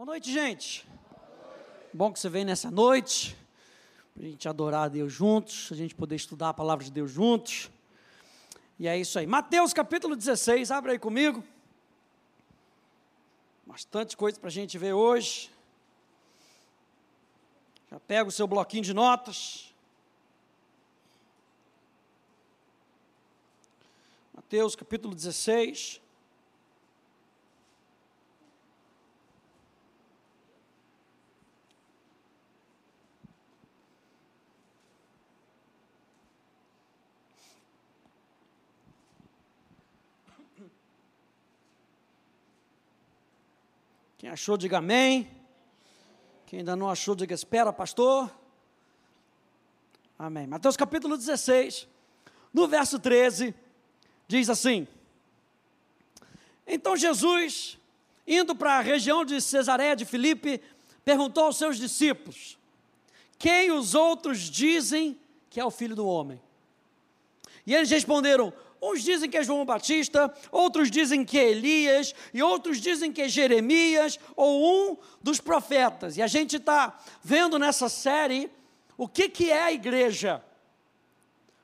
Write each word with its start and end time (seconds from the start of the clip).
Boa 0.00 0.12
noite, 0.12 0.32
gente. 0.32 0.88
Bom 1.92 2.10
que 2.10 2.18
você 2.18 2.30
vem 2.30 2.42
nessa 2.42 2.70
noite, 2.70 3.36
para 4.14 4.24
a 4.24 4.28
gente 4.30 4.48
adorar 4.48 4.84
a 4.84 4.88
Deus 4.88 5.12
juntos, 5.12 5.68
a 5.70 5.74
gente 5.74 5.94
poder 5.94 6.16
estudar 6.16 6.48
a 6.48 6.54
palavra 6.54 6.82
de 6.82 6.90
Deus 6.90 7.10
juntos. 7.10 7.70
E 8.78 8.88
é 8.88 8.96
isso 8.98 9.18
aí. 9.18 9.26
Mateus 9.26 9.74
capítulo 9.74 10.16
16, 10.16 10.70
abre 10.70 10.92
aí 10.92 10.98
comigo. 10.98 11.44
Bastante 13.66 14.16
coisa 14.16 14.40
para 14.40 14.48
a 14.48 14.50
gente 14.50 14.78
ver 14.78 14.94
hoje. 14.94 15.50
Já 17.90 18.00
pega 18.00 18.26
o 18.26 18.32
seu 18.32 18.46
bloquinho 18.46 18.84
de 18.84 18.94
notas. 18.94 19.70
Mateus 24.32 24.74
capítulo 24.74 25.14
16. 25.14 26.00
Quem 44.20 44.28
achou, 44.28 44.58
diga 44.58 44.76
amém. 44.76 45.26
Quem 46.44 46.58
ainda 46.58 46.76
não 46.76 46.90
achou, 46.90 47.14
diga 47.14 47.32
espera, 47.32 47.72
pastor. 47.72 48.30
Amém. 50.18 50.46
Mateus 50.46 50.76
capítulo 50.76 51.16
16, 51.16 51.88
no 52.52 52.68
verso 52.68 52.98
13, 52.98 53.54
diz 54.28 54.50
assim: 54.50 54.86
Então 56.66 56.98
Jesus, 56.98 57.78
indo 58.26 58.54
para 58.54 58.74
a 58.74 58.82
região 58.82 59.24
de 59.24 59.40
Cesareia 59.40 59.96
de 59.96 60.04
Filipe, 60.04 60.60
perguntou 61.02 61.44
aos 61.44 61.56
seus 61.56 61.78
discípulos: 61.78 62.58
Quem 63.38 63.70
os 63.70 63.94
outros 63.94 64.40
dizem 64.40 65.18
que 65.48 65.58
é 65.58 65.64
o 65.64 65.70
filho 65.70 65.96
do 65.96 66.06
homem? 66.06 66.38
E 67.66 67.74
eles 67.74 67.88
responderam: 67.88 68.52
Uns 68.82 69.02
dizem 69.02 69.28
que 69.28 69.36
é 69.36 69.42
João 69.42 69.64
Batista, 69.64 70.32
outros 70.50 70.90
dizem 70.90 71.24
que 71.24 71.38
é 71.38 71.50
Elias, 71.50 72.14
e 72.32 72.42
outros 72.42 72.80
dizem 72.80 73.12
que 73.12 73.20
é 73.20 73.28
Jeremias, 73.28 74.18
ou 74.34 74.92
um 74.92 74.96
dos 75.20 75.38
profetas. 75.38 76.16
E 76.16 76.22
a 76.22 76.26
gente 76.26 76.56
está 76.56 76.98
vendo 77.22 77.58
nessa 77.58 77.88
série 77.88 78.50
o 78.96 79.06
que, 79.06 79.28
que 79.28 79.50
é 79.50 79.62
a 79.62 79.72
igreja. 79.72 80.42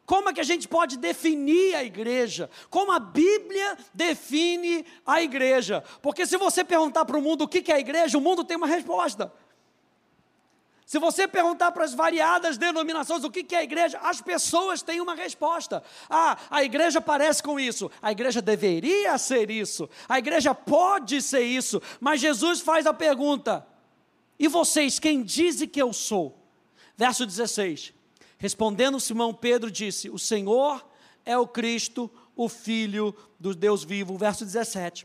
Como 0.05 0.29
é 0.29 0.33
que 0.33 0.41
a 0.41 0.45
gente 0.45 0.69
pode 0.69 0.99
definir 0.99 1.75
a 1.75 1.83
igreja? 1.83 2.49
Como 2.71 2.93
a 2.93 3.01
Bíblia 3.01 3.77
define 3.93 4.87
a 5.05 5.21
igreja? 5.21 5.83
Porque 6.01 6.25
se 6.27 6.37
você 6.37 6.63
perguntar 6.63 7.05
para 7.05 7.19
o 7.19 7.23
mundo 7.23 7.43
o 7.43 7.49
que, 7.49 7.61
que 7.61 7.73
é 7.73 7.77
a 7.77 7.81
igreja, 7.81 8.17
o 8.17 8.21
mundo 8.21 8.45
tem 8.45 8.57
uma 8.57 8.69
resposta. 8.69 9.33
Se 10.87 11.01
você 11.01 11.27
perguntar 11.27 11.73
para 11.73 11.85
as 11.85 11.93
variadas 11.93 12.57
denominações 12.57 13.25
o 13.25 13.31
que 13.31 13.57
é 13.57 13.59
a 13.59 13.65
igreja, 13.65 13.99
as 14.05 14.21
pessoas 14.21 14.83
têm 14.83 15.01
uma 15.01 15.17
resposta. 15.17 15.83
Ah, 16.09 16.39
a 16.49 16.63
igreja 16.63 17.01
parece 17.01 17.43
com 17.43 17.59
isso, 17.59 17.91
a 18.01 18.13
igreja 18.13 18.41
deveria 18.41 19.19
ser 19.19 19.51
isso, 19.51 19.91
a 20.09 20.17
igreja 20.17 20.55
pode 20.55 21.21
ser 21.21 21.43
isso, 21.43 21.83
mas 21.99 22.21
Jesus 22.21 22.61
faz 22.61 22.87
a 22.87 22.95
pergunta: 22.95 23.67
e 24.39 24.47
vocês, 24.47 25.01
quem 25.01 25.25
dizem 25.25 25.67
que 25.67 25.83
eu 25.83 25.93
sou? 25.93 26.39
Verso 26.97 27.27
16: 27.27 27.93
Respondendo 28.39 29.01
Simão 29.01 29.35
Pedro, 29.35 29.73
disse: 29.73 30.09
O 30.09 30.21
Senhor 30.21 30.87
é 31.25 31.37
o 31.37 31.49
Cristo, 31.49 32.09
o 32.37 32.49
Filho 32.49 33.13
do 33.41 33.53
Deus 33.57 33.83
vivo. 33.83 34.17
Verso 34.17 34.45
17: 34.45 35.05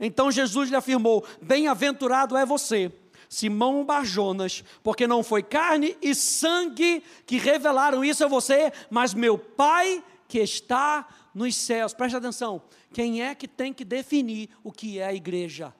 Então 0.00 0.32
Jesus 0.32 0.70
lhe 0.70 0.76
afirmou: 0.76 1.24
Bem-aventurado 1.40 2.36
é 2.36 2.44
você 2.44 2.90
Simão 3.34 3.84
Barjonas, 3.84 4.62
porque 4.82 5.08
não 5.08 5.24
foi 5.24 5.42
carne 5.42 5.96
e 6.00 6.14
sangue 6.14 7.02
que 7.26 7.36
revelaram 7.36 8.04
isso 8.04 8.24
a 8.24 8.28
você, 8.28 8.72
mas 8.88 9.12
meu 9.12 9.36
Pai 9.36 10.02
que 10.28 10.38
está 10.38 11.08
nos 11.34 11.56
céus. 11.56 11.92
Preste 11.92 12.14
atenção, 12.16 12.62
quem 12.92 13.22
é 13.22 13.34
que 13.34 13.48
tem 13.48 13.72
que 13.72 13.84
definir 13.84 14.50
o 14.62 14.70
que 14.70 15.00
é 15.00 15.06
a 15.06 15.14
igreja? 15.14 15.74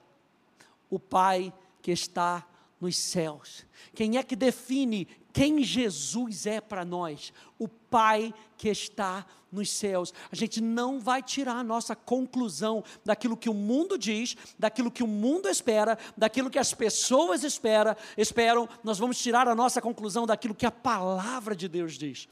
O 0.89 0.99
Pai 0.99 1.53
que 1.81 1.91
está 1.91 2.45
nos 2.79 2.97
céus. 2.97 3.65
Quem 3.93 4.17
é 4.17 4.23
que 4.23 4.35
define 4.35 5.07
quem 5.35 5.61
Jesus 5.61 6.45
é 6.45 6.61
para 6.61 6.85
nós? 6.85 7.33
O 7.59 7.67
Pai 7.67 8.33
que 8.57 8.69
está 8.69 9.25
nos 9.51 9.69
céus. 9.69 10.13
A 10.31 10.35
gente 10.35 10.61
não 10.61 10.97
vai 10.97 11.21
tirar 11.21 11.57
a 11.57 11.63
nossa 11.63 11.93
conclusão 11.93 12.81
daquilo 13.03 13.35
que 13.35 13.49
o 13.49 13.53
mundo 13.53 13.97
diz, 13.97 14.37
daquilo 14.57 14.89
que 14.89 15.03
o 15.03 15.07
mundo 15.07 15.49
espera, 15.49 15.99
daquilo 16.15 16.49
que 16.49 16.57
as 16.57 16.73
pessoas 16.73 17.43
espera, 17.43 17.97
esperam. 18.17 18.69
Nós 18.81 18.97
vamos 18.97 19.17
tirar 19.17 19.45
a 19.45 19.53
nossa 19.53 19.81
conclusão 19.81 20.25
daquilo 20.25 20.55
que 20.55 20.65
a 20.65 20.71
palavra 20.71 21.53
de 21.53 21.67
Deus 21.67 21.97
diz. 21.97 22.29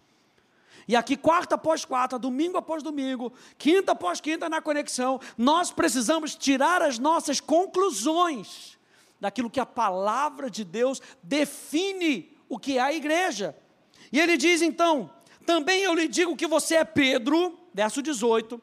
E 0.88 0.96
aqui, 0.96 1.18
quarta 1.18 1.56
após 1.56 1.84
quarta, 1.84 2.18
domingo 2.18 2.58
após 2.58 2.82
domingo, 2.82 3.34
quinta 3.58 3.92
após 3.92 4.22
quinta 4.22 4.48
na 4.48 4.62
conexão, 4.62 5.20
nós 5.38 5.72
precisamos 5.72 6.36
tirar 6.36 6.82
as 6.82 6.98
nossas 6.98 7.42
conclusões 7.42 8.78
daquilo 9.20 9.50
que 9.50 9.60
a 9.60 9.66
palavra 9.66 10.50
de 10.50 10.64
Deus 10.64 11.02
define 11.22 12.33
o 12.54 12.60
que 12.60 12.78
é 12.78 12.82
a 12.82 12.94
igreja. 12.94 13.56
E 14.12 14.20
ele 14.20 14.38
diz 14.38 14.62
então: 14.62 15.10
também 15.46 15.82
eu 15.84 15.94
lhe 15.94 16.08
digo 16.08 16.36
que 16.36 16.48
você 16.48 16.76
é 16.76 16.86
Pedro, 16.86 17.58
verso 17.74 18.02
18, 18.02 18.62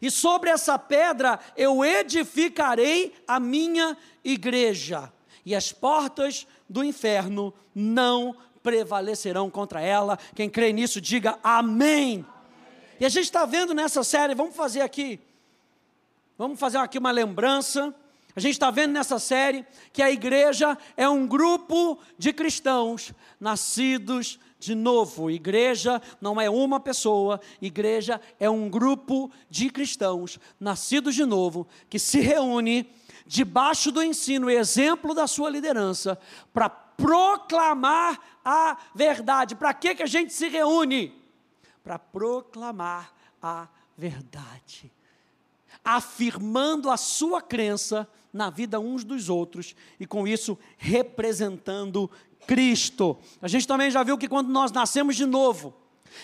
e 0.00 0.10
sobre 0.10 0.50
essa 0.50 0.78
pedra 0.78 1.38
eu 1.56 1.84
edificarei 1.84 3.14
a 3.26 3.40
minha 3.40 3.96
igreja, 4.24 5.12
e 5.44 5.54
as 5.54 5.72
portas 5.72 6.46
do 6.68 6.82
inferno 6.82 7.54
não 7.74 8.36
prevalecerão 8.62 9.48
contra 9.48 9.80
ela. 9.80 10.18
Quem 10.34 10.50
crê 10.50 10.72
nisso, 10.72 11.00
diga 11.00 11.38
amém. 11.42 12.24
amém. 12.24 12.26
E 12.98 13.04
a 13.04 13.08
gente 13.08 13.24
está 13.24 13.44
vendo 13.44 13.74
nessa 13.74 14.02
série, 14.02 14.34
vamos 14.34 14.56
fazer 14.56 14.80
aqui, 14.80 15.20
vamos 16.36 16.58
fazer 16.58 16.78
aqui 16.78 16.98
uma 16.98 17.10
lembrança. 17.10 17.94
A 18.36 18.40
gente 18.40 18.52
está 18.52 18.70
vendo 18.70 18.92
nessa 18.92 19.18
série 19.18 19.64
que 19.94 20.02
a 20.02 20.10
igreja 20.10 20.76
é 20.94 21.08
um 21.08 21.26
grupo 21.26 21.98
de 22.18 22.34
cristãos 22.34 23.14
nascidos 23.40 24.38
de 24.58 24.74
novo, 24.74 25.30
igreja 25.30 26.02
não 26.20 26.38
é 26.38 26.50
uma 26.50 26.78
pessoa, 26.78 27.40
igreja 27.62 28.20
é 28.38 28.48
um 28.50 28.68
grupo 28.68 29.30
de 29.48 29.70
cristãos 29.70 30.38
nascidos 30.60 31.14
de 31.14 31.24
novo 31.24 31.66
que 31.88 31.98
se 31.98 32.20
reúne 32.20 32.92
debaixo 33.26 33.90
do 33.90 34.02
ensino 34.02 34.50
e 34.50 34.56
exemplo 34.56 35.14
da 35.14 35.26
sua 35.26 35.48
liderança 35.48 36.18
para 36.52 36.68
proclamar 36.68 38.20
a 38.44 38.76
verdade. 38.94 39.54
Para 39.54 39.72
que 39.72 39.94
que 39.94 40.02
a 40.02 40.06
gente 40.06 40.32
se 40.34 40.48
reúne? 40.48 41.14
Para 41.82 41.98
proclamar 41.98 43.14
a 43.40 43.66
verdade. 43.96 44.92
Afirmando 45.86 46.90
a 46.90 46.96
sua 46.96 47.40
crença 47.40 48.08
na 48.32 48.50
vida 48.50 48.78
uns 48.78 49.04
dos 49.04 49.28
outros 49.28 49.74
e 49.98 50.06
com 50.06 50.28
isso 50.28 50.58
representando 50.76 52.10
Cristo. 52.46 53.16
A 53.40 53.48
gente 53.48 53.66
também 53.66 53.90
já 53.90 54.02
viu 54.02 54.18
que 54.18 54.28
quando 54.28 54.48
nós 54.48 54.70
nascemos 54.70 55.16
de 55.16 55.24
novo 55.24 55.74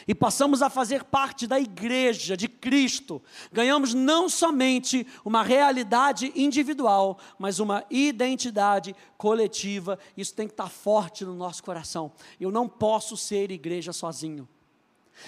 e 0.06 0.14
passamos 0.14 0.62
a 0.62 0.70
fazer 0.70 1.04
parte 1.04 1.46
da 1.46 1.60
igreja 1.60 2.36
de 2.36 2.48
Cristo, 2.48 3.22
ganhamos 3.52 3.94
não 3.94 4.28
somente 4.28 5.06
uma 5.24 5.42
realidade 5.42 6.32
individual, 6.34 7.18
mas 7.38 7.58
uma 7.58 7.84
identidade 7.90 8.94
coletiva. 9.16 9.98
Isso 10.16 10.34
tem 10.34 10.46
que 10.46 10.54
estar 10.54 10.68
forte 10.68 11.24
no 11.24 11.34
nosso 11.34 11.62
coração. 11.62 12.12
Eu 12.40 12.50
não 12.50 12.68
posso 12.68 13.16
ser 13.16 13.50
igreja 13.50 13.92
sozinho. 13.92 14.48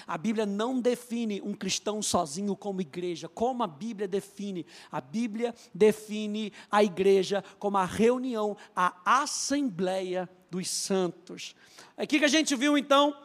A 0.07 0.17
Bíblia 0.17 0.45
não 0.45 0.79
define 0.79 1.41
um 1.41 1.53
cristão 1.53 2.01
sozinho 2.01 2.55
como 2.55 2.81
igreja, 2.81 3.27
como 3.27 3.63
a 3.63 3.67
Bíblia 3.67 4.07
define. 4.07 4.65
A 4.91 4.99
Bíblia 4.99 5.53
define 5.73 6.51
a 6.71 6.83
igreja 6.83 7.43
como 7.59 7.77
a 7.77 7.85
reunião, 7.85 8.57
a 8.75 9.21
assembleia 9.21 10.29
dos 10.49 10.69
santos. 10.69 11.55
Aqui 11.97 12.19
que 12.19 12.25
a 12.25 12.29
gente 12.29 12.55
viu 12.55 12.77
então, 12.77 13.15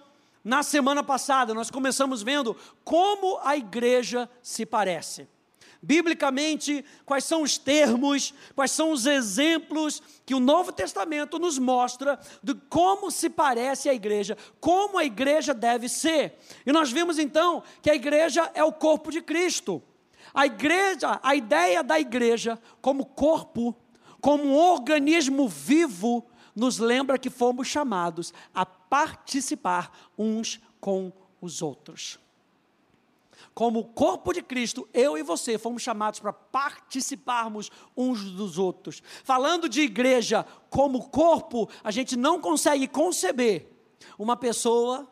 na 0.43 0.63
semana 0.63 1.03
passada, 1.03 1.53
nós 1.53 1.71
começamos 1.71 2.23
vendo 2.23 2.57
como 2.85 3.39
a 3.43 3.57
igreja 3.57 4.29
se 4.43 4.65
parece. 4.65 5.29
Biblicamente, 5.83 6.85
quais 7.07 7.25
são 7.25 7.43
os 7.43 7.57
termos, 7.57 8.35
quais 8.55 8.71
são 8.71 8.93
os 8.93 9.07
exemplos 9.07 10.03
que 10.27 10.35
o 10.35 10.41
Novo 10.41 10.73
Testamento 10.73 11.39
nos 11.39 11.59
mostra 11.59 12.21
de 12.43 12.55
como 12.55 13.11
se 13.11 13.31
parece 13.31 13.89
a 13.89 13.95
igreja, 13.95 14.37
como 14.61 14.99
a 14.99 15.05
igreja 15.05 15.55
deve 15.55 15.89
ser. 15.89 16.39
E 16.67 16.73
nós 16.73 16.93
vimos 16.93 17.19
então 17.19 17.63
que 17.81 17.91
a 17.91 17.95
igreja 17.95 18.51
é 18.53 18.63
o 18.63 18.73
corpo 18.73 19.11
de 19.11 19.23
Cristo. 19.23 19.83
A 20.35 20.45
igreja, 20.45 21.19
a 21.23 21.35
ideia 21.35 21.83
da 21.83 21.99
igreja 21.99 22.61
como 22.83 23.07
corpo, 23.07 23.75
como 24.21 24.45
um 24.45 24.57
organismo 24.57 25.49
vivo, 25.49 26.27
nos 26.55 26.79
lembra 26.79 27.19
que 27.19 27.31
fomos 27.31 27.69
chamados 27.69 28.35
a 28.55 28.67
participar 28.67 30.11
uns 30.19 30.61
com 30.79 31.11
os 31.41 31.63
outros. 31.63 32.19
Como 33.55 33.85
corpo 33.85 34.33
de 34.33 34.43
Cristo, 34.43 34.89
eu 34.95 35.19
e 35.19 35.23
você 35.23 35.59
fomos 35.59 35.83
chamados 35.83 36.21
para 36.21 36.33
participarmos 36.33 37.71
uns 37.97 38.23
dos 38.33 38.59
outros. 38.59 39.03
Falando 39.25 39.69
de 39.69 39.83
igreja 39.83 40.47
como 40.69 41.09
corpo, 41.09 41.69
a 41.83 41.91
gente 41.91 42.17
não 42.17 42.41
consegue 42.41 42.87
conceber 42.87 43.69
uma 44.19 44.37
pessoa 44.37 45.09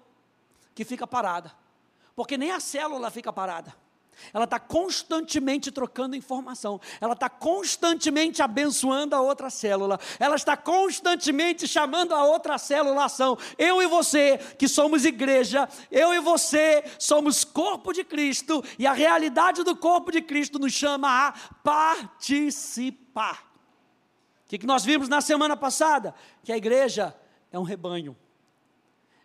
que 0.75 0.85
fica 0.85 1.07
parada, 1.07 1.53
porque 2.15 2.39
nem 2.39 2.53
a 2.53 2.61
célula 2.61 3.11
fica 3.11 3.33
parada. 3.33 3.75
Ela 4.33 4.45
está 4.45 4.59
constantemente 4.59 5.71
trocando 5.71 6.17
informação, 6.17 6.81
ela 7.01 7.15
está 7.15 7.29
constantemente 7.29 8.43
abençoando 8.43 9.15
a 9.15 9.21
outra 9.21 9.51
célula, 9.51 9.99
ela 10.19 10.37
está 10.37 10.57
constantemente 10.57 11.67
chamando 11.67 12.15
a 12.15 12.25
outra 12.25 12.59
célula 12.59 13.05
ação. 13.05 13.39
Eu 13.57 13.83
e 13.83 13.87
você, 13.87 14.39
que 14.59 14.69
somos 14.69 15.05
igreja, 15.05 15.69
eu 15.91 16.13
e 16.15 16.21
você 16.21 16.85
somos 16.99 17.45
corpo 17.45 17.93
de 17.93 18.05
Cristo, 18.05 18.63
e 18.79 18.87
a 18.87 18.93
realidade 18.93 19.63
do 19.63 19.77
corpo 19.77 20.13
de 20.13 20.23
Cristo 20.23 20.59
nos 20.59 20.73
chama 20.73 21.29
a 21.29 21.33
participar. 21.63 23.49
O 24.45 24.49
que, 24.49 24.59
que 24.59 24.67
nós 24.67 24.85
vimos 24.85 25.09
na 25.09 25.21
semana 25.21 25.57
passada? 25.57 26.15
Que 26.43 26.53
a 26.53 26.57
igreja 26.57 27.15
é 27.53 27.59
um 27.59 27.65
rebanho. 27.65 28.17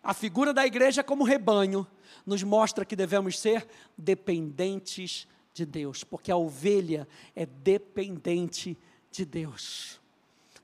A 0.02 0.12
figura 0.12 0.52
da 0.52 0.66
igreja 0.66 1.02
como 1.02 1.24
rebanho 1.24 1.86
nos 2.24 2.42
mostra 2.42 2.84
que 2.84 2.96
devemos 2.96 3.38
ser 3.38 3.66
dependentes 3.96 5.26
de 5.52 5.64
Deus, 5.64 6.02
porque 6.02 6.30
a 6.30 6.36
ovelha 6.36 7.06
é 7.34 7.46
dependente 7.46 8.76
de 9.10 9.24
Deus. 9.24 10.00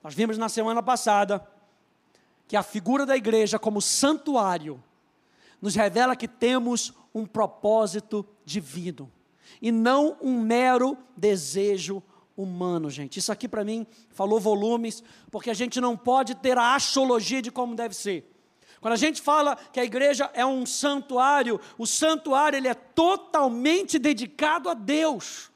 Nós 0.02 0.14
vimos 0.14 0.36
na 0.36 0.48
semana 0.48 0.82
passada 0.82 1.46
que 2.48 2.56
a 2.56 2.62
figura 2.62 3.06
da 3.06 3.16
igreja 3.16 3.58
como 3.58 3.80
santuário 3.80 4.82
nos 5.60 5.74
revela 5.74 6.16
que 6.16 6.26
temos 6.26 6.92
um 7.14 7.26
propósito 7.26 8.26
divino 8.44 9.10
e 9.60 9.70
não 9.70 10.16
um 10.20 10.40
mero 10.40 10.96
desejo 11.16 12.02
humano, 12.36 12.88
gente. 12.88 13.18
Isso 13.18 13.30
aqui 13.30 13.46
para 13.46 13.64
mim 13.64 13.86
falou 14.10 14.40
volumes, 14.40 15.02
porque 15.30 15.50
a 15.50 15.54
gente 15.54 15.80
não 15.80 15.96
pode 15.96 16.34
ter 16.34 16.56
a 16.56 16.74
astrologia 16.74 17.42
de 17.42 17.50
como 17.50 17.74
deve 17.74 17.94
ser. 17.94 18.28
Quando 18.80 18.94
a 18.94 18.96
gente 18.96 19.20
fala 19.20 19.56
que 19.72 19.78
a 19.78 19.84
igreja 19.84 20.30
é 20.32 20.44
um 20.44 20.64
santuário, 20.64 21.60
o 21.76 21.86
santuário 21.86 22.56
ele 22.56 22.68
é 22.68 22.74
totalmente 22.74 23.98
dedicado 23.98 24.70
a 24.70 24.74
Deus. 24.74 25.50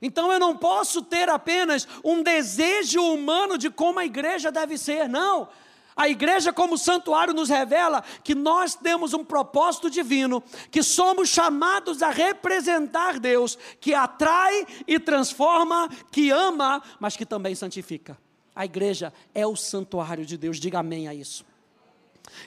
Então 0.00 0.30
eu 0.32 0.38
não 0.38 0.56
posso 0.56 1.00
ter 1.00 1.28
apenas 1.28 1.86
um 2.04 2.22
desejo 2.22 3.00
humano 3.00 3.56
de 3.56 3.70
como 3.70 4.00
a 4.00 4.04
igreja 4.04 4.50
deve 4.50 4.76
ser, 4.76 5.08
não. 5.08 5.48
A 5.94 6.08
igreja, 6.08 6.52
como 6.52 6.76
santuário, 6.78 7.34
nos 7.34 7.48
revela 7.48 8.02
que 8.24 8.34
nós 8.34 8.74
temos 8.74 9.12
um 9.12 9.24
propósito 9.24 9.90
divino, 9.90 10.42
que 10.70 10.82
somos 10.82 11.28
chamados 11.28 12.02
a 12.02 12.10
representar 12.10 13.20
Deus, 13.20 13.58
que 13.78 13.94
atrai 13.94 14.66
e 14.86 14.98
transforma, 14.98 15.88
que 16.10 16.30
ama, 16.30 16.82
mas 16.98 17.16
que 17.16 17.26
também 17.26 17.54
santifica. 17.54 18.18
A 18.54 18.64
igreja 18.64 19.12
é 19.34 19.46
o 19.46 19.56
santuário 19.56 20.26
de 20.26 20.36
Deus, 20.36 20.58
diga 20.58 20.78
amém 20.80 21.08
a 21.08 21.14
isso. 21.14 21.44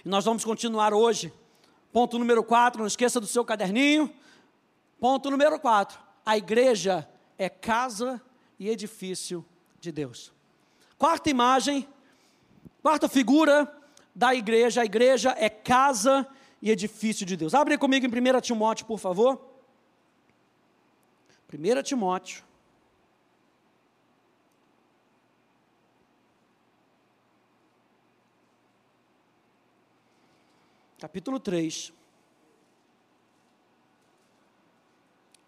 E 0.03 0.09
nós 0.09 0.25
vamos 0.25 0.45
continuar 0.45 0.93
hoje. 0.93 1.33
Ponto 1.91 2.19
número 2.19 2.43
4, 2.43 2.79
não 2.79 2.87
esqueça 2.87 3.19
do 3.19 3.27
seu 3.27 3.43
caderninho. 3.43 4.13
Ponto 4.99 5.31
número 5.31 5.59
4. 5.59 5.99
A 6.25 6.37
igreja 6.37 7.07
é 7.37 7.49
casa 7.49 8.21
e 8.59 8.69
edifício 8.69 9.45
de 9.79 9.91
Deus. 9.91 10.31
Quarta 10.97 11.29
imagem, 11.29 11.87
quarta 12.81 13.09
figura 13.09 13.71
da 14.13 14.33
igreja, 14.33 14.81
a 14.81 14.85
igreja 14.85 15.35
é 15.37 15.49
casa 15.49 16.27
e 16.61 16.71
edifício 16.71 17.25
de 17.25 17.35
Deus. 17.35 17.53
Abre 17.53 17.77
comigo 17.77 18.05
em 18.05 18.09
1 18.09 18.41
Timóteo, 18.41 18.85
por 18.85 18.97
favor. 18.97 19.39
1 21.53 21.83
Timóteo, 21.83 22.43
capítulo 31.05 31.39
3, 31.39 31.93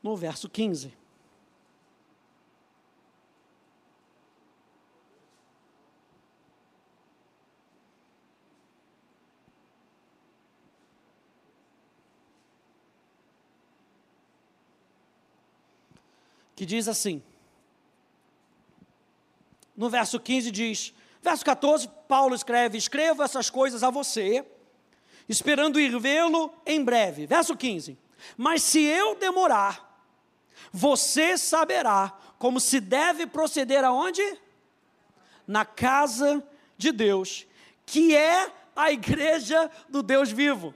no 0.03 0.15
verso 0.15 0.47
15. 0.47 0.93
Que 16.55 16.67
diz 16.67 16.87
assim, 16.87 17.23
no 19.75 19.89
verso 19.89 20.19
15 20.19 20.51
diz, 20.51 20.93
verso 21.19 21.43
14, 21.43 21.89
Paulo 22.07 22.35
escreve: 22.35 22.77
Escrevo 22.77 23.23
essas 23.23 23.49
coisas 23.49 23.81
a 23.81 23.89
você 23.89 24.45
esperando 25.27 25.79
ir 25.79 25.97
vê-lo 25.99 26.53
em 26.65 26.83
breve. 26.83 27.25
Verso 27.25 27.55
15: 27.55 27.97
Mas 28.35 28.63
se 28.63 28.81
eu 28.81 29.15
demorar, 29.15 30.01
você 30.71 31.37
saberá 31.37 32.13
como 32.37 32.59
se 32.59 32.79
deve 32.79 33.25
proceder 33.27 33.83
aonde? 33.83 34.21
Na 35.47 35.65
casa 35.65 36.43
de 36.77 36.91
Deus, 36.91 37.47
que 37.85 38.15
é 38.15 38.51
a 38.75 38.91
igreja 38.91 39.71
do 39.89 40.03
Deus 40.03 40.29
vivo. 40.29 40.73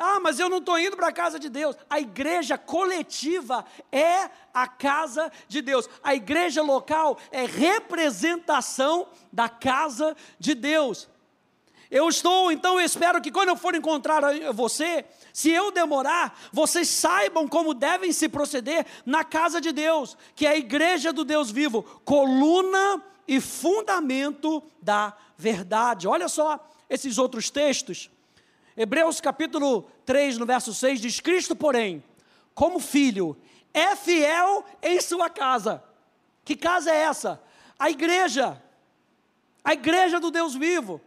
Ah, 0.00 0.20
mas 0.20 0.38
eu 0.38 0.48
não 0.48 0.58
estou 0.58 0.78
indo 0.78 0.96
para 0.96 1.08
a 1.08 1.12
casa 1.12 1.40
de 1.40 1.48
Deus. 1.48 1.76
A 1.90 1.98
igreja 1.98 2.56
coletiva 2.56 3.64
é 3.90 4.30
a 4.54 4.68
casa 4.68 5.30
de 5.48 5.60
Deus. 5.60 5.90
A 6.04 6.14
igreja 6.14 6.62
local 6.62 7.18
é 7.32 7.44
representação 7.44 9.08
da 9.32 9.48
casa 9.48 10.16
de 10.38 10.54
Deus. 10.54 11.08
Eu 11.90 12.08
estou, 12.08 12.52
então 12.52 12.78
eu 12.78 12.84
espero 12.84 13.20
que 13.20 13.32
quando 13.32 13.48
eu 13.48 13.56
for 13.56 13.74
encontrar 13.74 14.22
você, 14.52 15.06
se 15.32 15.50
eu 15.50 15.70
demorar, 15.70 16.38
vocês 16.52 16.88
saibam 16.88 17.48
como 17.48 17.72
devem 17.72 18.12
se 18.12 18.28
proceder 18.28 18.84
na 19.06 19.24
casa 19.24 19.58
de 19.60 19.72
Deus, 19.72 20.16
que 20.34 20.46
é 20.46 20.50
a 20.50 20.56
igreja 20.56 21.12
do 21.12 21.24
Deus 21.24 21.50
vivo, 21.50 21.82
coluna 22.04 23.02
e 23.26 23.40
fundamento 23.40 24.62
da 24.82 25.16
verdade. 25.36 26.06
Olha 26.06 26.28
só 26.28 26.58
esses 26.90 27.16
outros 27.16 27.48
textos. 27.48 28.10
Hebreus 28.76 29.20
capítulo 29.20 29.90
3, 30.04 30.36
no 30.36 30.44
verso 30.44 30.74
6, 30.74 31.00
diz: 31.00 31.20
Cristo, 31.20 31.56
porém, 31.56 32.04
como 32.54 32.78
filho, 32.78 33.36
é 33.72 33.96
fiel 33.96 34.64
em 34.82 35.00
sua 35.00 35.30
casa. 35.30 35.82
Que 36.44 36.54
casa 36.54 36.90
é 36.90 36.96
essa? 36.96 37.42
A 37.78 37.90
igreja. 37.90 38.62
A 39.64 39.72
igreja 39.72 40.20
do 40.20 40.30
Deus 40.30 40.54
vivo. 40.54 41.00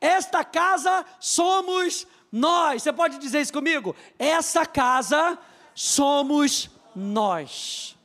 Esta 0.00 0.44
casa 0.44 1.04
somos 1.20 2.06
nós. 2.30 2.82
Você 2.82 2.92
pode 2.92 3.18
dizer 3.18 3.40
isso 3.40 3.52
comigo? 3.52 3.94
Essa 4.18 4.64
casa 4.64 5.38
somos 5.74 6.70
nós. 6.94 7.96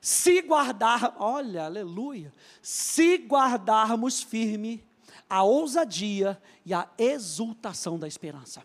Se 0.00 0.42
guardar, 0.42 1.14
olha, 1.18 1.64
aleluia, 1.64 2.32
se 2.60 3.16
guardarmos 3.18 4.20
firme 4.20 4.84
a 5.30 5.42
ousadia 5.44 6.40
e 6.66 6.74
a 6.74 6.88
exultação 6.98 7.98
da 7.98 8.08
esperança. 8.08 8.62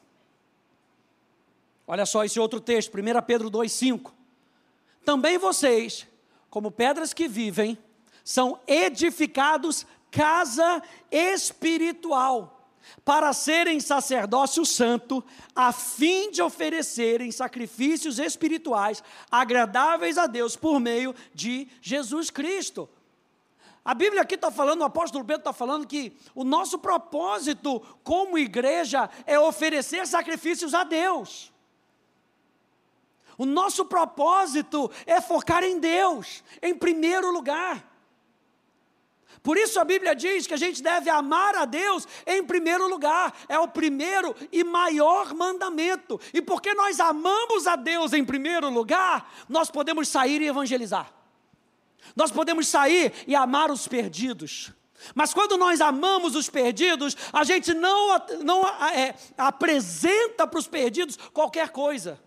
Olha 1.86 2.06
só 2.06 2.26
esse 2.26 2.40
outro 2.40 2.60
texto, 2.60 2.94
1 2.94 3.22
Pedro 3.26 3.50
2,5. 3.50 4.12
Também 5.06 5.38
vocês, 5.38 6.06
como 6.50 6.70
pedras 6.70 7.14
que 7.14 7.28
vivem, 7.28 7.78
são 8.24 8.60
edificados 8.68 9.86
casa 10.12 10.82
espiritual, 11.12 12.54
para 13.04 13.34
serem 13.34 13.80
sacerdócio 13.80 14.66
santo, 14.66 15.24
a 15.56 15.72
fim 15.72 16.32
de 16.32 16.42
oferecerem 16.42 17.32
sacrifícios 17.32 18.20
espirituais 18.20 19.04
agradáveis 19.30 20.18
a 20.18 20.28
Deus 20.28 20.56
por 20.56 20.80
meio 20.80 21.14
de 21.34 21.68
Jesus 21.82 22.30
Cristo. 22.30 22.90
A 23.84 23.94
Bíblia 23.94 24.22
aqui 24.22 24.36
está 24.36 24.52
falando, 24.52 24.82
o 24.82 24.86
apóstolo 24.86 25.24
Pedro 25.24 25.42
está 25.42 25.54
falando 25.54 25.88
que 25.88 26.12
o 26.36 26.44
nosso 26.44 26.78
propósito 26.78 27.80
como 28.04 28.38
igreja 28.38 29.10
é 29.26 29.40
oferecer 29.40 30.06
sacrifícios 30.06 30.74
a 30.74 30.84
Deus. 30.84 31.54
O 33.38 33.46
nosso 33.46 33.86
propósito 33.86 34.92
é 35.06 35.22
focar 35.22 35.64
em 35.64 35.80
Deus, 35.80 36.44
em 36.62 36.76
primeiro 36.76 37.32
lugar. 37.32 37.97
Por 39.44 39.58
isso 39.58 39.80
a 39.80 39.86
Bíblia 39.86 40.16
diz 40.16 40.48
que 40.48 40.54
a 40.54 40.58
gente 40.58 40.82
deve 40.82 41.10
amar 41.10 41.56
a 41.56 41.66
Deus 41.66 42.08
em 42.26 42.44
primeiro 42.44 42.88
lugar, 42.88 43.34
é 43.48 43.58
o 43.58 43.68
primeiro 43.68 44.36
e 44.52 44.64
maior 44.64 45.34
mandamento. 45.34 46.20
E 46.34 46.42
porque 46.42 46.74
nós 46.74 47.00
amamos 47.00 47.68
a 47.68 47.76
Deus 47.76 48.14
em 48.14 48.26
primeiro 48.26 48.70
lugar, 48.70 49.32
nós 49.48 49.70
podemos 49.70 50.08
sair 50.08 50.42
e 50.42 50.48
evangelizar. 50.48 51.14
Nós 52.16 52.32
podemos 52.32 52.68
sair 52.68 53.14
e 53.28 53.36
amar 53.36 53.70
os 53.72 53.88
perdidos. 53.88 54.72
Mas 55.14 55.34
quando 55.34 55.58
nós 55.58 55.80
amamos 55.80 56.36
os 56.36 56.50
perdidos, 56.50 57.16
a 57.32 57.44
gente 57.44 57.74
não, 57.74 58.18
não 58.44 58.68
é, 58.68 59.16
apresenta 59.38 60.48
para 60.48 60.60
os 60.60 60.68
perdidos 60.68 61.18
qualquer 61.32 61.70
coisa. 61.70 62.20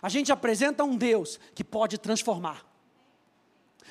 A 0.00 0.08
gente 0.08 0.32
apresenta 0.32 0.84
um 0.84 0.96
Deus 0.96 1.38
que 1.54 1.64
pode 1.64 1.98
transformar. 1.98 2.69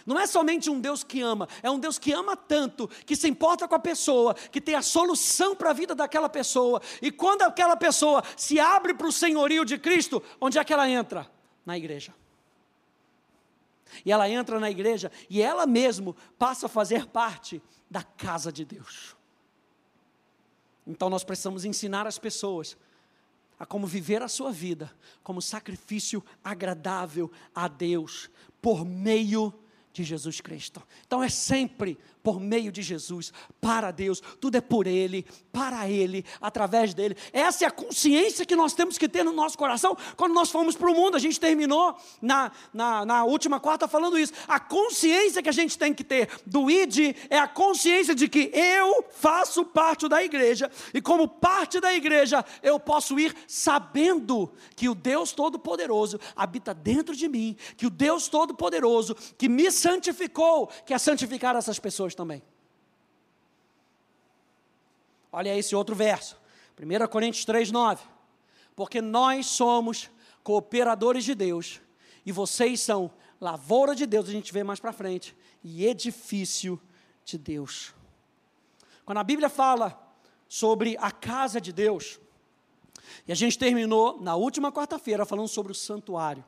Não 0.10 0.20
é 0.20 0.26
somente 0.26 0.72
um 0.72 0.82
Deus 0.82 1.04
que 1.04 1.22
ama, 1.22 1.48
é 1.62 1.70
um 1.70 1.78
Deus 1.78 2.00
que 2.00 2.12
ama 2.12 2.36
tanto, 2.36 2.88
que 3.06 3.16
se 3.16 3.28
importa 3.28 3.68
com 3.68 3.76
a 3.76 3.80
pessoa, 3.80 4.34
que 4.34 4.60
tem 4.60 4.74
a 4.74 4.82
solução 4.82 5.56
para 5.56 5.70
a 5.70 5.74
vida 5.74 5.94
daquela 5.94 6.28
pessoa. 6.28 6.82
E 7.00 7.12
quando 7.12 7.44
aquela 7.44 7.78
pessoa 7.78 8.24
se 8.36 8.60
abre 8.60 8.96
para 8.96 9.06
o 9.06 9.12
senhorio 9.12 9.64
de 9.64 9.78
Cristo, 9.78 10.20
onde 10.42 10.58
é 10.58 10.64
que 10.64 10.74
ela 10.74 10.90
entra? 10.90 11.30
Na 11.64 11.78
igreja. 11.78 12.12
E 14.04 14.12
ela 14.12 14.28
entra 14.28 14.60
na 14.60 14.72
igreja 14.72 15.12
e 15.30 15.44
ela 15.44 15.68
mesmo 15.68 16.16
passa 16.40 16.66
a 16.66 16.70
fazer 16.70 17.06
parte 17.06 17.62
da 17.88 18.02
casa 18.02 18.52
de 18.52 18.66
Deus. 18.66 19.16
Então 20.88 21.08
nós 21.08 21.24
precisamos 21.24 21.66
ensinar 21.66 22.08
as 22.08 22.18
pessoas 22.18 22.76
a 23.60 23.66
como 23.66 23.86
viver 23.86 24.24
a 24.24 24.28
sua 24.28 24.52
vida 24.52 24.92
como 25.22 25.40
sacrifício 25.40 26.26
agradável 26.44 27.32
a 27.54 27.68
Deus 27.68 28.28
por 28.60 28.84
meio 28.84 29.52
de 29.52 29.69
Jesus 30.04 30.42
Cristo. 30.42 30.82
Então 31.06 31.24
é 31.24 31.30
sempre 31.30 31.98
por 32.30 32.40
meio 32.40 32.72
de 32.72 32.84
Jesus, 32.84 33.34
para 33.60 33.90
Deus, 33.90 34.22
tudo 34.40 34.56
é 34.56 34.62
por 34.62 34.86
Ele, 34.86 35.26
para 35.52 35.90
Ele, 35.90 36.24
através 36.40 36.94
dele. 36.94 37.18
Essa 37.34 37.66
é 37.66 37.68
a 37.68 37.72
consciência 37.72 38.46
que 38.46 38.56
nós 38.56 38.74
temos 38.74 39.00
que 39.00 39.10
ter 39.10 39.24
no 39.24 39.32
nosso 39.32 39.58
coração 39.58 39.98
quando 40.16 40.36
nós 40.36 40.52
fomos 40.52 40.76
para 40.76 40.92
o 40.92 40.94
mundo. 40.94 41.18
A 41.18 41.20
gente 41.20 41.40
terminou 41.40 41.98
na, 42.22 42.52
na, 42.72 43.04
na, 43.04 43.24
última 43.24 43.60
quarta 43.60 43.88
falando 43.88 44.20
isso. 44.20 44.32
A 44.48 44.60
consciência 44.60 45.42
que 45.42 45.50
a 45.50 45.52
gente 45.52 45.76
tem 45.76 45.92
que 45.92 46.04
ter 46.04 46.30
do 46.46 46.70
ID 46.70 47.16
é 47.32 47.40
a 47.40 47.48
consciência 47.48 48.14
de 48.14 48.30
que 48.30 48.52
eu 48.54 49.04
faço 49.10 49.66
parte 49.66 50.08
da 50.08 50.24
igreja 50.24 50.70
e, 50.94 51.02
como 51.02 51.28
parte 51.28 51.80
da 51.80 51.92
igreja, 51.96 52.46
eu 52.62 52.80
posso 52.80 53.20
ir 53.20 53.36
sabendo 53.48 54.52
que 54.76 54.88
o 54.88 54.94
Deus 54.94 55.32
Todo-Poderoso 55.32 56.20
habita 56.36 56.76
dentro 56.76 57.16
de 57.16 57.28
mim, 57.28 57.58
que 57.76 57.88
o 57.88 57.90
Deus 57.90 58.28
Todo-Poderoso 58.28 59.16
que 59.36 59.50
me 59.50 59.72
santificou, 59.72 60.70
quer 60.86 61.00
santificar 61.00 61.56
essas 61.56 61.80
pessoas 61.80 61.90
pessoas 61.90 62.14
também. 62.20 62.44
Olha 65.32 65.58
esse 65.58 65.74
outro 65.74 65.96
verso, 65.96 66.38
1 66.78 67.08
Coríntios 67.08 67.46
3, 67.46 67.72
9. 67.72 68.04
Porque 68.76 69.00
nós 69.02 69.46
somos 69.46 70.12
cooperadores 70.44 71.24
de 71.24 71.34
Deus, 71.34 71.80
e 72.26 72.32
vocês 72.34 72.82
são 72.82 73.10
lavoura 73.40 73.96
de 73.96 74.06
Deus, 74.06 74.28
a 74.28 74.34
gente 74.34 74.52
vê 74.52 74.66
mais 74.66 74.82
para 74.82 74.92
frente, 74.92 75.34
e 75.64 75.86
edifício 75.86 76.78
de 77.24 77.38
Deus. 77.38 77.94
Quando 79.06 79.20
a 79.20 79.24
Bíblia 79.24 79.48
fala 79.48 79.98
sobre 80.46 80.98
a 81.00 81.12
casa 81.12 81.62
de 81.62 81.72
Deus, 81.72 82.20
e 83.26 83.32
a 83.32 83.36
gente 83.36 83.58
terminou 83.58 84.20
na 84.20 84.36
última 84.36 84.74
quarta-feira 84.74 85.26
falando 85.26 85.48
sobre 85.48 85.72
o 85.72 85.76
santuário. 85.76 86.44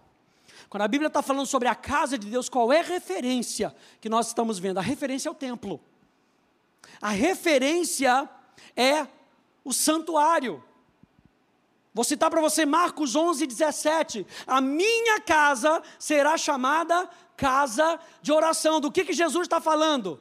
Quando 0.69 0.83
a 0.83 0.87
Bíblia 0.87 1.07
está 1.07 1.21
falando 1.21 1.45
sobre 1.45 1.67
a 1.67 1.75
casa 1.75 2.17
de 2.17 2.29
Deus, 2.29 2.49
qual 2.49 2.71
é 2.71 2.79
a 2.79 2.83
referência 2.83 3.75
que 3.99 4.09
nós 4.09 4.27
estamos 4.27 4.59
vendo? 4.59 4.77
A 4.77 4.81
referência 4.81 5.29
é 5.29 5.31
o 5.31 5.35
templo. 5.35 5.79
A 7.01 7.09
referência 7.09 8.29
é 8.75 9.07
o 9.63 9.73
santuário. 9.73 10.63
Vou 11.93 12.05
citar 12.05 12.29
para 12.29 12.39
você 12.39 12.65
Marcos 12.65 13.15
11, 13.15 13.45
17. 13.45 14.25
A 14.47 14.61
minha 14.61 15.19
casa 15.19 15.81
será 15.99 16.37
chamada 16.37 17.09
casa 17.35 17.99
de 18.21 18.31
oração. 18.31 18.79
Do 18.79 18.91
que, 18.91 19.03
que 19.03 19.13
Jesus 19.13 19.43
está 19.43 19.59
falando? 19.59 20.19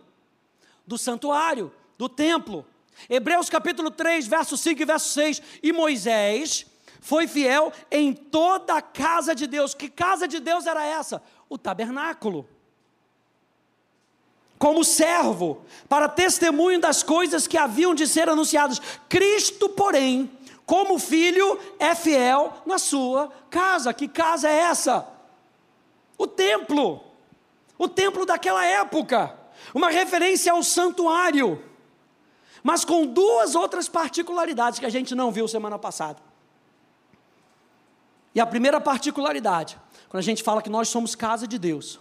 Do 0.87 0.99
santuário, 0.99 1.73
do 1.97 2.09
templo. 2.09 2.67
Hebreus 3.09 3.49
capítulo 3.49 3.91
3, 3.91 4.27
verso 4.27 4.57
5 4.57 4.83
e 4.83 4.85
verso 4.85 5.09
6. 5.11 5.43
E 5.63 5.73
Moisés 5.73 6.67
foi 7.01 7.27
fiel 7.27 7.73
em 7.91 8.13
toda 8.13 8.75
a 8.75 8.83
casa 8.83 9.35
de 9.35 9.47
Deus. 9.47 9.75
Que 9.75 9.89
casa 9.89 10.29
de 10.29 10.39
Deus 10.39 10.67
era 10.67 10.85
essa? 10.85 11.23
O 11.49 11.57
tabernáculo. 11.57 12.47
Como 14.59 14.85
servo, 14.85 15.65
para 15.89 16.07
testemunho 16.07 16.79
das 16.79 17.03
coisas 17.03 17.47
que 17.47 17.57
haviam 17.57 17.95
de 17.95 18.07
ser 18.07 18.29
anunciadas. 18.29 18.81
Cristo, 19.09 19.71
porém, 19.71 20.31
como 20.67 20.99
filho, 20.99 21.59
é 21.79 21.95
fiel 21.95 22.53
na 22.67 22.79
sua 22.79 23.33
casa. 23.49 23.95
Que 23.95 24.07
casa 24.07 24.49
é 24.49 24.59
essa? 24.59 25.09
O 26.19 26.27
templo. 26.27 27.03
O 27.79 27.89
templo 27.89 28.27
daquela 28.27 28.65
época. 28.65 29.35
Uma 29.75 29.89
referência 29.89 30.53
ao 30.53 30.63
santuário. 30.63 31.65
Mas 32.63 32.85
com 32.85 33.07
duas 33.07 33.55
outras 33.55 33.89
particularidades 33.89 34.79
que 34.79 34.85
a 34.85 34.91
gente 34.91 35.15
não 35.15 35.33
viu 35.33 35.49
semana 35.49 35.79
passada. 35.79 36.30
E 38.35 38.41
a 38.41 38.47
primeira 38.47 38.81
particularidade, 38.81 39.79
quando 40.09 40.21
a 40.21 40.25
gente 40.25 40.43
fala 40.43 40.63
que 40.63 40.71
nós 40.71 40.89
somos 40.89 41.15
casa 41.15 41.47
de 41.47 41.59
Deus, 41.59 41.99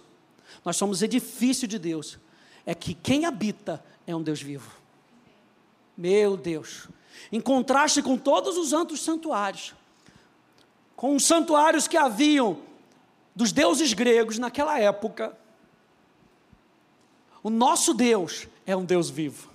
nós 0.64 0.76
somos 0.76 1.02
edifício 1.02 1.66
de 1.66 1.78
Deus, 1.78 2.18
é 2.64 2.74
que 2.74 2.94
quem 2.94 3.24
habita 3.24 3.82
é 4.06 4.14
um 4.14 4.22
Deus 4.22 4.40
vivo. 4.40 4.70
Meu 5.96 6.36
Deus. 6.36 6.88
Em 7.30 7.40
contraste 7.40 8.02
com 8.02 8.16
todos 8.16 8.56
os 8.56 8.72
outros 8.72 9.00
santuários, 9.00 9.74
com 10.96 11.14
os 11.14 11.24
santuários 11.24 11.88
que 11.88 11.96
haviam 11.96 12.58
dos 13.34 13.52
deuses 13.52 13.92
gregos 13.92 14.38
naquela 14.38 14.78
época, 14.78 15.36
o 17.42 17.50
nosso 17.50 17.94
Deus 17.94 18.46
é 18.66 18.76
um 18.76 18.84
Deus 18.84 19.08
vivo. 19.08 19.49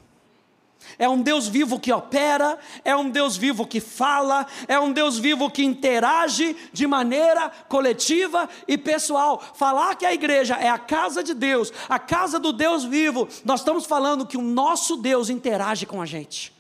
É 0.98 1.08
um 1.08 1.22
Deus 1.22 1.48
vivo 1.48 1.80
que 1.80 1.92
opera, 1.92 2.58
é 2.84 2.96
um 2.96 3.10
Deus 3.10 3.36
vivo 3.38 3.66
que 3.66 3.80
fala, 3.80 4.46
é 4.68 4.80
um 4.80 4.92
Deus 4.92 5.18
vivo 5.18 5.50
que 5.50 5.64
interage 5.64 6.56
de 6.72 6.88
maneira 6.88 7.52
coletiva 7.68 8.50
e 8.68 8.78
pessoal. 8.78 9.42
Falar 9.56 9.96
que 9.96 10.06
a 10.06 10.14
igreja 10.14 10.56
é 10.56 10.70
a 10.70 10.78
casa 10.78 11.24
de 11.24 11.34
Deus, 11.34 11.72
a 11.90 12.00
casa 12.00 12.40
do 12.40 12.52
Deus 12.52 12.84
vivo, 12.84 13.28
nós 13.44 13.62
estamos 13.62 13.86
falando 13.86 14.26
que 14.26 14.38
o 14.38 14.42
nosso 14.42 14.98
Deus 14.98 15.30
interage 15.30 15.86
com 15.86 16.02
a 16.02 16.06
gente. 16.06 16.54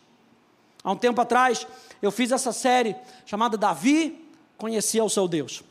Há 0.84 0.92
um 0.92 0.98
tempo 0.98 1.20
atrás, 1.22 1.66
eu 2.02 2.12
fiz 2.12 2.32
essa 2.32 2.52
série 2.52 2.96
chamada 3.26 3.58
Davi 3.58 4.22
Conhecia 4.58 5.04
o 5.04 5.10
Seu 5.10 5.28
Deus. 5.28 5.64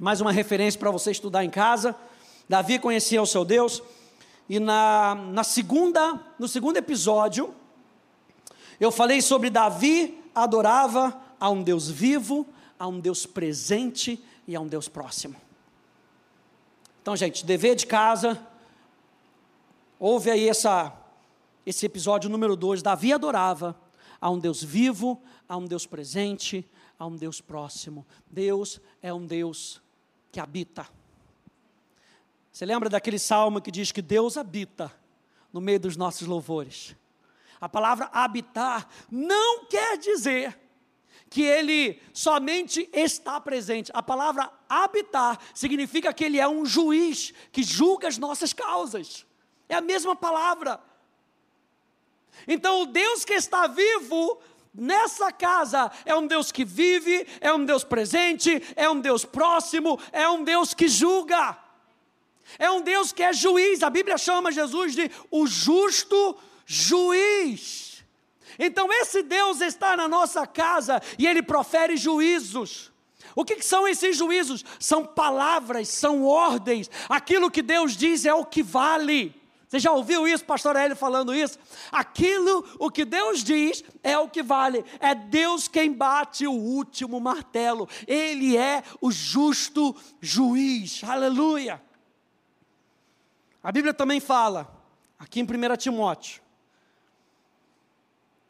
Mais 0.00 0.20
uma 0.20 0.32
referência 0.32 0.80
para 0.80 0.90
você 0.90 1.10
estudar 1.10 1.44
em 1.44 1.50
casa. 1.50 1.94
Davi 2.48 2.78
conhecia 2.78 3.22
o 3.22 3.26
seu 3.26 3.44
Deus. 3.44 3.82
E 4.48 4.58
na, 4.58 5.14
na 5.14 5.44
segunda, 5.44 6.20
no 6.38 6.48
segundo 6.48 6.76
episódio, 6.76 7.54
eu 8.80 8.90
falei 8.90 9.22
sobre 9.22 9.50
Davi 9.50 10.22
adorava 10.34 11.20
a 11.38 11.48
um 11.50 11.62
Deus 11.62 11.88
vivo, 11.88 12.46
a 12.78 12.86
um 12.86 12.98
Deus 12.98 13.24
presente 13.24 14.22
e 14.46 14.56
a 14.56 14.60
um 14.60 14.66
Deus 14.66 14.88
próximo. 14.88 15.36
Então, 17.00 17.14
gente, 17.14 17.44
dever 17.44 17.76
de 17.76 17.86
casa, 17.86 18.40
houve 19.98 20.30
aí 20.30 20.48
essa, 20.48 20.92
esse 21.64 21.86
episódio 21.86 22.30
número 22.30 22.56
2. 22.56 22.82
Davi 22.82 23.12
adorava 23.12 23.78
a 24.20 24.30
um 24.30 24.38
Deus 24.38 24.62
vivo, 24.62 25.20
a 25.48 25.56
um 25.56 25.66
Deus 25.66 25.86
presente, 25.86 26.66
a 26.98 27.06
um 27.06 27.16
Deus 27.16 27.40
próximo. 27.40 28.06
Deus 28.30 28.80
é 29.02 29.12
um 29.12 29.26
Deus 29.26 29.82
que 30.32 30.40
habita. 30.40 30.88
Você 32.50 32.64
lembra 32.64 32.88
daquele 32.88 33.18
salmo 33.18 33.60
que 33.60 33.70
diz 33.70 33.92
que 33.92 34.00
Deus 34.00 34.36
habita 34.36 34.90
no 35.52 35.60
meio 35.60 35.78
dos 35.78 35.96
nossos 35.96 36.26
louvores? 36.26 36.96
A 37.64 37.68
palavra 37.70 38.10
habitar 38.12 38.86
não 39.10 39.64
quer 39.64 39.96
dizer 39.96 40.54
que 41.30 41.40
ele 41.40 41.98
somente 42.12 42.86
está 42.92 43.40
presente. 43.40 43.90
A 43.94 44.02
palavra 44.02 44.52
habitar 44.68 45.40
significa 45.54 46.12
que 46.12 46.24
ele 46.24 46.38
é 46.38 46.46
um 46.46 46.66
juiz 46.66 47.32
que 47.50 47.62
julga 47.62 48.06
as 48.06 48.18
nossas 48.18 48.52
causas. 48.52 49.24
É 49.66 49.76
a 49.76 49.80
mesma 49.80 50.14
palavra. 50.14 50.78
Então, 52.46 52.82
o 52.82 52.86
Deus 52.86 53.24
que 53.24 53.32
está 53.32 53.66
vivo 53.66 54.38
nessa 54.74 55.32
casa 55.32 55.90
é 56.04 56.14
um 56.14 56.26
Deus 56.26 56.52
que 56.52 56.66
vive, 56.66 57.26
é 57.40 57.50
um 57.50 57.64
Deus 57.64 57.82
presente, 57.82 58.62
é 58.76 58.90
um 58.90 59.00
Deus 59.00 59.24
próximo, 59.24 59.98
é 60.12 60.28
um 60.28 60.44
Deus 60.44 60.74
que 60.74 60.86
julga. 60.86 61.56
É 62.58 62.70
um 62.70 62.82
Deus 62.82 63.10
que 63.10 63.22
é 63.22 63.32
juiz. 63.32 63.82
A 63.82 63.88
Bíblia 63.88 64.18
chama 64.18 64.52
Jesus 64.52 64.94
de 64.94 65.10
o 65.30 65.46
justo 65.46 66.38
juiz. 66.66 68.04
Então 68.58 68.92
esse 68.92 69.22
Deus 69.22 69.60
está 69.60 69.96
na 69.96 70.08
nossa 70.08 70.46
casa 70.46 71.00
e 71.18 71.26
ele 71.26 71.42
profere 71.42 71.96
juízos. 71.96 72.92
O 73.34 73.44
que, 73.44 73.56
que, 73.56 73.64
são 73.64 73.88
esses 73.88 74.16
juízos? 74.16 74.64
São 74.78 75.04
palavras, 75.04 75.88
são 75.88 76.24
ordens. 76.24 76.88
Aquilo 77.08 77.50
que 77.50 77.62
Deus 77.62 77.96
diz 77.96 78.24
é 78.24 78.32
o 78.32 78.44
que 78.44 78.62
vale. 78.62 79.34
Você 79.74 79.80
já 79.80 79.90
ouviu 79.90 80.28
isso, 80.28 80.44
pastor 80.44 80.76
Hélio 80.76 80.94
falando 80.94 81.34
isso? 81.34 81.58
Aquilo, 81.90 82.64
o 82.78 82.92
que 82.92 83.04
Deus 83.04 83.42
diz 83.42 83.82
é 84.04 84.16
o 84.16 84.28
que 84.28 84.40
vale. 84.40 84.84
É 85.00 85.16
Deus 85.16 85.66
quem 85.66 85.92
bate 85.92 86.46
o 86.46 86.52
último 86.52 87.18
martelo. 87.18 87.88
Ele 88.06 88.56
é 88.56 88.84
o 89.00 89.10
justo 89.10 89.96
juiz. 90.20 91.02
Aleluia. 91.02 91.82
A 93.60 93.72
Bíblia 93.72 93.92
também 93.92 94.20
fala, 94.20 94.80
aqui 95.18 95.40
em 95.40 95.42
1 95.42 95.76
Timóteo, 95.76 96.43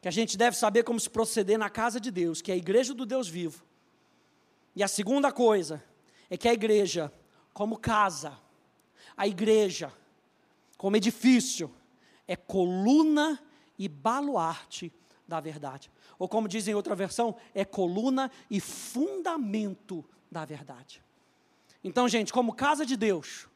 que 0.04 0.08
a 0.08 0.10
gente 0.10 0.36
deve 0.36 0.54
saber 0.54 0.82
como 0.82 1.00
se 1.00 1.08
proceder 1.08 1.58
na 1.58 1.70
casa 1.70 1.98
de 1.98 2.10
Deus, 2.10 2.42
que 2.42 2.50
é 2.52 2.54
a 2.54 2.58
igreja 2.58 2.92
do 2.92 3.06
Deus 3.06 3.26
vivo. 3.26 3.64
E 4.76 4.82
a 4.82 4.86
segunda 4.86 5.32
coisa 5.32 5.82
é 6.28 6.36
que 6.36 6.46
a 6.46 6.52
igreja, 6.52 7.10
como 7.54 7.78
casa, 7.78 8.38
a 9.16 9.26
igreja, 9.26 9.90
como 10.76 10.94
edifício, 10.94 11.74
é 12.28 12.36
coluna 12.36 13.42
e 13.78 13.88
baluarte 13.88 14.92
da 15.26 15.40
verdade. 15.40 15.90
Ou 16.18 16.28
como 16.28 16.48
diz 16.48 16.68
em 16.68 16.74
outra 16.74 16.94
versão, 16.94 17.34
é 17.54 17.64
coluna 17.64 18.30
e 18.50 18.60
fundamento 18.60 20.04
da 20.30 20.44
verdade. 20.44 21.02
Então, 21.82 22.06
gente, 22.10 22.30
como 22.30 22.52
casa 22.52 22.84
de 22.84 22.94
Deus, 22.94 23.48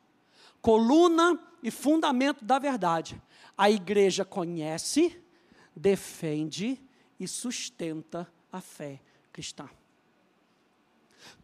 coluna 0.62 1.38
e 1.62 1.71
fundamento 1.71 2.43
da 2.43 2.59
verdade, 2.59 3.21
a 3.55 3.71
igreja 3.71 4.25
conhece, 4.25 5.23
defende 5.78 6.80
e 7.18 7.26
sustenta 7.26 8.30
a 8.52 8.61
fé 8.61 9.00
cristã. 9.32 9.68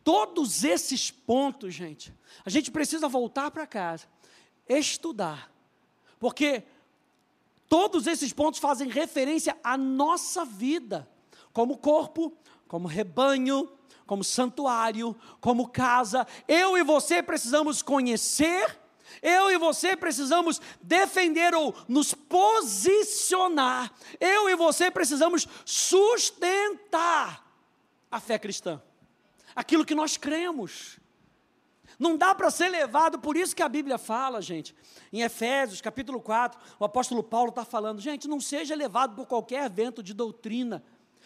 Todos 0.03 0.65
esses 0.65 1.11
pontos, 1.11 1.75
gente, 1.75 2.15
a 2.45 2.51
gente 2.51 2.71
precisa 2.71 3.09
voltar 3.09 3.51
para 3.51 3.67
casa, 3.67 4.07
estudar, 4.69 5.51
porque 6.19 6.65
todos 7.69 8.07
esses 8.07 8.33
pontos 8.33 8.61
fazem 8.61 8.89
referência 8.89 9.59
à 9.63 9.77
nossa 9.77 10.45
vida, 10.45 11.09
como 11.53 11.79
corpo, 11.79 12.37
como 12.69 12.87
rebanho, 12.87 13.71
como 14.07 14.23
santuário, 14.23 15.17
como 15.41 15.69
casa. 15.69 16.27
Eu 16.47 16.77
e 16.77 16.83
você 16.83 17.23
precisamos 17.23 17.83
conhecer, 17.83 18.79
eu 19.23 19.51
e 19.51 19.59
você 19.59 19.97
precisamos 19.97 20.61
defender 20.83 21.55
ou 21.55 21.75
nos 21.89 22.15
posicionar, 22.15 23.93
eu 24.21 24.49
e 24.49 24.57
você 24.57 24.91
precisamos 24.91 25.47
sustentar 25.65 27.45
a 28.11 28.21
fé 28.21 28.39
cristã, 28.39 28.81
aquilo 29.55 29.85
que 29.85 29.95
nós 29.95 30.17
cremos. 30.17 30.99
Não 31.99 32.17
dá 32.17 32.35
para 32.35 32.51
ser 32.51 32.69
levado, 32.69 33.19
por 33.19 33.37
isso 33.37 33.55
que 33.55 33.63
a 33.63 33.69
Bíblia 33.69 33.99
fala, 33.99 34.43
gente, 34.43 34.75
em 35.13 35.23
Efésios 35.23 35.81
capítulo 35.81 36.21
4, 36.21 36.59
o 36.79 36.85
apóstolo 36.85 37.23
Paulo 37.23 37.51
está 37.51 37.65
falando, 37.65 38.01
gente, 38.01 38.27
não 38.27 38.41
seja 38.41 38.75
levado 38.75 39.15
por 39.15 39.27
qualquer 39.27 39.71
vento 39.71 40.03
de 40.03 40.13
doutrina. 40.13 40.83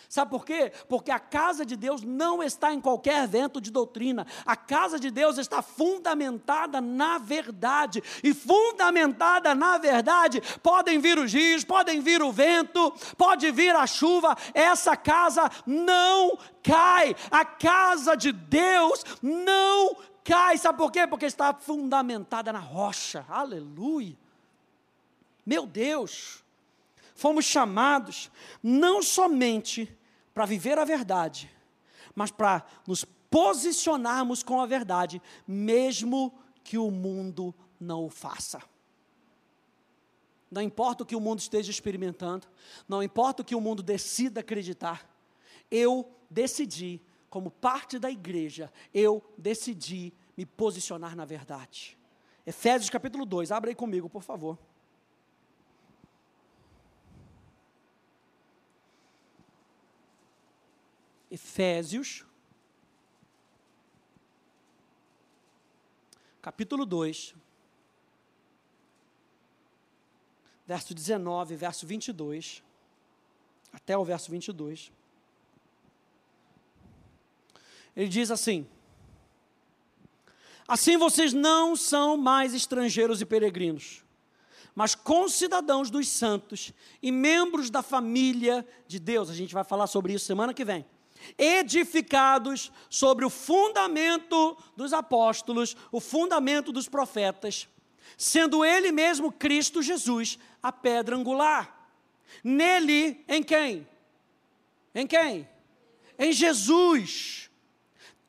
Sabe 0.09 0.31
por 0.31 0.45
quê? 0.45 0.73
Porque 0.89 1.11
a 1.11 1.19
casa 1.19 1.65
de 1.65 1.77
Deus 1.77 2.03
não 2.03 2.43
está 2.43 2.73
em 2.73 2.81
qualquer 2.81 3.27
vento 3.27 3.61
de 3.61 3.71
doutrina. 3.71 4.27
A 4.45 4.57
casa 4.57 4.99
de 4.99 5.11
Deus 5.11 5.39
está 5.39 5.63
fundamentada 5.63 6.81
na 6.81 7.19
verdade. 7.19 8.03
E 8.23 8.33
fundamentada 8.35 9.55
na 9.55 9.79
verdade, 9.79 10.43
podem 10.63 10.99
vir 10.99 11.19
os 11.19 11.33
rios, 11.33 11.65
podem 11.65 12.01
vir 12.01 12.23
o 12.23 12.33
vento, 12.33 12.93
pode 13.17 13.51
vir 13.51 13.75
a 13.75 13.87
chuva, 13.87 14.37
essa 14.55 14.97
casa 14.97 15.51
não 15.67 16.39
cai. 16.63 17.15
A 17.31 17.45
casa 17.45 18.17
de 18.17 18.33
Deus 18.33 19.05
não 19.23 19.97
cai. 20.25 20.59
Sabe 20.59 20.79
por 20.79 20.93
quê? 20.93 21.07
Porque 21.07 21.27
está 21.27 21.53
fundamentada 21.55 22.53
na 22.53 22.61
rocha. 22.61 23.25
Aleluia. 23.29 24.17
Meu 25.45 25.67
Deus 25.67 26.45
fomos 27.19 27.45
chamados 27.45 28.31
não 28.63 29.03
somente 29.03 29.93
para 30.33 30.47
viver 30.47 30.79
a 30.79 30.85
verdade, 30.85 31.51
mas 32.15 32.31
para 32.31 32.65
nos 32.87 33.05
posicionarmos 33.05 34.45
com 34.45 34.61
a 34.61 34.67
verdade, 34.67 35.21
mesmo 35.45 36.33
que 36.63 36.79
o 36.79 36.93
mundo 36.93 37.53
não 37.81 38.05
o 38.05 38.09
faça. 38.09 38.63
Não 40.49 40.63
importa 40.63 41.03
o 41.03 41.07
que 41.07 41.17
o 41.17 41.21
mundo 41.21 41.41
esteja 41.41 41.73
experimentando, 41.73 42.47
não 42.89 43.03
importa 43.03 43.43
o 43.43 43.45
que 43.45 43.57
o 43.57 43.61
mundo 43.61 43.83
decida 43.83 44.39
acreditar, 44.39 45.05
eu 45.69 46.09
decidi, 46.31 47.03
como 47.29 47.51
parte 47.51 47.99
da 47.99 48.09
igreja, 48.09 48.73
eu 48.95 49.21
decidi 49.37 50.15
me 50.37 50.47
posicionar 50.47 51.17
na 51.17 51.25
verdade. 51.25 51.99
Efésios 52.47 52.89
capítulo 52.89 53.27
2, 53.27 53.51
abre 53.51 53.71
aí 53.71 53.75
comigo, 53.75 54.09
por 54.09 54.23
favor. 54.23 54.57
Efésios, 61.31 62.25
capítulo 66.41 66.87
2, 66.87 67.35
verso 70.67 70.95
19, 70.95 71.55
verso 71.55 71.87
22, 71.87 72.63
até 73.73 73.97
o 73.97 74.05
verso 74.05 74.31
22. 74.31 74.91
Ele 77.95 78.09
diz 78.09 78.31
assim: 78.31 78.67
Assim 80.67 80.97
vocês 80.97 81.35
não 81.35 81.77
são 81.77 82.17
mais 82.17 82.55
estrangeiros 82.55 83.21
e 83.21 83.27
peregrinos, 83.27 84.03
mas 84.75 84.95
concidadãos 84.95 85.91
dos 85.91 86.09
santos 86.09 86.73
e 87.03 87.13
membros 87.13 87.69
da 87.69 87.83
família 87.83 88.67
de 88.87 88.99
Deus. 88.99 89.29
A 89.29 89.35
gente 89.35 89.53
vai 89.53 89.65
falar 89.65 89.87
sobre 89.87 90.15
isso 90.15 90.25
semana 90.25 90.55
que 90.55 90.65
vem 90.65 90.87
edificados 91.37 92.73
sobre 92.89 93.25
o 93.25 93.31
fundamento 93.31 94.57
dos 94.77 94.93
apóstolos, 94.93 95.77
o 95.93 96.01
fundamento 96.01 96.73
dos 96.73 96.89
profetas, 96.89 97.69
sendo 98.17 98.65
Ele 98.65 98.93
mesmo 98.93 99.33
Cristo 99.33 99.83
Jesus 99.83 100.39
a 100.63 100.73
pedra 100.73 101.17
angular. 101.17 101.91
Nele, 102.43 103.25
em 103.29 103.43
quem? 103.43 103.87
Em 104.95 105.07
quem? 105.07 105.49
Em 106.19 106.33
Jesus. 106.33 107.51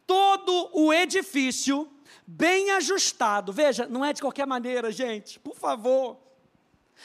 Todo 0.06 0.70
o 0.74 0.92
edifício 0.92 1.90
bem 2.26 2.72
ajustado. 2.72 3.54
Veja, 3.54 3.88
não 3.88 4.04
é 4.04 4.14
de 4.14 4.22
qualquer 4.22 4.48
maneira, 4.48 4.92
gente, 4.92 5.40
por 5.40 5.56
favor 5.56 6.29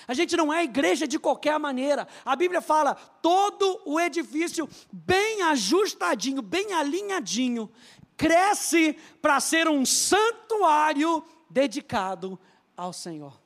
a 0.07 0.15
gente 0.15 0.37
não 0.37 0.53
é 0.53 0.65
igreja 0.65 1.07
de 1.07 1.19
qualquer 1.19 1.59
maneira. 1.59 2.07
A 2.25 2.37
Bíblia 2.37 2.61
fala 2.61 2.95
todo 2.95 3.81
o 3.85 3.99
edifício 3.99 4.69
bem 4.93 5.43
ajustadinho, 5.43 6.43
bem 6.43 6.73
alinhadinho, 6.73 7.71
cresce 8.17 8.95
para 9.23 9.41
ser 9.41 9.69
um 9.69 9.85
santuário 9.85 11.25
dedicado 11.49 12.39
ao 12.77 12.93
Senhor. 12.93 13.41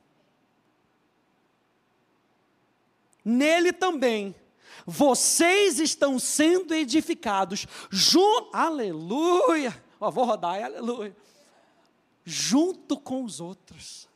Nele 3.24 3.72
também 3.72 4.34
vocês 4.86 5.78
estão 5.78 6.18
sendo 6.18 6.74
edificados 6.74 7.66
junto, 7.90 8.56
aleluia. 8.56 9.84
Ó, 10.00 10.10
vou 10.10 10.24
rodar, 10.24 10.64
aleluia. 10.64 11.14
Junto 12.24 12.98
com 12.98 13.22
os 13.22 13.40
outros 13.40 14.08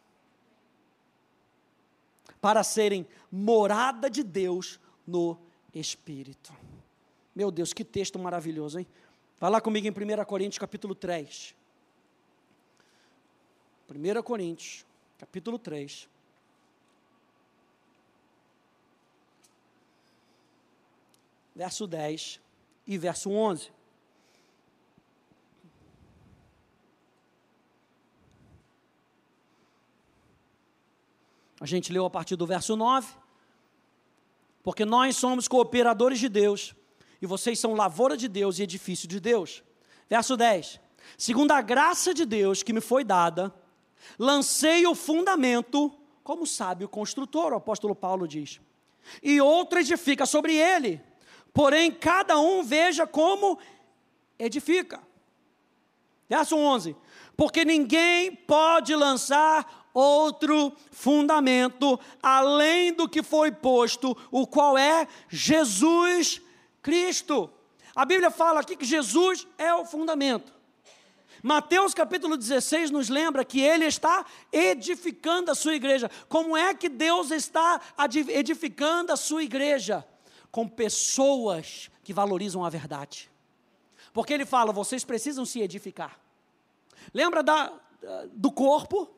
para 2.43 2.65
serem 2.65 3.07
morada 3.31 4.11
de 4.11 4.25
Deus 4.25 4.81
no 5.07 5.39
Espírito. 5.73 6.53
Meu 7.33 7.53
Deus, 7.53 7.73
que 7.73 7.85
texto 7.85 8.19
maravilhoso, 8.19 8.81
hein? 8.81 8.87
Vai 9.39 9.49
lá 9.49 9.61
comigo 9.61 9.87
em 9.87 9.91
1 9.91 10.25
Coríntios 10.25 10.59
capítulo 10.59 10.93
3. 10.93 11.55
1 13.89 14.23
Coríntios, 14.25 14.85
capítulo 15.19 15.57
3. 15.57 16.09
Verso 21.55 21.87
10 21.87 22.41
e 22.89 22.99
verso 22.99 23.31
11. 23.31 23.71
A 31.63 31.67
gente 31.67 31.93
leu 31.93 32.05
a 32.05 32.11
partir 32.11 32.35
do 32.35 32.45
verso 32.45 32.75
9. 32.75 33.07
Porque 34.65 34.85
nós 34.85 35.17
somos 35.17 35.47
cooperadores 35.47 36.19
de 36.19 36.29
Deus, 36.29 36.75
e 37.21 37.27
vocês 37.27 37.57
são 37.61 37.75
lavoura 37.75 38.17
de 38.17 38.27
Deus 38.27 38.59
e 38.59 38.65
edifício 38.65 39.07
de 39.07 39.21
Deus. 39.21 39.63
Verso 40.11 40.37
10. 40.37 40.81
Segundo 41.17 41.53
a 41.53 41.63
graça 41.63 42.13
de 42.13 42.27
Deus 42.27 42.65
que 42.65 42.73
me 42.73 42.81
foi 42.81 43.05
dada, 43.05 43.55
lancei 44.19 44.85
o 44.89 44.95
fundamento 44.97 45.97
como 46.25 46.49
sábio 46.49 46.89
construtor, 46.89 47.53
o 47.53 47.57
apóstolo 47.59 47.95
Paulo 47.95 48.27
diz. 48.27 48.61
E 49.23 49.41
outro 49.41 49.79
edifica 49.79 50.27
sobre 50.27 50.57
ele. 50.57 51.01
Porém, 51.55 51.93
cada 51.93 52.41
um 52.41 52.65
veja 52.65 53.07
como 53.07 53.57
edifica. 54.37 55.01
Verso 56.29 56.57
11. 56.57 56.97
Porque 57.37 57.65
ninguém 57.65 58.35
pode 58.35 58.97
lançar 58.97 59.82
outro 59.93 60.73
fundamento 60.91 61.99
além 62.23 62.93
do 62.93 63.09
que 63.09 63.23
foi 63.23 63.53
posto, 63.53 64.17
o 64.31 64.47
qual 64.47 64.77
é 64.77 65.07
Jesus 65.29 66.41
Cristo. 66.81 67.51
A 67.95 68.05
Bíblia 68.05 68.31
fala 68.31 68.61
aqui 68.61 68.77
que 68.77 68.85
Jesus 68.85 69.47
é 69.59 69.75
o 69.75 69.85
fundamento. 69.85 70.53
Mateus 71.43 71.93
capítulo 71.93 72.37
16 72.37 72.91
nos 72.91 73.09
lembra 73.09 73.45
que 73.45 73.61
ele 73.61 73.85
está 73.85 74.25
edificando 74.53 75.51
a 75.51 75.55
sua 75.55 75.75
igreja. 75.75 76.11
Como 76.29 76.57
é 76.57 76.73
que 76.73 76.89
Deus 76.89 77.31
está 77.31 77.81
edificando 78.29 79.13
a 79.13 79.17
sua 79.17 79.43
igreja? 79.43 80.07
com 80.53 80.69
pessoas 80.69 81.91
que 82.05 82.13
valorizam 82.13 82.63
a 82.63 82.69
verdade. 82.69 83.31
Porque 84.13 84.35
ele 84.35 84.45
fala: 84.45 84.71
vocês 84.71 85.03
precisam 85.03 85.47
se 85.47 85.61
edificar. 85.61 86.21
Lembra 87.13 87.43
da, 87.43 87.73
do 88.33 88.53
corpo? 88.53 89.11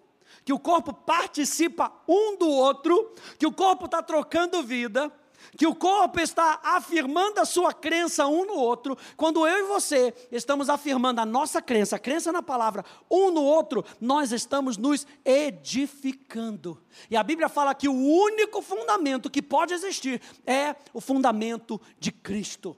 Que 0.45 0.53
o 0.53 0.59
corpo 0.59 0.93
participa 0.93 1.93
um 2.07 2.37
do 2.37 2.49
outro, 2.49 3.15
que 3.39 3.47
o 3.47 3.53
corpo 3.53 3.87
está 3.87 4.03
trocando 4.03 4.63
vida, 4.63 5.13
que 5.57 5.67
o 5.67 5.75
corpo 5.75 6.21
está 6.21 6.61
afirmando 6.63 7.41
a 7.41 7.45
sua 7.45 7.73
crença 7.73 8.27
um 8.27 8.47
no 8.47 8.55
outro, 8.55 8.97
quando 9.17 9.47
eu 9.47 9.65
e 9.65 9.69
você 9.69 10.15
estamos 10.31 10.69
afirmando 10.69 11.21
a 11.21 11.27
nossa 11.27 11.61
crença, 11.63 11.97
a 11.97 11.99
crença 11.99 12.33
na 12.33 12.43
palavra, 12.43 12.85
um 13.11 13.31
no 13.31 13.43
outro, 13.43 13.85
nós 14.01 14.33
estamos 14.33 14.77
nos 14.77 15.07
edificando. 15.25 16.81
E 17.11 17.17
a 17.17 17.23
Bíblia 17.23 17.49
fala 17.49 17.75
que 17.75 17.89
o 17.89 17.95
único 17.95 18.63
fundamento 18.63 19.31
que 19.31 19.43
pode 19.43 19.75
existir 19.75 20.21
é 20.47 20.75
o 20.93 21.01
fundamento 21.01 21.81
de 21.99 22.11
Cristo. 22.11 22.77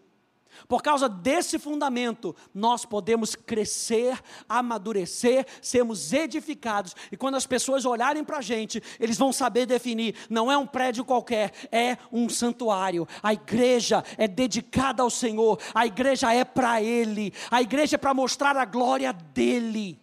Por 0.68 0.82
causa 0.82 1.08
desse 1.08 1.58
fundamento, 1.58 2.34
nós 2.54 2.84
podemos 2.84 3.34
crescer, 3.34 4.20
amadurecer, 4.48 5.46
sermos 5.60 6.12
edificados. 6.12 6.94
E 7.10 7.16
quando 7.16 7.36
as 7.36 7.46
pessoas 7.46 7.84
olharem 7.84 8.24
para 8.24 8.38
a 8.38 8.42
gente, 8.42 8.82
eles 8.98 9.18
vão 9.18 9.32
saber 9.32 9.66
definir: 9.66 10.14
não 10.28 10.50
é 10.50 10.56
um 10.56 10.66
prédio 10.66 11.04
qualquer, 11.04 11.52
é 11.70 11.96
um 12.10 12.28
santuário. 12.28 13.06
A 13.22 13.32
igreja 13.32 14.02
é 14.16 14.26
dedicada 14.26 15.02
ao 15.02 15.10
Senhor, 15.10 15.60
a 15.74 15.86
igreja 15.86 16.32
é 16.32 16.44
para 16.44 16.82
Ele, 16.82 17.32
a 17.50 17.62
igreja 17.62 17.96
é 17.96 17.98
para 17.98 18.14
mostrar 18.14 18.56
a 18.56 18.64
glória 18.64 19.12
dEle. 19.12 19.98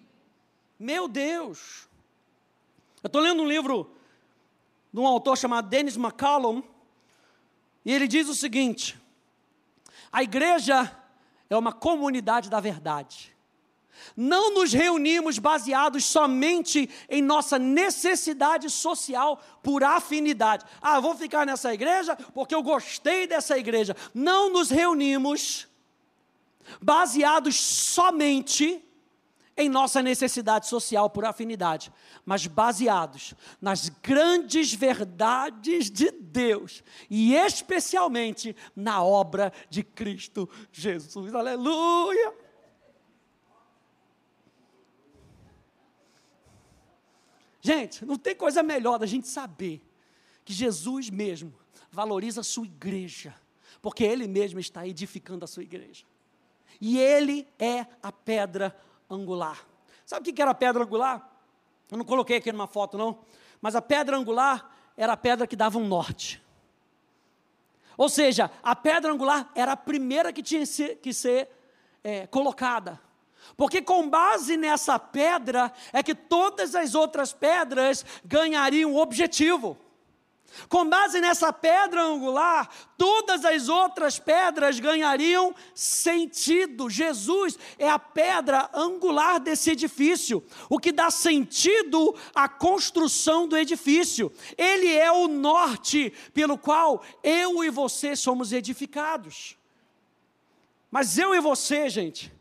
Meu 0.79 1.07
Deus! 1.07 1.87
Eu 3.01 3.07
estou 3.07 3.21
lendo 3.21 3.43
um 3.43 3.47
livro 3.47 3.91
de 4.93 4.99
um 4.99 5.07
autor 5.07 5.37
chamado 5.37 5.67
Dennis 5.67 5.97
McCallum, 5.97 6.63
e 7.83 7.91
ele 7.91 8.07
diz 8.07 8.29
o 8.29 8.35
seguinte 8.35 9.02
a 10.13 10.21
igreja 10.21 10.95
é 11.49 11.57
uma 11.57 11.73
comunidade 11.73 12.47
da 12.47 12.59
verdade. 12.59 13.33
Não 14.15 14.53
nos 14.53 14.71
reunimos 14.71 15.39
baseados 15.39 16.05
somente 16.05 16.87
em 17.09 17.21
nossa 17.21 17.57
necessidade 17.57 18.69
social 18.69 19.41
por 19.63 19.83
afinidade. 19.83 20.65
Ah, 20.79 20.99
vou 20.99 21.15
ficar 21.15 21.47
nessa 21.47 21.73
igreja 21.73 22.15
porque 22.33 22.53
eu 22.53 22.61
gostei 22.61 23.25
dessa 23.25 23.57
igreja. 23.57 23.95
Não 24.13 24.51
nos 24.51 24.69
reunimos 24.69 25.67
baseados 26.79 27.55
somente 27.55 28.83
em 29.55 29.69
nossa 29.69 30.01
necessidade 30.01 30.67
social 30.67 31.09
por 31.09 31.25
afinidade, 31.25 31.91
mas 32.25 32.47
baseados 32.47 33.33
nas 33.61 33.89
grandes 33.89 34.73
verdades 34.73 35.91
de 35.91 36.11
Deus 36.11 36.83
e 37.09 37.35
especialmente 37.35 38.55
na 38.75 39.03
obra 39.03 39.53
de 39.69 39.83
Cristo 39.83 40.49
Jesus. 40.71 41.33
Aleluia! 41.33 42.33
Gente, 47.61 48.03
não 48.03 48.17
tem 48.17 48.35
coisa 48.35 48.61
melhor 48.61 48.97
da 48.97 49.05
gente 49.05 49.27
saber 49.27 49.81
que 50.43 50.51
Jesus 50.51 51.09
mesmo 51.09 51.53
valoriza 51.89 52.41
a 52.41 52.43
sua 52.43 52.65
igreja, 52.65 53.33
porque 53.81 54.03
Ele 54.03 54.27
mesmo 54.27 54.59
está 54.59 54.85
edificando 54.85 55.45
a 55.45 55.47
sua 55.47 55.63
igreja. 55.63 56.03
E 56.81 56.99
Ele 56.99 57.47
é 57.57 57.85
a 58.01 58.11
pedra 58.11 58.75
angular. 59.15 59.57
Sabe 60.05 60.29
o 60.29 60.33
que 60.33 60.41
era 60.41 60.51
a 60.51 60.55
pedra 60.55 60.83
angular? 60.83 61.29
Eu 61.91 61.97
não 61.97 62.05
coloquei 62.05 62.37
aqui 62.37 62.51
numa 62.51 62.67
foto, 62.67 62.97
não. 62.97 63.19
Mas 63.61 63.75
a 63.75 63.81
pedra 63.81 64.17
angular 64.17 64.69
era 64.97 65.13
a 65.13 65.17
pedra 65.17 65.47
que 65.47 65.55
dava 65.55 65.77
um 65.77 65.87
norte. 65.87 66.41
Ou 67.97 68.09
seja, 68.09 68.49
a 68.61 68.75
pedra 68.75 69.11
angular 69.11 69.51
era 69.55 69.73
a 69.73 69.77
primeira 69.77 70.33
que 70.33 70.41
tinha 70.41 70.65
que 70.95 71.13
ser 71.13 71.49
é, 72.03 72.27
colocada. 72.27 72.99
Porque 73.55 73.81
com 73.81 74.09
base 74.09 74.57
nessa 74.57 74.97
pedra 74.97 75.71
é 75.91 76.01
que 76.01 76.15
todas 76.15 76.75
as 76.75 76.95
outras 76.95 77.33
pedras 77.33 78.05
ganhariam 78.23 78.95
objetivo. 78.95 79.77
Com 80.69 80.87
base 80.87 81.19
nessa 81.19 81.51
pedra 81.51 82.03
angular, 82.03 82.69
todas 82.97 83.43
as 83.43 83.69
outras 83.69 84.19
pedras 84.19 84.79
ganhariam 84.79 85.53
sentido. 85.73 86.89
Jesus 86.89 87.57
é 87.77 87.89
a 87.89 87.97
pedra 87.97 88.69
angular 88.73 89.39
desse 89.39 89.71
edifício, 89.71 90.43
o 90.69 90.79
que 90.79 90.91
dá 90.91 91.09
sentido 91.09 92.15
à 92.33 92.47
construção 92.47 93.47
do 93.47 93.57
edifício. 93.57 94.31
Ele 94.57 94.93
é 94.93 95.11
o 95.11 95.27
norte 95.27 96.11
pelo 96.33 96.57
qual 96.57 97.03
eu 97.23 97.63
e 97.63 97.69
você 97.69 98.15
somos 98.15 98.51
edificados. 98.51 99.57
Mas 100.91 101.17
eu 101.17 101.33
e 101.33 101.39
você, 101.39 101.89
gente, 101.89 102.31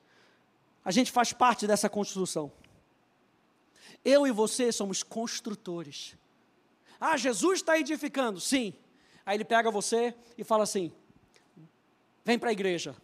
a 0.85 0.91
gente 0.91 1.11
faz 1.11 1.33
parte 1.33 1.67
dessa 1.67 1.89
construção. 1.89 2.53
Eu 4.05 4.27
e 4.27 4.31
você 4.31 4.71
somos 4.71 5.03
construtores. 5.03 6.15
Ah, 7.05 7.17
Jesus 7.17 7.59
está 7.59 7.77
edificando. 7.77 8.39
Sim. 8.41 8.73
Aí 9.27 9.37
ele 9.37 9.45
pega 9.45 9.73
você 9.73 10.15
e 10.39 10.45
fala 10.45 10.63
assim: 10.63 10.93
vem 12.25 12.39
para 12.39 12.51
a 12.51 12.53
igreja. 12.53 12.95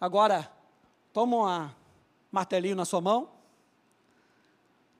Agora, 0.00 0.50
toma 1.12 1.36
um 1.36 1.70
martelinho 2.30 2.74
na 2.74 2.86
sua 2.86 3.02
mão, 3.02 3.28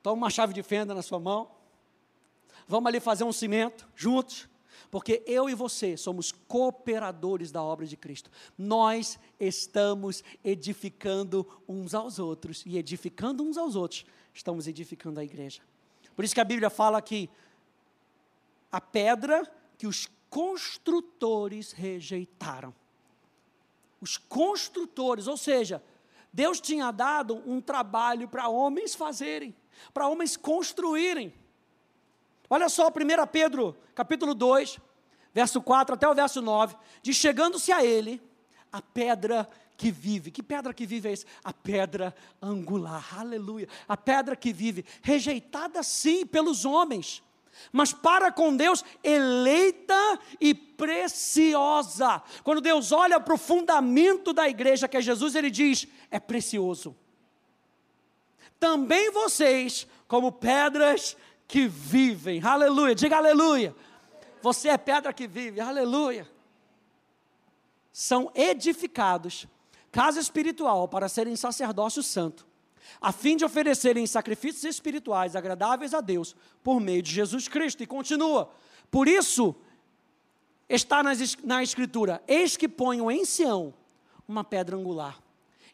toma 0.03 0.15
uma 0.15 0.29
chave 0.29 0.53
de 0.53 0.61
fenda 0.61 0.93
na 0.93 1.01
sua 1.01 1.19
mão, 1.19 1.49
vamos 2.67 2.87
ali 2.87 2.99
fazer 2.99 3.23
um 3.23 3.33
cimento 3.33 3.89
juntos, 3.95 4.47
porque 4.91 5.23
eu 5.25 5.49
e 5.49 5.55
você 5.55 5.97
somos 5.97 6.31
cooperadores 6.31 7.51
da 7.51 7.63
obra 7.63 7.87
de 7.87 7.97
Cristo. 7.97 8.29
Nós 8.55 9.17
estamos 9.39 10.23
edificando 10.43 11.47
uns 11.67 11.95
aos 11.95 12.19
outros, 12.19 12.63
e 12.63 12.77
edificando 12.77 13.43
uns 13.43 13.57
aos 13.57 13.75
outros, 13.75 14.05
estamos 14.31 14.67
edificando 14.67 15.19
a 15.19 15.23
igreja. 15.23 15.63
Por 16.15 16.23
isso 16.23 16.35
que 16.35 16.41
a 16.41 16.45
Bíblia 16.45 16.69
fala 16.69 17.01
que 17.01 17.27
a 18.73 18.81
pedra 18.81 19.47
que 19.77 19.85
os 19.85 20.09
construtores 20.31 21.71
rejeitaram. 21.73 22.73
Os 24.01 24.17
construtores, 24.17 25.27
ou 25.27 25.37
seja, 25.37 25.81
Deus 26.33 26.59
tinha 26.59 26.89
dado 26.89 27.35
um 27.45 27.61
trabalho 27.61 28.27
para 28.27 28.49
homens 28.49 28.95
fazerem, 28.95 29.55
para 29.93 30.07
homens 30.07 30.35
construírem. 30.35 31.31
Olha 32.49 32.67
só, 32.67 32.87
1 32.87 32.91
Pedro, 33.31 33.77
capítulo 33.93 34.33
2, 34.33 34.79
verso 35.31 35.61
4 35.61 35.93
até 35.93 36.09
o 36.09 36.15
verso 36.15 36.41
9, 36.41 36.75
diz: 37.03 37.15
Chegando-se 37.15 37.71
a 37.71 37.85
ele, 37.85 38.19
a 38.71 38.81
pedra 38.81 39.47
que 39.77 39.91
vive. 39.91 40.31
Que 40.31 40.41
pedra 40.41 40.73
que 40.73 40.87
vive 40.87 41.09
é 41.09 41.11
esse? 41.11 41.27
A 41.43 41.53
pedra 41.53 42.15
angular, 42.41 43.19
aleluia. 43.19 43.67
A 43.87 43.95
pedra 43.95 44.35
que 44.35 44.51
vive, 44.51 44.83
rejeitada 45.03 45.83
sim 45.83 46.25
pelos 46.25 46.65
homens, 46.65 47.21
mas 47.71 47.93
para 47.93 48.31
com 48.31 48.55
Deus, 48.55 48.83
eleita 49.03 50.19
e 50.39 50.53
preciosa. 50.53 52.21
Quando 52.43 52.61
Deus 52.61 52.91
olha 52.91 53.19
para 53.19 53.33
o 53.33 53.37
fundamento 53.37 54.33
da 54.33 54.47
igreja, 54.47 54.87
que 54.87 54.97
é 54.97 55.01
Jesus, 55.01 55.35
ele 55.35 55.49
diz: 55.49 55.87
é 56.11 56.19
precioso. 56.19 56.95
Também 58.59 59.11
vocês, 59.11 59.87
como 60.07 60.31
pedras 60.31 61.17
que 61.47 61.67
vivem, 61.67 62.41
aleluia, 62.43 62.95
diga 62.95 63.17
aleluia. 63.17 63.75
Você 64.41 64.69
é 64.69 64.77
pedra 64.77 65.13
que 65.13 65.27
vive, 65.27 65.59
aleluia. 65.59 66.29
São 67.91 68.31
edificados, 68.33 69.47
casa 69.91 70.19
espiritual, 70.19 70.87
para 70.87 71.07
serem 71.07 71.35
sacerdócio 71.35 72.01
santo 72.01 72.52
a 73.01 73.11
fim 73.11 73.35
de 73.35 73.45
oferecerem 73.45 74.05
sacrifícios 74.07 74.63
espirituais 74.63 75.35
agradáveis 75.35 75.93
a 75.93 76.01
Deus 76.01 76.35
por 76.63 76.79
meio 76.79 77.01
de 77.01 77.11
Jesus 77.11 77.47
Cristo. 77.47 77.83
E 77.83 77.87
continua. 77.87 78.51
Por 78.89 79.07
isso, 79.07 79.55
está 80.69 81.01
na 81.43 81.63
Escritura: 81.63 82.23
Eis 82.27 82.57
que 82.57 82.67
ponho 82.67 83.09
em 83.11 83.25
Sião 83.25 83.73
uma 84.27 84.43
pedra 84.43 84.75
angular, 84.75 85.21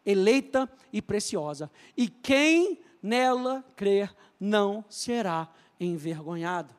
eleita 0.06 0.70
e 0.92 1.02
preciosa, 1.02 1.70
e 1.96 2.08
quem 2.08 2.80
nela 3.02 3.64
crer 3.76 4.14
não 4.40 4.84
será 4.90 5.48
envergonhado. 5.80 6.74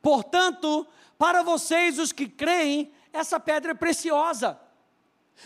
Portanto, 0.00 0.86
para 1.18 1.42
vocês, 1.42 1.98
os 1.98 2.12
que 2.12 2.28
creem, 2.28 2.92
essa 3.12 3.40
pedra 3.40 3.72
é 3.72 3.74
preciosa. 3.74 4.58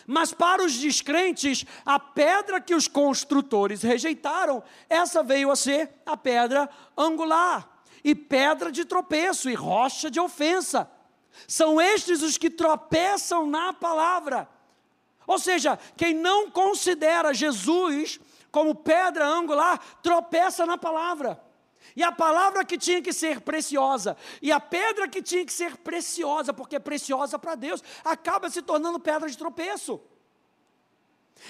Mas 0.06 0.32
para 0.32 0.64
os 0.64 0.74
descrentes, 0.74 1.64
a 1.84 1.98
pedra 1.98 2.60
que 2.60 2.74
os 2.74 2.88
construtores 2.88 3.82
rejeitaram, 3.82 4.62
essa 4.88 5.22
veio 5.22 5.50
a 5.50 5.56
ser 5.56 5.90
a 6.04 6.16
pedra 6.16 6.68
angular, 6.96 7.68
e 8.04 8.14
pedra 8.14 8.72
de 8.72 8.84
tropeço, 8.84 9.48
e 9.48 9.54
rocha 9.54 10.10
de 10.10 10.18
ofensa. 10.18 10.90
São 11.46 11.80
estes 11.80 12.22
os 12.22 12.36
que 12.36 12.50
tropeçam 12.50 13.46
na 13.46 13.72
palavra. 13.72 14.48
Ou 15.26 15.38
seja, 15.38 15.78
quem 15.96 16.14
não 16.14 16.50
considera 16.50 17.32
Jesus 17.32 18.20
como 18.50 18.74
pedra 18.74 19.26
angular, 19.26 19.78
tropeça 20.02 20.66
na 20.66 20.76
palavra. 20.76 21.42
E 21.94 22.02
a 22.02 22.10
palavra 22.10 22.64
que 22.64 22.78
tinha 22.78 23.02
que 23.02 23.12
ser 23.12 23.40
preciosa, 23.40 24.16
e 24.40 24.50
a 24.50 24.58
pedra 24.58 25.08
que 25.08 25.22
tinha 25.22 25.44
que 25.44 25.52
ser 25.52 25.76
preciosa, 25.76 26.52
porque 26.52 26.76
é 26.76 26.78
preciosa 26.78 27.38
para 27.38 27.54
Deus, 27.54 27.82
acaba 28.04 28.48
se 28.48 28.62
tornando 28.62 28.98
pedra 28.98 29.28
de 29.28 29.36
tropeço. 29.36 30.00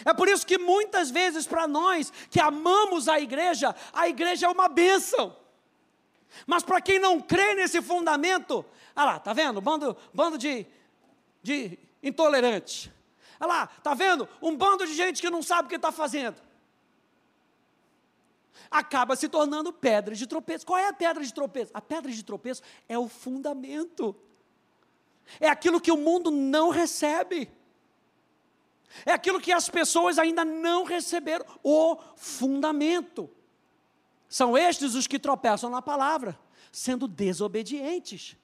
É 0.04 0.12
por 0.14 0.28
isso 0.28 0.46
que 0.46 0.58
muitas 0.58 1.10
vezes 1.10 1.46
para 1.46 1.68
nós 1.68 2.12
que 2.30 2.40
amamos 2.40 3.08
a 3.08 3.20
igreja, 3.20 3.74
a 3.92 4.08
igreja 4.08 4.46
é 4.46 4.48
uma 4.48 4.68
bênção. 4.68 5.36
Mas 6.46 6.62
para 6.62 6.80
quem 6.80 6.98
não 6.98 7.20
crê 7.20 7.54
nesse 7.54 7.82
fundamento, 7.82 8.64
olha 8.96 9.04
lá, 9.04 9.18
tá 9.18 9.32
vendo? 9.32 9.60
Bando, 9.60 9.96
bando 10.12 10.38
de, 10.38 10.66
de 11.42 11.78
intolerantes. 12.02 12.90
Olha 13.38 13.48
lá, 13.48 13.66
tá 13.66 13.92
vendo? 13.94 14.28
Um 14.40 14.56
bando 14.56 14.86
de 14.86 14.94
gente 14.94 15.20
que 15.20 15.28
não 15.28 15.42
sabe 15.42 15.66
o 15.66 15.68
que 15.68 15.76
está 15.76 15.92
fazendo. 15.92 16.40
Acaba 18.70 19.16
se 19.16 19.28
tornando 19.28 19.72
pedra 19.72 20.14
de 20.14 20.26
tropeço. 20.26 20.66
Qual 20.66 20.78
é 20.78 20.88
a 20.88 20.92
pedra 20.92 21.24
de 21.24 21.32
tropeço? 21.32 21.70
A 21.74 21.80
pedra 21.80 22.10
de 22.10 22.22
tropeço 22.22 22.62
é 22.88 22.98
o 22.98 23.08
fundamento. 23.08 24.14
É 25.40 25.48
aquilo 25.48 25.80
que 25.80 25.92
o 25.92 25.96
mundo 25.96 26.30
não 26.30 26.70
recebe. 26.70 27.50
É 29.06 29.12
aquilo 29.12 29.40
que 29.40 29.52
as 29.52 29.68
pessoas 29.68 30.18
ainda 30.18 30.44
não 30.44 30.84
receberam, 30.84 31.46
o 31.62 31.96
fundamento. 32.16 33.30
São 34.28 34.56
estes 34.56 34.94
os 34.94 35.06
que 35.06 35.18
tropeçam 35.18 35.70
na 35.70 35.80
palavra, 35.80 36.38
sendo 36.70 37.08
desobedientes, 37.08 38.36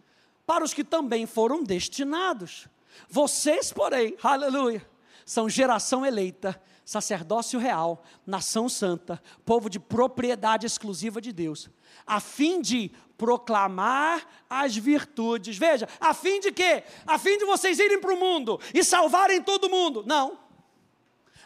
para 0.47 0.65
os 0.65 0.73
que 0.73 0.85
também 0.85 1.27
foram 1.27 1.63
destinados. 1.63 2.67
Vocês, 3.09 3.73
porém, 3.73 4.17
aleluia, 4.23 4.87
são 5.25 5.49
geração 5.49 6.05
eleita, 6.05 6.61
sacerdócio 6.89 7.61
real, 7.61 8.03
nação 8.27 8.67
santa, 8.67 9.23
povo 9.45 9.69
de 9.69 9.79
propriedade 9.79 10.65
exclusiva 10.65 11.21
de 11.21 11.35
Deus, 11.35 11.69
a 12.07 12.19
fim 12.19 12.63
de 12.63 12.91
proclamar 13.19 14.27
as 14.49 14.75
virtudes. 14.75 15.59
Veja, 15.59 15.87
a 16.01 16.15
fim 16.15 16.41
de 16.41 16.51
quê? 16.51 16.83
A 17.07 17.19
fim 17.19 17.37
de 17.37 17.45
vocês 17.45 17.79
irem 17.79 18.01
para 18.01 18.15
o 18.15 18.19
mundo 18.19 18.59
e 18.73 18.83
salvarem 18.83 19.43
todo 19.43 19.69
mundo. 19.69 20.03
Não. 20.07 20.39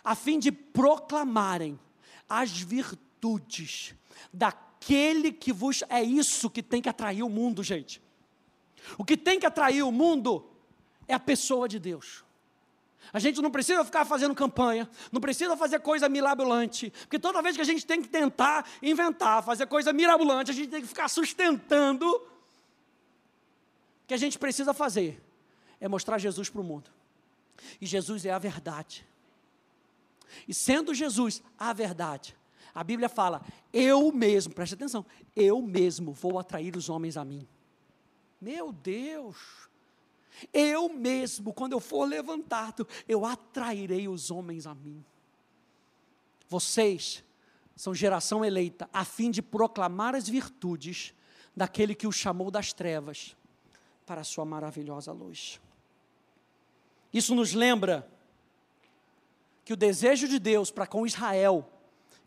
A 0.05 0.15
fim 0.15 0.39
de 0.39 0.53
proclamarem 0.53 1.77
as 2.29 2.53
virtudes 2.53 3.97
daquele 4.33 5.33
que 5.33 5.53
vos. 5.53 5.83
É 5.89 6.01
isso 6.01 6.49
que 6.49 6.63
tem 6.63 6.81
que 6.81 6.89
atrair 6.89 7.25
o 7.25 7.29
mundo, 7.29 7.65
gente. 7.65 8.01
O 8.97 9.05
que 9.05 9.17
tem 9.17 9.41
que 9.41 9.47
atrair 9.47 9.83
o 9.83 9.91
mundo 9.91 10.49
é 11.09 11.15
a 11.15 11.21
pessoa 11.21 11.69
de 11.69 11.81
Deus. 11.81 12.22
A 13.13 13.19
gente 13.19 13.43
não 13.43 13.51
precisa 13.51 13.85
ficar 13.85 14.07
fazendo 14.07 14.35
campanha, 14.35 14.89
não 15.11 15.21
precisa 15.21 15.55
fazer 15.57 15.81
coisa 15.81 16.09
mirabolante, 16.09 16.91
porque 17.03 17.19
toda 17.19 17.43
vez 17.43 17.55
que 17.57 17.63
a 17.63 17.65
gente 17.65 17.85
tem 17.85 18.01
que 18.01 18.09
tentar 18.09 18.67
inventar, 18.83 19.43
fazer 19.43 19.67
coisa 19.67 19.93
mirabolante, 19.93 20.51
a 20.51 20.55
gente 20.55 20.71
tem 20.71 20.81
que 20.81 20.89
ficar 20.89 21.09
sustentando. 21.09 22.07
O 22.07 22.27
que 24.07 24.15
a 24.15 24.17
gente 24.17 24.39
precisa 24.39 24.73
fazer 24.73 25.23
é 25.79 25.87
mostrar 25.89 26.17
Jesus 26.17 26.49
para 26.49 26.61
o 26.61 26.65
mundo. 26.65 26.91
E 27.81 27.87
Jesus 27.87 28.25
é 28.25 28.31
a 28.31 28.39
verdade. 28.39 29.07
E 30.49 30.55
sendo 30.55 30.95
Jesus 30.95 31.43
a 31.59 31.73
verdade, 31.75 32.35
a 32.75 32.83
Bíblia 32.83 33.11
fala: 33.11 33.43
eu 33.73 34.11
mesmo, 34.11 34.55
preste 34.55 34.75
atenção, 34.75 35.05
eu 35.37 35.61
mesmo 35.61 36.13
vou 36.13 36.39
atrair 36.39 36.77
os 36.77 36.89
homens 36.89 37.19
a 37.19 37.25
mim. 37.25 37.47
Meu 38.41 38.73
Deus! 38.73 39.37
Eu 40.53 40.89
mesmo, 40.89 41.53
quando 41.53 41.73
eu 41.73 41.81
for 41.81 42.05
levantado, 42.05 42.87
eu 43.07 43.25
atrairei 43.25 44.09
os 44.09 44.31
homens 44.31 44.67
a 44.67 44.75
mim. 44.75 45.05
Vocês 46.49 47.23
são 47.77 47.95
geração 47.95 48.45
eleita, 48.45 48.89
a 48.93 49.05
fim 49.05 49.31
de 49.31 49.43
proclamar 49.43 50.15
as 50.15 50.29
virtudes 50.29 51.15
daquele 51.57 51.95
que 51.95 52.07
o 52.07 52.13
chamou 52.13 52.51
das 52.51 52.73
trevas 52.73 53.37
para 54.07 54.21
a 54.21 54.25
sua 54.25 54.45
maravilhosa 54.45 55.13
luz. 55.13 55.61
Isso 57.13 57.35
nos 57.35 57.53
lembra 57.53 58.09
que 59.65 59.73
o 59.73 59.77
desejo 59.77 60.27
de 60.27 60.39
Deus 60.39 60.71
para 60.71 60.87
com 60.87 61.07
Israel, 61.07 61.69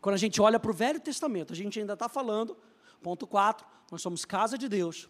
quando 0.00 0.14
a 0.14 0.18
gente 0.18 0.40
olha 0.40 0.58
para 0.58 0.70
o 0.70 0.74
Velho 0.74 1.00
Testamento, 1.00 1.52
a 1.52 1.56
gente 1.56 1.78
ainda 1.78 1.92
está 1.92 2.08
falando, 2.08 2.56
ponto 3.02 3.26
4, 3.26 3.66
nós 3.90 4.00
somos 4.00 4.24
casa 4.24 4.56
de 4.56 4.68
Deus. 4.68 5.08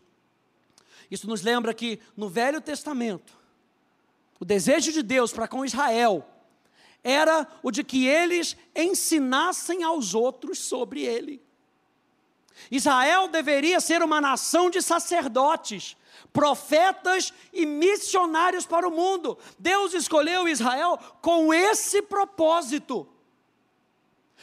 Isso 1.11 1.27
nos 1.29 1.43
lembra 1.43 1.75
que 1.75 2.01
no 2.17 2.29
Velho 2.29 2.61
Testamento, 2.61 3.39
o 4.39 4.45
desejo 4.45 4.93
de 4.93 5.03
Deus 5.03 5.33
para 5.33 5.49
com 5.49 5.65
Israel 5.65 6.27
era 7.03 7.47
o 7.63 7.71
de 7.71 7.85
que 7.85 8.07
eles 8.07 8.57
ensinassem 8.75 9.85
aos 9.85 10.13
outros 10.15 10.59
sobre 10.59 11.03
ele. 11.03 11.41
Israel 12.71 13.29
deveria 13.29 13.81
ser 13.81 14.03
uma 14.03 14.21
nação 14.21 14.69
de 14.69 14.83
sacerdotes, 14.83 15.97
profetas 16.33 17.33
e 17.53 17.65
missionários 17.65 18.67
para 18.67 18.89
o 18.89 18.91
mundo. 18.91 19.39
Deus 19.59 19.95
escolheu 19.95 20.49
Israel 20.49 20.99
com 21.23 21.55
esse 21.55 22.03
propósito. 22.03 23.07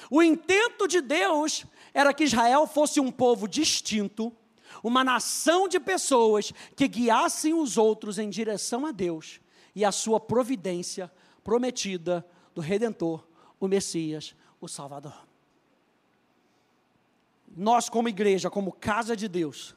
O 0.09 0.23
intento 0.23 0.87
de 0.87 1.01
Deus 1.01 1.65
era 1.93 2.13
que 2.13 2.23
Israel 2.23 2.65
fosse 2.65 2.99
um 2.99 3.11
povo 3.11 3.47
distinto, 3.47 4.35
uma 4.83 5.01
nação 5.01 5.67
de 5.69 5.79
pessoas 5.79 6.51
que 6.75 6.89
guiassem 6.89 7.53
os 7.53 7.77
outros 7.77 8.19
em 8.19 8.29
direção 8.29 8.85
a 8.85 8.91
Deus 8.91 9.39
e 9.73 9.85
a 9.85 9.91
sua 9.91 10.19
providência 10.19 11.09
prometida 11.41 12.25
do 12.53 12.59
Redentor, 12.59 13.25
o 13.59 13.67
Messias, 13.67 14.35
o 14.59 14.67
Salvador. 14.67 15.25
Nós, 17.55 17.87
como 17.87 18.09
igreja, 18.09 18.49
como 18.49 18.73
casa 18.73 19.15
de 19.15 19.27
Deus, 19.29 19.73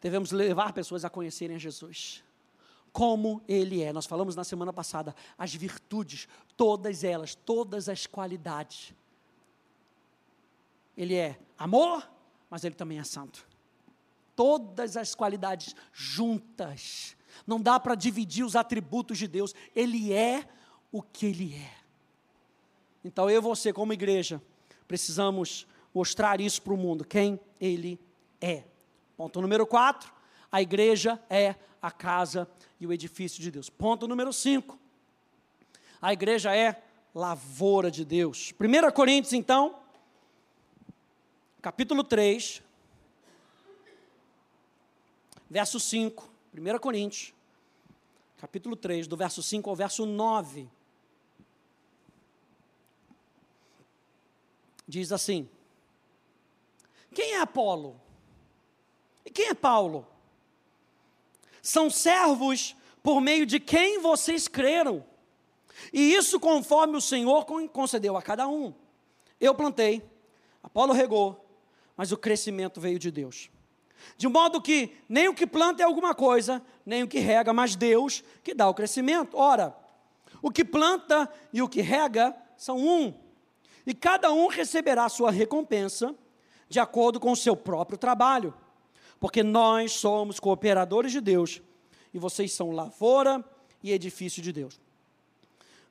devemos 0.00 0.32
levar 0.32 0.72
pessoas 0.72 1.04
a 1.04 1.10
conhecerem 1.10 1.54
a 1.54 1.58
Jesus. 1.58 2.24
Como 2.92 3.40
Ele 3.46 3.80
é. 3.80 3.92
Nós 3.92 4.06
falamos 4.06 4.34
na 4.34 4.44
semana 4.44 4.72
passada, 4.72 5.14
as 5.38 5.54
virtudes, 5.54 6.28
todas 6.56 7.04
elas, 7.04 7.34
todas 7.34 7.88
as 7.88 8.06
qualidades. 8.06 8.92
Ele 10.96 11.14
é 11.14 11.38
amor, 11.56 12.10
mas 12.50 12.64
Ele 12.64 12.74
também 12.74 12.98
é 12.98 13.04
santo 13.04 13.51
todas 14.42 14.96
as 14.96 15.14
qualidades 15.14 15.72
juntas. 15.92 17.16
Não 17.46 17.60
dá 17.60 17.78
para 17.78 17.94
dividir 17.94 18.44
os 18.44 18.56
atributos 18.56 19.16
de 19.16 19.28
Deus. 19.28 19.54
Ele 19.72 20.12
é 20.12 20.48
o 20.90 21.00
que 21.00 21.26
Ele 21.26 21.54
é. 21.54 21.74
Então 23.04 23.30
eu 23.30 23.38
e 23.38 23.40
você, 23.40 23.72
como 23.72 23.92
igreja, 23.92 24.42
precisamos 24.88 25.64
mostrar 25.94 26.40
isso 26.40 26.60
para 26.60 26.74
o 26.74 26.76
mundo, 26.76 27.04
quem 27.04 27.38
Ele 27.60 28.00
é. 28.40 28.64
Ponto 29.16 29.40
número 29.40 29.64
4, 29.64 30.12
a 30.50 30.60
igreja 30.60 31.22
é 31.30 31.54
a 31.80 31.92
casa 31.92 32.50
e 32.80 32.86
o 32.86 32.92
edifício 32.92 33.40
de 33.40 33.48
Deus. 33.48 33.70
Ponto 33.70 34.08
número 34.08 34.32
5, 34.32 34.76
a 36.00 36.12
igreja 36.12 36.52
é 36.56 36.82
lavoura 37.14 37.92
de 37.92 38.04
Deus. 38.04 38.52
1 38.60 38.90
Coríntios, 38.90 39.34
então, 39.34 39.76
capítulo 41.60 42.02
3, 42.02 42.60
verso 45.52 45.78
5, 45.78 46.30
1 46.54 46.78
Coríntios, 46.78 47.34
capítulo 48.38 48.74
3, 48.74 49.06
do 49.06 49.18
verso 49.18 49.42
5 49.42 49.68
ao 49.68 49.76
verso 49.76 50.06
9. 50.06 50.66
Diz 54.88 55.12
assim: 55.12 55.46
Quem 57.14 57.34
é 57.34 57.40
Apolo? 57.42 58.00
E 59.26 59.30
quem 59.30 59.48
é 59.48 59.54
Paulo? 59.54 60.06
São 61.60 61.90
servos 61.90 62.74
por 63.02 63.20
meio 63.20 63.44
de 63.44 63.60
quem 63.60 64.00
vocês 64.00 64.48
creram. 64.48 65.04
E 65.92 66.14
isso 66.14 66.40
conforme 66.40 66.96
o 66.96 67.00
Senhor 67.00 67.44
concedeu 67.70 68.16
a 68.16 68.22
cada 68.22 68.48
um. 68.48 68.72
Eu 69.38 69.54
plantei, 69.54 70.02
Apolo 70.62 70.94
regou, 70.94 71.44
mas 71.94 72.10
o 72.10 72.16
crescimento 72.16 72.80
veio 72.80 72.98
de 72.98 73.10
Deus. 73.10 73.50
De 74.16 74.28
modo 74.28 74.60
que 74.60 74.96
nem 75.08 75.28
o 75.28 75.34
que 75.34 75.46
planta 75.46 75.82
é 75.82 75.86
alguma 75.86 76.14
coisa, 76.14 76.62
nem 76.84 77.02
o 77.02 77.08
que 77.08 77.18
rega, 77.18 77.52
mas 77.52 77.76
Deus 77.76 78.22
que 78.42 78.54
dá 78.54 78.68
o 78.68 78.74
crescimento. 78.74 79.36
Ora, 79.36 79.76
o 80.40 80.50
que 80.50 80.64
planta 80.64 81.30
e 81.52 81.62
o 81.62 81.68
que 81.68 81.80
rega 81.80 82.36
são 82.56 82.78
um, 82.78 83.14
e 83.86 83.94
cada 83.94 84.32
um 84.32 84.46
receberá 84.46 85.08
sua 85.08 85.30
recompensa 85.30 86.14
de 86.68 86.78
acordo 86.78 87.20
com 87.20 87.32
o 87.32 87.36
seu 87.36 87.56
próprio 87.56 87.98
trabalho, 87.98 88.54
porque 89.20 89.42
nós 89.42 89.92
somos 89.92 90.40
cooperadores 90.40 91.12
de 91.12 91.20
Deus 91.20 91.60
e 92.14 92.18
vocês 92.18 92.52
são 92.52 92.70
lavoura 92.70 93.44
e 93.82 93.92
edifício 93.92 94.42
de 94.42 94.52
Deus. 94.52 94.80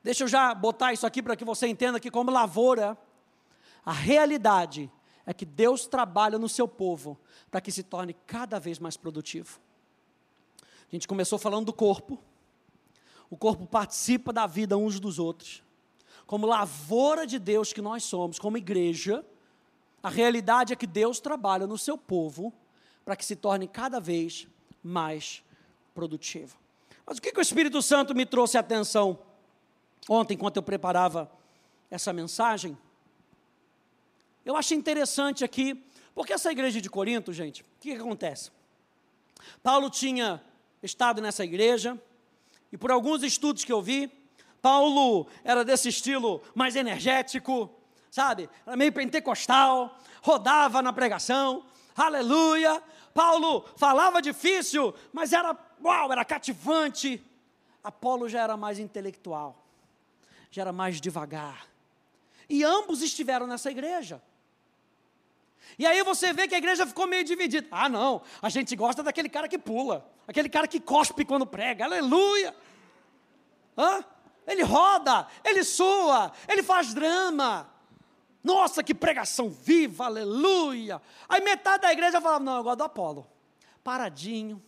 Deixa 0.04 0.24
eu 0.24 0.28
já 0.28 0.54
botar 0.56 0.94
isso 0.94 1.06
aqui 1.06 1.22
para 1.22 1.36
que 1.36 1.46
você 1.46 1.68
entenda 1.68 2.00
que, 2.00 2.10
como 2.10 2.32
lavoura, 2.32 2.98
a 3.86 3.92
realidade 3.92 4.92
é 5.26 5.34
que 5.34 5.46
Deus 5.46 5.86
trabalha 5.86 6.40
no 6.40 6.50
seu 6.50 6.68
povo 6.68 7.18
para 7.50 7.62
que 7.62 7.72
se 7.72 7.84
torne 7.84 8.16
cada 8.26 8.60
vez 8.60 8.80
mais 8.80 8.98
produtivo. 8.98 9.60
A 10.62 10.96
gente 10.96 11.08
começou 11.08 11.40
falando 11.40 11.68
do 11.68 11.74
corpo. 11.74 12.20
O 13.30 13.38
corpo 13.38 13.66
participa 13.66 14.34
da 14.34 14.46
vida 14.46 14.78
uns 14.78 15.00
dos 15.00 15.20
outros. 15.20 15.64
Como 16.28 16.46
lavoura 16.46 17.26
de 17.26 17.40
Deus 17.40 17.72
que 17.72 17.82
nós 17.82 18.04
somos, 18.04 18.40
como 18.40 18.58
igreja, 18.58 19.26
A 20.04 20.10
realidade 20.10 20.74
é 20.74 20.76
que 20.76 20.88
Deus 20.88 21.20
trabalha 21.20 21.68
no 21.68 21.78
seu 21.78 21.98
povo 21.98 22.52
para 23.06 23.16
que 23.16 23.26
se 23.26 23.36
torne 23.36 23.68
cada 23.68 24.00
vez 24.00 24.48
mais 24.84 25.44
produtivo. 25.94 26.58
Mas 27.06 27.18
o 27.18 27.22
que, 27.22 27.32
que 27.32 27.40
o 27.40 27.42
Espírito 27.42 27.82
Santo 27.82 28.16
me 28.16 28.26
trouxe 28.26 28.58
a 28.58 28.62
atenção 28.62 29.20
ontem, 30.10 30.34
enquanto 30.34 30.58
eu 30.58 30.64
preparava 30.64 31.32
essa 31.90 32.12
mensagem? 32.12 32.78
Eu 34.46 34.56
achei 34.56 34.78
interessante 34.78 35.44
aqui, 35.44 35.84
porque 36.16 36.34
essa 36.34 36.52
igreja 36.52 36.82
de 36.82 36.90
Corinto, 36.90 37.32
gente, 37.32 37.62
o 37.62 37.66
que, 37.80 37.94
que 37.96 38.02
acontece? 38.02 38.52
Paulo 39.62 39.90
tinha 39.90 40.42
estado 40.82 41.22
nessa 41.22 41.44
igreja, 41.44 42.00
e 42.72 42.78
por 42.78 42.92
alguns 42.92 43.22
estudos 43.24 43.64
que 43.64 43.72
eu 43.72 43.82
vi, 43.82 44.12
Paulo 44.62 45.28
era 45.44 45.64
desse 45.64 45.90
estilo 45.90 46.42
mais 46.56 46.76
energético, 46.76 47.70
sabe? 48.10 48.50
Era 48.66 48.76
meio 48.76 48.92
pentecostal, 48.92 49.98
rodava 50.22 50.82
na 50.82 50.94
pregação, 50.94 51.66
aleluia. 51.96 52.82
Paulo 53.14 53.66
falava 53.76 54.22
difícil, 54.22 54.94
mas 55.12 55.34
era, 55.34 55.58
uau, 55.84 56.12
era 56.12 56.24
cativante. 56.24 57.24
Apolo 57.84 58.30
já 58.30 58.42
era 58.42 58.56
mais 58.56 58.80
intelectual, 58.80 59.66
já 60.52 60.62
era 60.62 60.72
mais 60.72 61.02
devagar. 61.02 61.68
E 62.48 62.64
ambos 62.64 63.02
estiveram 63.02 63.48
nessa 63.48 63.72
igreja. 63.72 64.22
E 65.78 65.86
aí 65.86 66.04
você 66.04 66.34
vê 66.34 66.48
que 66.48 66.56
a 66.56 66.58
igreja 66.58 66.86
ficou 66.86 67.08
meio 67.08 67.24
dividida. 67.24 67.68
Ah, 67.72 67.90
não, 67.90 68.22
a 68.42 68.50
gente 68.50 68.76
gosta 68.76 69.02
daquele 69.02 69.30
cara 69.30 69.48
que 69.48 69.58
pula, 69.58 70.10
aquele 70.28 70.50
cara 70.50 70.68
que 70.68 70.80
cospe 70.80 71.26
quando 71.26 71.46
prega, 71.46 71.86
aleluia. 71.86 72.56
Hã? 73.78 74.04
Ele 74.46 74.64
roda, 74.64 75.28
ele 75.44 75.64
sua, 75.64 76.32
ele 76.48 76.64
faz 76.64 76.94
drama. 76.94 77.70
Nossa, 78.44 78.84
que 78.84 78.94
pregação 78.94 79.50
viva, 79.50 80.06
aleluia. 80.06 81.02
Aí 81.30 81.42
metade 81.42 81.84
da 81.84 81.92
igreja 81.92 82.20
falava: 82.20 82.44
Não, 82.44 82.58
eu 82.58 82.64
gosto 82.64 82.78
do 82.78 82.84
Apolo. 82.84 83.28
Paradinho, 83.84 84.62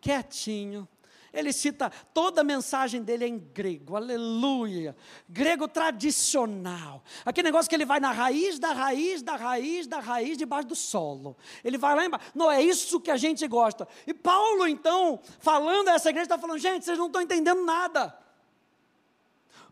quietinho. 0.00 0.88
Ele 1.32 1.52
cita 1.52 1.90
toda 2.12 2.40
a 2.40 2.44
mensagem 2.44 3.02
dele 3.02 3.26
em 3.26 3.38
grego, 3.38 3.96
aleluia. 3.96 4.96
Grego 5.28 5.68
tradicional. 5.68 7.02
Aquele 7.24 7.48
negócio 7.48 7.68
que 7.68 7.74
ele 7.74 7.84
vai 7.84 8.00
na 8.00 8.10
raiz 8.10 8.58
da 8.58 8.72
raiz, 8.72 9.22
da 9.22 9.36
raiz, 9.36 9.86
da 9.86 10.00
raiz, 10.00 10.36
debaixo 10.36 10.68
do 10.68 10.74
solo. 10.74 11.36
Ele 11.64 11.78
vai 11.78 11.94
lá 11.94 12.04
embaixo. 12.04 12.32
Não, 12.34 12.50
é 12.50 12.62
isso 12.62 13.00
que 13.00 13.10
a 13.10 13.16
gente 13.16 13.46
gosta. 13.46 13.86
E 14.06 14.12
Paulo, 14.12 14.66
então, 14.66 15.20
falando 15.38 15.88
a 15.88 15.92
essa 15.92 16.10
igreja, 16.10 16.24
está 16.24 16.38
falando: 16.38 16.58
gente, 16.58 16.84
vocês 16.84 16.98
não 16.98 17.06
estão 17.06 17.22
entendendo 17.22 17.64
nada. 17.64 18.18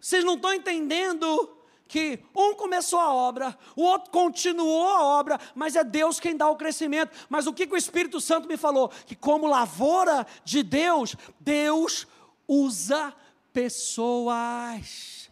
Vocês 0.00 0.24
não 0.24 0.34
estão 0.34 0.54
entendendo 0.54 1.57
que 1.88 2.22
um 2.36 2.54
começou 2.54 3.00
a 3.00 3.12
obra, 3.12 3.58
o 3.74 3.82
outro 3.82 4.10
continuou 4.10 4.86
a 4.86 5.02
obra, 5.02 5.40
mas 5.54 5.74
é 5.74 5.82
Deus 5.82 6.20
quem 6.20 6.36
dá 6.36 6.48
o 6.48 6.56
crescimento. 6.56 7.16
Mas 7.30 7.46
o 7.46 7.52
que, 7.52 7.66
que 7.66 7.72
o 7.72 7.78
Espírito 7.78 8.20
Santo 8.20 8.46
me 8.46 8.58
falou? 8.58 8.90
Que 8.90 9.16
como 9.16 9.46
lavoura 9.46 10.26
de 10.44 10.62
Deus, 10.62 11.16
Deus 11.40 12.06
usa 12.46 13.14
pessoas. 13.52 15.30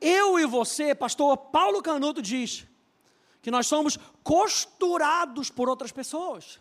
Eu 0.00 0.38
e 0.38 0.44
você, 0.44 0.94
pastor 0.94 1.36
Paulo 1.36 1.80
Canuto 1.80 2.20
diz 2.20 2.66
que 3.40 3.50
nós 3.50 3.66
somos 3.68 3.98
costurados 4.22 5.48
por 5.48 5.68
outras 5.68 5.92
pessoas. 5.92 6.60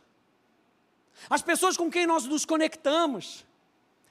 As 1.27 1.41
pessoas 1.41 1.75
com 1.75 1.89
quem 1.89 2.05
nós 2.05 2.25
nos 2.25 2.45
conectamos 2.45 3.43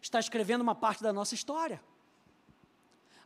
está 0.02 0.18
escrevendo 0.18 0.62
uma 0.62 0.74
parte 0.74 1.02
da 1.02 1.12
nossa 1.12 1.34
história. 1.34 1.80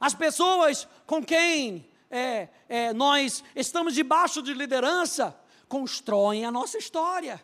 As 0.00 0.14
pessoas 0.14 0.88
com 1.06 1.22
quem 1.22 1.86
é, 2.10 2.48
é, 2.68 2.92
nós 2.94 3.44
estamos 3.54 3.94
debaixo 3.94 4.42
de 4.42 4.54
liderança 4.54 5.38
constroem 5.68 6.44
a 6.44 6.50
nossa 6.50 6.78
história. 6.78 7.42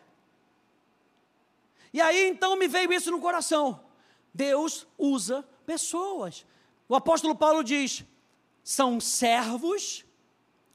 E 1.92 2.01
aí 2.01 2.29
então 2.29 2.57
me 2.57 2.66
veio 2.66 2.92
isso 2.92 3.11
no 3.11 3.21
coração. 3.21 3.81
Deus 4.35 4.87
usa 4.99 5.47
pessoas. 5.64 6.45
O 6.88 6.95
apóstolo 6.95 7.35
Paulo 7.35 7.62
diz: 7.62 8.05
são 8.64 9.01
servos. 9.01 10.05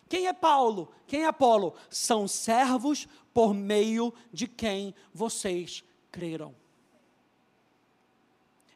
Quem 0.08 0.28
é 0.28 0.34
Paulo? 0.34 0.92
Quem 1.08 1.24
é 1.24 1.28
Apolo? 1.28 1.76
São 1.90 2.28
servos 2.28 3.08
por 3.34 3.54
meio 3.54 4.14
de 4.32 4.48
quem 4.48 4.96
vocês 5.14 5.84
creram. 6.12 6.56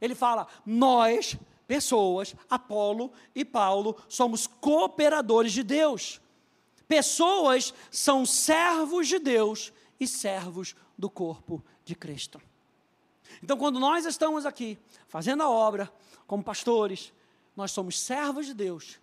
Ele 0.02 0.14
fala: 0.14 0.48
nós 0.66 1.38
pessoas, 1.68 2.36
Apolo 2.50 3.12
e 3.34 3.44
Paulo, 3.44 3.96
somos 4.08 4.48
cooperadores 4.48 5.52
de 5.52 5.64
Deus. 5.64 6.22
Pessoas 6.88 7.74
são 7.90 8.26
servos 8.26 9.08
de 9.08 9.20
Deus 9.20 9.74
e 10.00 10.08
servos 10.08 10.76
do 10.98 11.10
corpo 11.10 11.64
de 11.84 11.96
Cristo. 11.96 12.42
Então, 13.44 13.58
quando 13.58 13.80
nós 13.80 14.06
estamos 14.06 14.46
aqui 14.46 14.78
fazendo 15.08 15.44
a 15.44 15.50
obra 15.50 15.92
como 16.28 16.44
pastores, 16.44 17.12
nós 17.56 17.72
somos 17.72 18.00
servos 18.00 18.46
de 18.46 18.54
Deus, 18.54 19.00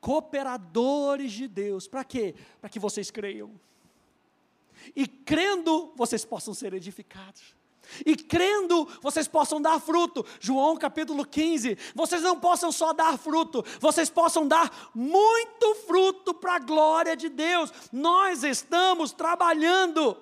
cooperadores 0.00 1.32
de 1.32 1.48
Deus. 1.48 1.88
Para 1.88 2.04
quê? 2.04 2.34
Para 2.60 2.70
que 2.70 2.78
vocês 2.78 3.10
creiam. 3.10 3.50
E 4.94 5.06
crendo, 5.06 5.92
vocês 5.96 6.24
possam 6.24 6.52
ser 6.52 6.74
edificados. 6.74 7.54
E 8.04 8.16
crendo, 8.16 8.88
vocês 9.00 9.28
possam 9.28 9.60
dar 9.60 9.80
fruto. 9.80 10.24
João 10.40 10.76
capítulo 10.76 11.24
15. 11.24 11.76
Vocês 11.94 12.22
não 12.22 12.38
possam 12.38 12.72
só 12.72 12.92
dar 12.92 13.18
fruto, 13.18 13.64
vocês 13.80 14.10
possam 14.10 14.46
dar 14.46 14.90
muito 14.94 15.74
fruto 15.86 16.34
para 16.34 16.56
a 16.56 16.58
glória 16.58 17.16
de 17.16 17.28
Deus. 17.28 17.72
Nós 17.92 18.42
estamos 18.42 19.12
trabalhando 19.12 20.16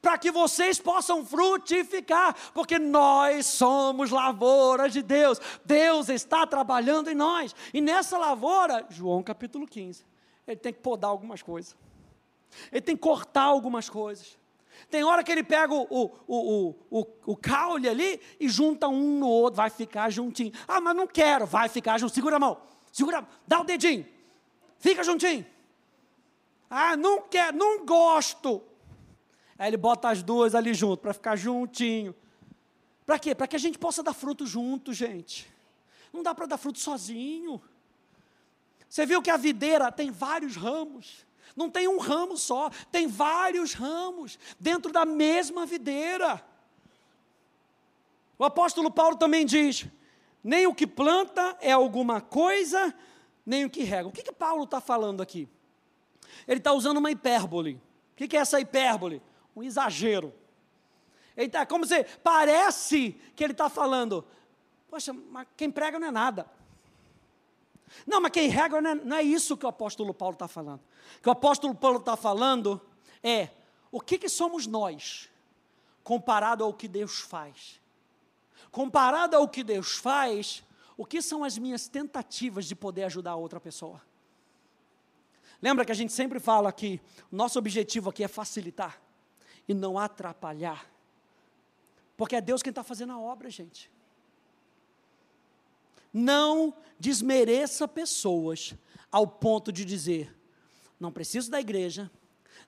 para 0.00 0.18
que 0.18 0.30
vocês 0.30 0.78
possam 0.78 1.24
frutificar, 1.24 2.36
porque 2.52 2.78
nós 2.78 3.46
somos 3.46 4.10
lavoura 4.10 4.88
de 4.88 5.02
Deus. 5.02 5.40
Deus 5.64 6.08
está 6.08 6.46
trabalhando 6.46 7.10
em 7.10 7.14
nós. 7.14 7.54
E 7.72 7.80
nessa 7.80 8.18
lavoura, 8.18 8.86
João 8.90 9.22
capítulo 9.22 9.66
15, 9.66 10.04
ele 10.46 10.56
tem 10.56 10.72
que 10.72 10.80
podar 10.80 11.10
algumas 11.10 11.42
coisas. 11.42 11.76
Ele 12.70 12.80
tem 12.80 12.96
que 12.96 13.02
cortar 13.02 13.42
algumas 13.42 13.88
coisas. 13.88 14.38
Tem 14.88 15.04
hora 15.04 15.22
que 15.22 15.30
ele 15.30 15.42
pega 15.42 15.74
o, 15.74 15.86
o, 15.90 16.10
o, 16.26 16.74
o, 16.90 17.06
o 17.26 17.36
caule 17.36 17.88
ali 17.88 18.20
e 18.38 18.48
junta 18.48 18.88
um 18.88 19.18
no 19.18 19.28
outro, 19.28 19.56
vai 19.56 19.70
ficar 19.70 20.10
juntinho. 20.10 20.52
Ah, 20.66 20.80
mas 20.80 20.96
não 20.96 21.06
quero, 21.06 21.46
vai 21.46 21.68
ficar 21.68 21.98
junto. 21.98 22.14
Segura 22.14 22.36
a 22.36 22.40
mão, 22.40 22.60
segura, 22.92 23.26
dá 23.46 23.60
o 23.60 23.64
dedinho, 23.64 24.06
fica 24.78 25.04
juntinho. 25.04 25.44
Ah, 26.68 26.96
não 26.96 27.22
quero, 27.22 27.56
não 27.56 27.84
gosto. 27.84 28.62
Aí 29.58 29.68
ele 29.68 29.76
bota 29.76 30.08
as 30.08 30.22
duas 30.22 30.54
ali 30.54 30.72
junto, 30.72 31.00
para 31.00 31.12
ficar 31.12 31.36
juntinho. 31.36 32.14
Para 33.04 33.18
quê? 33.18 33.34
Para 33.34 33.48
que 33.48 33.56
a 33.56 33.58
gente 33.58 33.78
possa 33.78 34.02
dar 34.02 34.14
fruto 34.14 34.46
junto, 34.46 34.92
gente. 34.92 35.50
Não 36.12 36.22
dá 36.22 36.34
para 36.34 36.46
dar 36.46 36.56
fruto 36.56 36.78
sozinho. 36.78 37.60
Você 38.88 39.04
viu 39.04 39.20
que 39.20 39.30
a 39.30 39.36
videira 39.36 39.90
tem 39.92 40.10
vários 40.10 40.56
ramos. 40.56 41.26
Não 41.56 41.70
tem 41.70 41.88
um 41.88 41.98
ramo 41.98 42.36
só, 42.36 42.70
tem 42.90 43.06
vários 43.06 43.72
ramos 43.72 44.38
dentro 44.58 44.92
da 44.92 45.04
mesma 45.04 45.66
videira. 45.66 46.44
O 48.38 48.44
apóstolo 48.44 48.90
Paulo 48.90 49.16
também 49.16 49.44
diz: 49.44 49.86
nem 50.42 50.66
o 50.66 50.74
que 50.74 50.86
planta 50.86 51.56
é 51.60 51.72
alguma 51.72 52.20
coisa, 52.20 52.94
nem 53.44 53.64
o 53.64 53.70
que 53.70 53.82
rega. 53.82 54.08
O 54.08 54.12
que, 54.12 54.22
que 54.22 54.32
Paulo 54.32 54.64
está 54.64 54.80
falando 54.80 55.22
aqui? 55.22 55.48
Ele 56.46 56.58
está 56.58 56.72
usando 56.72 56.98
uma 56.98 57.10
hipérbole. 57.10 57.74
O 58.12 58.16
que, 58.16 58.28
que 58.28 58.36
é 58.36 58.40
essa 58.40 58.60
hipérbole? 58.60 59.22
Um 59.54 59.62
exagero. 59.62 60.32
Ele 61.36 61.46
está, 61.46 61.64
como 61.66 61.86
se 61.86 62.04
parece 62.22 63.12
que 63.34 63.44
ele 63.44 63.52
está 63.52 63.68
falando, 63.68 64.24
poxa, 64.88 65.12
mas 65.12 65.46
quem 65.56 65.70
prega 65.70 65.98
não 65.98 66.08
é 66.08 66.10
nada. 66.10 66.46
Não, 68.06 68.20
mas 68.20 68.32
quem 68.32 68.48
rega 68.48 68.80
não 68.80 68.90
é, 68.90 68.94
não 68.94 69.16
é 69.16 69.22
isso 69.22 69.56
que 69.56 69.66
o 69.66 69.68
apóstolo 69.68 70.14
Paulo 70.14 70.34
está 70.34 70.48
falando. 70.48 70.80
O 71.18 71.22
que 71.22 71.28
o 71.28 71.32
apóstolo 71.32 71.74
Paulo 71.74 71.98
está 71.98 72.16
falando 72.16 72.80
é 73.22 73.48
o 73.90 74.00
que, 74.00 74.18
que 74.18 74.28
somos 74.28 74.66
nós 74.66 75.28
comparado 76.02 76.64
ao 76.64 76.72
que 76.72 76.88
Deus 76.88 77.20
faz. 77.20 77.80
Comparado 78.70 79.36
ao 79.36 79.48
que 79.48 79.64
Deus 79.64 79.96
faz, 79.96 80.62
o 80.96 81.04
que 81.04 81.20
são 81.20 81.42
as 81.42 81.58
minhas 81.58 81.88
tentativas 81.88 82.66
de 82.66 82.74
poder 82.74 83.04
ajudar 83.04 83.34
outra 83.34 83.60
pessoa? 83.60 84.00
Lembra 85.60 85.84
que 85.84 85.92
a 85.92 85.94
gente 85.94 86.12
sempre 86.12 86.40
fala 86.40 86.72
que 86.72 87.00
nosso 87.30 87.58
objetivo 87.58 88.10
aqui 88.10 88.24
é 88.24 88.28
facilitar 88.28 89.00
e 89.68 89.74
não 89.74 89.98
atrapalhar. 89.98 90.90
Porque 92.16 92.36
é 92.36 92.40
Deus 92.40 92.62
quem 92.62 92.70
está 92.70 92.82
fazendo 92.82 93.12
a 93.12 93.18
obra, 93.18 93.50
gente. 93.50 93.90
Não 96.12 96.74
desmereça 96.98 97.86
pessoas 97.86 98.74
ao 99.10 99.26
ponto 99.26 99.72
de 99.72 99.84
dizer: 99.84 100.36
não 100.98 101.12
preciso 101.12 101.50
da 101.50 101.60
igreja, 101.60 102.10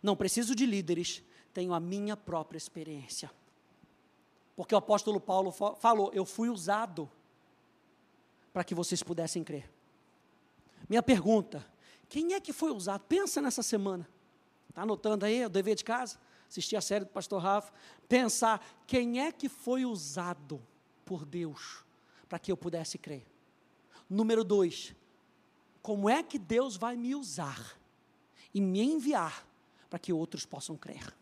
não 0.03 0.17
preciso 0.17 0.55
de 0.55 0.65
líderes, 0.67 1.23
tenho 1.53 1.75
a 1.75 1.81
minha 1.81 2.17
própria 2.17 2.59
experiência. 2.59 3.31
Porque 4.57 4.75
o 4.75 4.79
apóstolo 4.79 5.21
Paulo 5.21 5.53
falou: 5.53 6.11
eu 6.15 6.25
fui 6.25 6.49
usado 6.49 7.11
para 8.53 8.65
que 8.65 8.75
vocês 8.75 9.03
pudessem 9.03 9.43
crer. 9.43 9.71
Minha 10.89 11.03
pergunta: 11.03 11.67
Quem 12.09 12.35
é 12.35 12.41
que 12.41 12.53
foi 12.53 12.71
usado? 12.71 13.03
Pensa 13.09 13.41
nessa 13.41 13.63
semana. 13.63 14.09
Está 14.69 14.83
anotando 14.83 15.25
aí 15.25 15.45
o 15.45 15.51
dever 15.51 15.75
de 15.75 15.85
casa? 15.85 16.19
Assistir 16.49 16.77
a 16.77 16.81
série 16.81 17.05
do 17.05 17.11
pastor 17.11 17.43
Rafa. 17.43 17.73
Pensar 18.09 18.65
quem 18.87 19.21
é 19.21 19.33
que 19.33 19.49
foi 19.49 19.85
usado 19.85 20.63
por 21.05 21.25
Deus 21.25 21.85
para 22.29 22.39
que 22.39 22.51
eu 22.51 22.57
pudesse 22.57 22.99
crer. 22.99 23.27
Número 24.09 24.45
dois, 24.45 24.95
como 25.83 26.09
é 26.09 26.23
que 26.23 26.39
Deus 26.39 26.77
vai 26.77 26.97
me 26.97 27.15
usar 27.15 27.79
e 28.55 28.61
me 28.61 28.81
enviar 28.81 29.47
para 29.89 29.99
que 29.99 30.13
outros 30.13 30.45
possam 30.45 30.77
crer? 30.77 31.15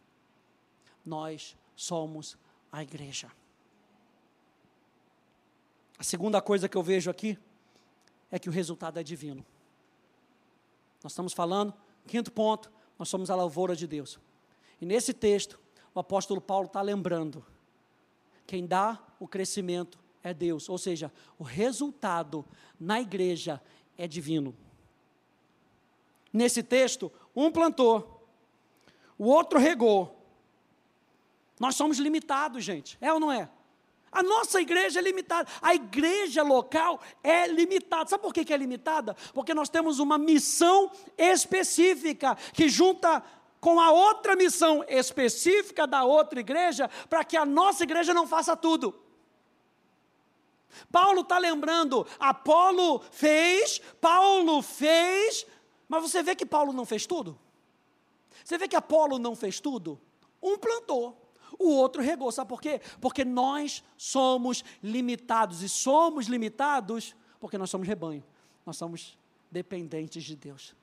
Nós 1.04 1.56
somos 1.74 2.36
a 2.70 2.82
igreja. 2.82 3.30
A 5.98 6.02
segunda 6.02 6.40
coisa 6.40 6.68
que 6.68 6.76
eu 6.76 6.82
vejo 6.82 7.10
aqui 7.10 7.38
é 8.30 8.38
que 8.38 8.48
o 8.48 8.52
resultado 8.52 8.98
é 8.98 9.02
divino. 9.02 9.44
Nós 11.02 11.12
estamos 11.12 11.32
falando, 11.32 11.74
quinto 12.06 12.32
ponto, 12.32 12.72
nós 12.98 13.08
somos 13.08 13.30
a 13.30 13.34
lavoura 13.34 13.76
de 13.76 13.86
Deus. 13.86 14.18
E 14.80 14.86
nesse 14.86 15.12
texto, 15.12 15.60
o 15.94 16.00
apóstolo 16.00 16.40
Paulo 16.40 16.66
está 16.66 16.80
lembrando: 16.80 17.44
quem 18.46 18.66
dá 18.66 18.98
o 19.18 19.28
crescimento 19.28 19.98
é 20.22 20.34
Deus, 20.34 20.68
ou 20.68 20.78
seja, 20.78 21.12
o 21.38 21.44
resultado 21.44 22.44
na 22.78 23.00
igreja 23.00 23.60
é 23.96 24.06
divino. 24.06 24.54
Nesse 26.32 26.62
texto, 26.62 27.10
um 27.34 27.50
plantou, 27.50 28.26
o 29.18 29.24
outro 29.24 29.58
regou. 29.58 30.16
Nós 31.58 31.74
somos 31.74 31.98
limitados, 31.98 32.64
gente, 32.64 32.96
é 33.00 33.12
ou 33.12 33.20
não 33.20 33.32
é? 33.32 33.48
A 34.12 34.22
nossa 34.22 34.60
igreja 34.60 34.98
é 34.98 35.02
limitada. 35.02 35.48
A 35.62 35.74
igreja 35.74 36.42
local 36.42 37.00
é 37.22 37.46
limitada. 37.46 38.10
Sabe 38.10 38.22
por 38.22 38.34
que 38.34 38.52
é 38.52 38.56
limitada? 38.56 39.14
Porque 39.32 39.54
nós 39.54 39.68
temos 39.68 40.00
uma 40.00 40.18
missão 40.18 40.90
específica 41.16 42.36
que 42.52 42.68
junta 42.68 43.22
com 43.60 43.78
a 43.78 43.92
outra 43.92 44.34
missão 44.34 44.84
específica 44.88 45.86
da 45.86 46.02
outra 46.02 46.40
igreja 46.40 46.88
para 47.08 47.22
que 47.22 47.36
a 47.36 47.44
nossa 47.44 47.84
igreja 47.84 48.12
não 48.12 48.26
faça 48.26 48.56
tudo. 48.56 48.94
Paulo 50.90 51.22
está 51.22 51.38
lembrando, 51.38 52.06
Apolo 52.18 53.00
fez, 53.10 53.80
Paulo 54.00 54.62
fez, 54.62 55.46
mas 55.88 56.02
você 56.02 56.22
vê 56.22 56.34
que 56.36 56.46
Paulo 56.46 56.72
não 56.72 56.84
fez 56.84 57.06
tudo? 57.06 57.38
Você 58.44 58.56
vê 58.56 58.68
que 58.68 58.76
Apolo 58.76 59.18
não 59.18 59.34
fez 59.34 59.60
tudo? 59.60 60.00
Um 60.42 60.56
plantou, 60.56 61.16
o 61.58 61.68
outro 61.70 62.02
regou. 62.02 62.32
Sabe 62.32 62.48
por 62.48 62.60
quê? 62.60 62.80
Porque 63.00 63.24
nós 63.24 63.84
somos 63.96 64.64
limitados. 64.82 65.62
E 65.62 65.68
somos 65.68 66.26
limitados 66.26 67.14
porque 67.38 67.58
nós 67.58 67.70
somos 67.70 67.86
rebanho. 67.86 68.24
Nós 68.64 68.76
somos 68.76 69.18
dependentes 69.50 70.24
de 70.24 70.36
Deus. 70.36 70.74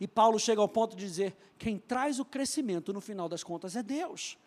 E 0.00 0.08
Paulo 0.08 0.38
chega 0.38 0.60
ao 0.60 0.68
ponto 0.68 0.96
de 0.96 1.04
dizer: 1.04 1.36
quem 1.58 1.78
traz 1.78 2.18
o 2.18 2.24
crescimento 2.24 2.92
no 2.92 3.00
final 3.00 3.28
das 3.28 3.44
contas 3.44 3.76
é 3.76 3.82
Deus. 3.82 4.38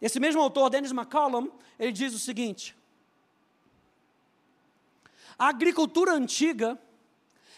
Esse 0.00 0.20
mesmo 0.20 0.40
autor, 0.42 0.68
Dennis 0.68 0.92
McCollum, 0.92 1.50
ele 1.78 1.92
diz 1.92 2.14
o 2.14 2.18
seguinte: 2.18 2.76
a 5.38 5.48
agricultura 5.48 6.12
antiga 6.12 6.78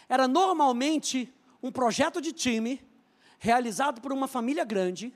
era 0.07 0.27
normalmente 0.27 1.33
um 1.61 1.71
projeto 1.71 2.21
de 2.21 2.31
time 2.31 2.81
realizado 3.37 4.01
por 4.01 4.11
uma 4.11 4.27
família 4.27 4.65
grande 4.65 5.13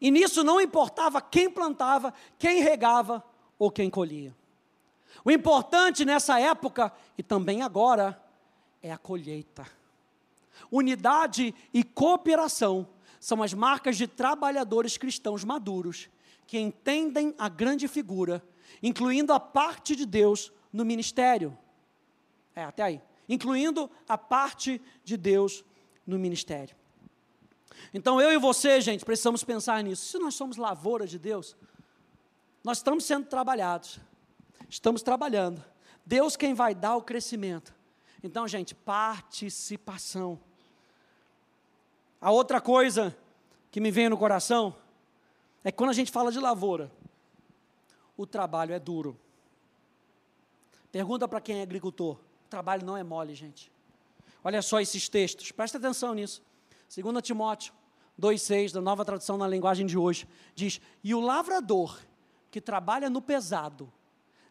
e 0.00 0.10
nisso 0.10 0.44
não 0.44 0.60
importava 0.60 1.20
quem 1.20 1.50
plantava, 1.50 2.12
quem 2.38 2.62
regava 2.62 3.24
ou 3.58 3.70
quem 3.70 3.90
colhia. 3.90 4.34
O 5.24 5.30
importante 5.30 6.04
nessa 6.04 6.38
época 6.38 6.92
e 7.16 7.22
também 7.22 7.62
agora 7.62 8.20
é 8.82 8.92
a 8.92 8.98
colheita. 8.98 9.66
Unidade 10.70 11.54
e 11.72 11.82
cooperação 11.82 12.88
são 13.18 13.42
as 13.42 13.52
marcas 13.52 13.96
de 13.96 14.06
trabalhadores 14.06 14.96
cristãos 14.96 15.44
maduros 15.44 16.08
que 16.46 16.58
entendem 16.58 17.34
a 17.38 17.48
grande 17.48 17.88
figura, 17.88 18.42
incluindo 18.82 19.32
a 19.32 19.40
parte 19.40 19.96
de 19.96 20.06
Deus 20.06 20.52
no 20.72 20.84
ministério. 20.84 21.56
É, 22.58 22.64
até 22.64 22.82
aí. 22.82 23.00
Incluindo 23.28 23.88
a 24.08 24.18
parte 24.18 24.82
de 25.04 25.16
Deus 25.16 25.64
no 26.04 26.18
ministério. 26.18 26.74
Então 27.94 28.20
eu 28.20 28.32
e 28.32 28.36
você, 28.36 28.80
gente, 28.80 29.04
precisamos 29.04 29.44
pensar 29.44 29.80
nisso. 29.84 30.06
Se 30.06 30.18
nós 30.18 30.34
somos 30.34 30.56
lavoura 30.56 31.06
de 31.06 31.20
Deus, 31.20 31.56
nós 32.64 32.78
estamos 32.78 33.04
sendo 33.04 33.26
trabalhados, 33.26 34.00
estamos 34.68 35.02
trabalhando. 35.02 35.64
Deus 36.04 36.34
quem 36.34 36.52
vai 36.52 36.74
dar 36.74 36.96
o 36.96 37.02
crescimento. 37.02 37.72
Então, 38.24 38.48
gente, 38.48 38.74
participação. 38.74 40.40
A 42.20 42.32
outra 42.32 42.60
coisa 42.60 43.16
que 43.70 43.80
me 43.80 43.92
vem 43.92 44.08
no 44.08 44.18
coração 44.18 44.74
é 45.62 45.70
que 45.70 45.78
quando 45.78 45.90
a 45.90 45.94
gente 45.94 46.10
fala 46.10 46.32
de 46.32 46.40
lavoura, 46.40 46.90
o 48.16 48.26
trabalho 48.26 48.74
é 48.74 48.80
duro. 48.80 49.16
Pergunta 50.90 51.28
para 51.28 51.40
quem 51.40 51.60
é 51.60 51.62
agricultor: 51.62 52.18
o 52.48 52.50
trabalho 52.50 52.84
não 52.84 52.96
é 52.96 53.04
mole, 53.04 53.34
gente. 53.34 53.70
Olha 54.42 54.62
só 54.62 54.80
esses 54.80 55.06
textos, 55.06 55.52
presta 55.52 55.76
atenção 55.76 56.14
nisso. 56.14 56.42
2 56.96 57.22
Timóteo 57.22 57.74
2,6, 58.18 58.72
da 58.72 58.80
nova 58.80 59.04
tradução 59.04 59.36
na 59.36 59.46
linguagem 59.46 59.86
de 59.86 59.98
hoje, 59.98 60.26
diz: 60.54 60.80
E 61.04 61.14
o 61.14 61.20
lavrador 61.20 62.00
que 62.50 62.58
trabalha 62.58 63.10
no 63.10 63.20
pesado 63.20 63.92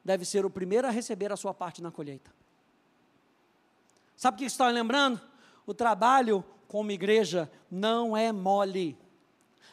deve 0.05 0.23
ser 0.23 0.45
o 0.45 0.49
primeiro 0.49 0.87
a 0.87 0.91
receber 0.91 1.33
a 1.33 1.35
sua 1.35 1.55
parte 1.55 1.81
na 1.81 1.91
colheita. 1.91 2.31
Sabe 4.15 4.35
o 4.35 4.37
que 4.37 4.45
está 4.45 4.69
lembrando? 4.69 5.19
O 5.65 5.73
trabalho 5.73 6.45
como 6.67 6.91
igreja 6.91 7.51
não 7.69 8.15
é 8.15 8.31
mole. 8.31 8.95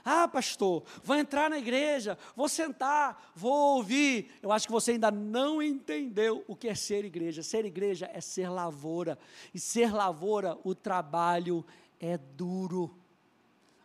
Ah, 0.05 0.29
pastor, 0.29 0.85
vou 1.03 1.17
entrar 1.17 1.49
na 1.49 1.57
igreja, 1.57 2.19
vou 2.37 2.47
sentar, 2.47 3.33
vou 3.35 3.77
ouvir. 3.77 4.31
Eu 4.43 4.53
acho 4.53 4.67
que 4.67 4.73
você 4.73 4.93
ainda 4.93 5.11
não 5.11 5.63
entendeu 5.63 6.45
o 6.47 6.55
que 6.55 6.69
é 6.69 6.75
ser 6.75 7.07
igreja. 7.07 7.43
Ser 7.43 7.65
igreja 7.65 8.11
é 8.13 8.21
ser 8.21 8.51
lavoura. 8.51 9.19
E 9.55 9.59
ser 9.59 9.95
lavoura, 9.95 10.59
o 10.63 10.75
trabalho 10.75 11.65
é 11.99 12.19
duro. 12.19 12.95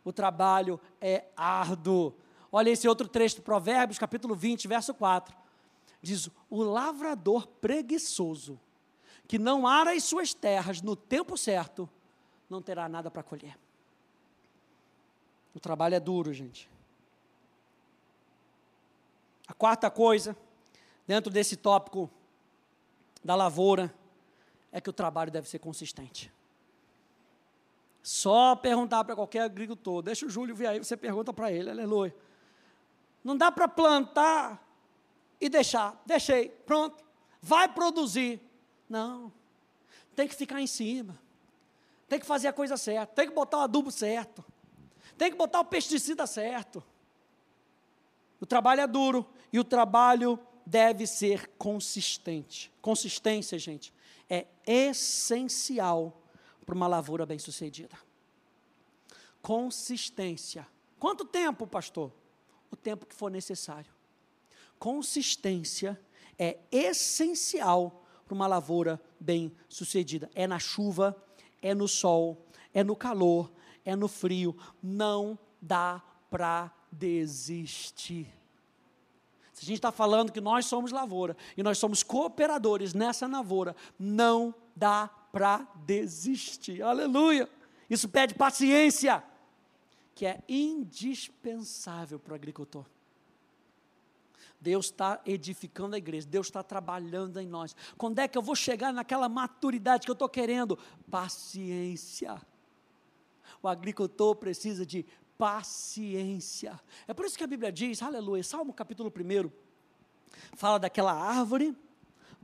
O 0.03 0.11
trabalho 0.11 0.79
é 0.99 1.25
árduo. 1.37 2.13
Olha 2.51 2.69
esse 2.69 2.87
outro 2.87 3.07
trecho, 3.07 3.41
Provérbios, 3.41 3.97
capítulo 3.97 4.35
20, 4.35 4.67
verso 4.67 4.93
4. 4.93 5.33
Diz: 6.01 6.29
O 6.49 6.63
lavrador 6.63 7.47
preguiçoso, 7.47 8.59
que 9.25 9.39
não 9.39 9.65
ara 9.65 9.93
as 9.93 10.03
suas 10.03 10.33
terras 10.33 10.81
no 10.81 10.97
tempo 10.97 11.37
certo, 11.37 11.89
não 12.49 12.61
terá 12.61 12.89
nada 12.89 13.09
para 13.09 13.23
colher. 13.23 13.57
O 15.53 15.59
trabalho 15.59 15.95
é 15.95 15.99
duro, 15.99 16.33
gente. 16.33 16.69
A 19.47 19.53
quarta 19.53 19.89
coisa, 19.89 20.37
dentro 21.07 21.31
desse 21.31 21.55
tópico 21.55 22.09
da 23.23 23.35
lavoura, 23.35 23.93
é 24.71 24.79
que 24.79 24.89
o 24.89 24.93
trabalho 24.93 25.31
deve 25.31 25.49
ser 25.49 25.59
consistente. 25.59 26.31
Só 28.01 28.55
perguntar 28.55 29.03
para 29.03 29.15
qualquer 29.15 29.41
agricultor. 29.41 30.01
Deixa 30.01 30.25
o 30.25 30.29
Júlio 30.29 30.55
vir 30.55 30.67
aí, 30.67 30.79
você 30.79 30.95
pergunta 30.95 31.33
para 31.33 31.51
ele, 31.51 31.69
aleluia. 31.69 32.15
Não 33.23 33.35
dá 33.35 33.51
para 33.51 33.67
plantar 33.67 34.63
e 35.41 35.49
deixar. 35.49 36.01
Deixei, 36.05 36.49
pronto. 36.49 37.03
Vai 37.41 37.67
produzir. 37.67 38.39
Não. 38.87 39.31
Tem 40.15 40.27
que 40.27 40.35
ficar 40.35 40.61
em 40.61 40.67
cima. 40.67 41.19
Tem 42.07 42.19
que 42.19 42.25
fazer 42.25 42.47
a 42.47 42.53
coisa 42.53 42.77
certa. 42.77 43.13
Tem 43.13 43.27
que 43.27 43.33
botar 43.33 43.57
o 43.57 43.61
adubo 43.61 43.91
certo. 43.91 44.43
Tem 45.19 45.29
que 45.29 45.37
botar 45.37 45.59
o 45.59 45.65
pesticida 45.65 46.25
certo. 46.25 46.81
O 48.39 48.45
trabalho 48.45 48.79
é 48.79 48.87
duro 48.87 49.29
e 49.51 49.59
o 49.59 49.65
trabalho 49.65 50.39
deve 50.65 51.05
ser 51.05 51.45
consistente. 51.57 52.71
Consistência, 52.81 53.59
gente, 53.59 53.93
é 54.29 54.47
essencial 54.65 56.21
para 56.65 56.73
uma 56.73 56.87
lavoura 56.87 57.25
bem-sucedida. 57.25 57.97
Consistência. 59.41 60.65
Quanto 60.97 61.25
tempo, 61.25 61.67
pastor? 61.67 62.13
O 62.71 62.77
tempo 62.77 63.05
que 63.05 63.13
for 63.13 63.29
necessário. 63.29 63.91
Consistência 64.79 65.99
é 66.37 66.59
essencial 66.71 68.05
para 68.25 68.33
uma 68.33 68.47
lavoura 68.47 69.01
bem-sucedida. 69.19 70.29
É 70.33 70.47
na 70.47 70.59
chuva, 70.59 71.13
é 71.61 71.75
no 71.75 71.89
sol, 71.89 72.45
é 72.73 72.85
no 72.85 72.95
calor, 72.95 73.51
é 73.85 73.95
no 73.95 74.07
frio. 74.07 74.55
Não 74.81 75.37
dá 75.61 76.01
para 76.29 76.71
desistir. 76.91 78.27
Se 79.53 79.65
a 79.65 79.67
gente 79.67 79.77
está 79.77 79.91
falando 79.91 80.31
que 80.31 80.39
nós 80.39 80.65
somos 80.65 80.91
lavoura 80.91 81.35
e 81.57 81.61
nós 81.61 81.77
somos 81.77 82.01
cooperadores 82.01 82.93
nessa 82.93 83.27
lavoura, 83.27 83.75
não 83.99 84.55
dá 84.75 85.09
para 85.31 85.67
desistir. 85.85 86.81
Aleluia! 86.81 87.49
Isso 87.89 88.07
pede 88.07 88.35
paciência, 88.35 89.23
que 90.15 90.25
é 90.25 90.41
indispensável 90.47 92.19
para 92.19 92.31
o 92.31 92.35
agricultor. 92.35 92.85
Deus 94.61 94.87
está 94.87 95.21
edificando 95.25 95.95
a 95.95 95.97
igreja, 95.97 96.27
Deus 96.27 96.47
está 96.47 96.61
trabalhando 96.61 97.39
em 97.39 97.47
nós. 97.47 97.75
Quando 97.97 98.19
é 98.19 98.27
que 98.27 98.37
eu 98.37 98.41
vou 98.41 98.55
chegar 98.55 98.91
naquela 98.93 99.29
maturidade 99.29 100.05
que 100.05 100.11
eu 100.11 100.13
estou 100.13 100.29
querendo? 100.29 100.77
Paciência. 101.09 102.39
O 103.61 103.67
agricultor 103.67 104.35
precisa 104.35 104.85
de 104.85 105.05
paciência. 105.37 106.79
É 107.07 107.13
por 107.13 107.25
isso 107.25 107.37
que 107.37 107.43
a 107.43 107.47
Bíblia 107.47 107.71
diz, 107.71 108.01
aleluia, 108.01 108.43
Salmo 108.43 108.73
capítulo 108.73 109.09
1, 109.09 109.49
fala 110.53 110.77
daquela 110.77 111.13
árvore 111.13 111.75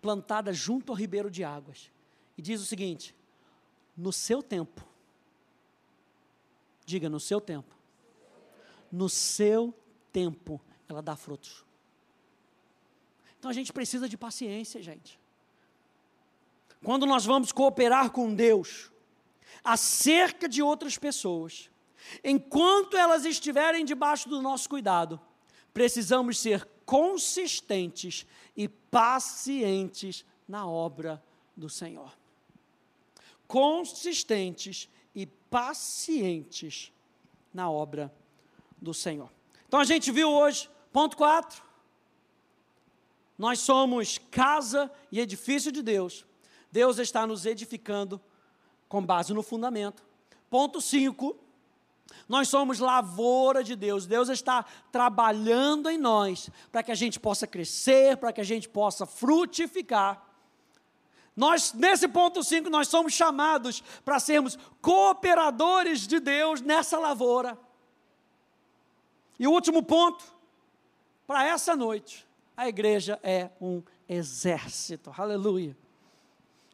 plantada 0.02 0.54
junto 0.54 0.92
ao 0.92 0.98
ribeiro 0.98 1.30
de 1.30 1.44
águas. 1.44 1.92
E 2.38 2.42
diz 2.42 2.62
o 2.62 2.66
seguinte: 2.66 3.16
no 3.98 4.14
seu 4.14 4.42
tempo, 4.42 4.86
diga 6.86 7.10
no 7.10 7.20
seu 7.20 7.42
tempo, 7.42 7.76
no 8.92 9.10
seu 9.10 9.74
tempo 10.12 10.62
ela 10.88 11.02
dá 11.02 11.16
frutos. 11.16 11.66
Então 13.38 13.52
a 13.52 13.54
gente 13.54 13.74
precisa 13.74 14.08
de 14.08 14.18
paciência, 14.18 14.82
gente. 14.82 15.20
Quando 16.84 17.06
nós 17.06 17.26
vamos 17.26 17.52
cooperar 17.52 18.12
com 18.12 18.34
Deus 18.34 18.92
acerca 19.66 20.48
de 20.48 20.62
outras 20.62 20.98
pessoas, 20.98 21.70
enquanto 22.24 22.96
elas 22.96 23.26
estiverem 23.26 23.84
debaixo 23.84 24.30
do 24.30 24.42
nosso 24.42 24.70
cuidado, 24.70 25.20
precisamos 25.74 26.38
ser 26.38 26.66
consistentes 26.86 28.26
e 28.56 28.68
pacientes 28.68 30.24
na 30.48 30.68
obra 30.68 31.22
do 31.58 31.68
Senhor. 31.68 32.16
Consistentes 33.48 34.88
e 35.14 35.26
pacientes 35.26 36.92
na 37.54 37.70
obra 37.70 38.14
do 38.80 38.94
Senhor. 38.94 39.32
Então 39.68 39.80
a 39.80 39.86
gente 39.86 40.12
viu 40.12 40.30
hoje, 40.30 40.70
ponto 40.94 41.18
4, 41.18 41.64
nós 43.38 43.60
somos 43.60 44.20
casa 44.32 44.92
e 45.12 45.20
edifício 45.20 45.72
de 45.72 45.82
Deus. 45.82 46.26
Deus 46.72 47.00
está 47.00 47.26
nos 47.26 47.46
edificando 47.46 48.22
com 48.96 49.06
base 49.06 49.34
no 49.34 49.44
fundamento. 49.44 50.02
Ponto 50.50 50.80
5. 50.80 51.36
Nós 52.30 52.48
somos 52.48 52.80
lavoura 52.80 53.62
de 53.62 53.76
Deus. 53.76 54.06
Deus 54.06 54.30
está 54.30 54.64
trabalhando 54.90 55.90
em 55.90 55.98
nós 55.98 56.50
para 56.72 56.82
que 56.82 56.94
a 56.94 56.96
gente 56.96 57.20
possa 57.20 57.46
crescer, 57.46 58.16
para 58.16 58.32
que 58.32 58.40
a 58.40 58.44
gente 58.46 58.70
possa 58.70 59.06
frutificar. 59.06 60.26
Nós, 61.36 61.74
nesse 61.74 62.08
ponto 62.08 62.42
5, 62.42 62.70
nós 62.70 62.88
somos 62.88 63.12
chamados 63.12 63.84
para 64.06 64.18
sermos 64.18 64.58
cooperadores 64.82 66.08
de 66.08 66.22
Deus 66.22 66.62
nessa 66.62 66.98
lavoura. 66.98 67.60
E 69.38 69.46
o 69.46 69.52
último 69.52 69.84
ponto, 69.84 70.24
para 71.28 71.46
essa 71.46 71.76
noite, 71.76 72.26
a 72.56 72.70
igreja 72.70 73.20
é 73.22 73.50
um 73.60 73.84
exército. 74.08 75.14
Aleluia. 75.18 75.76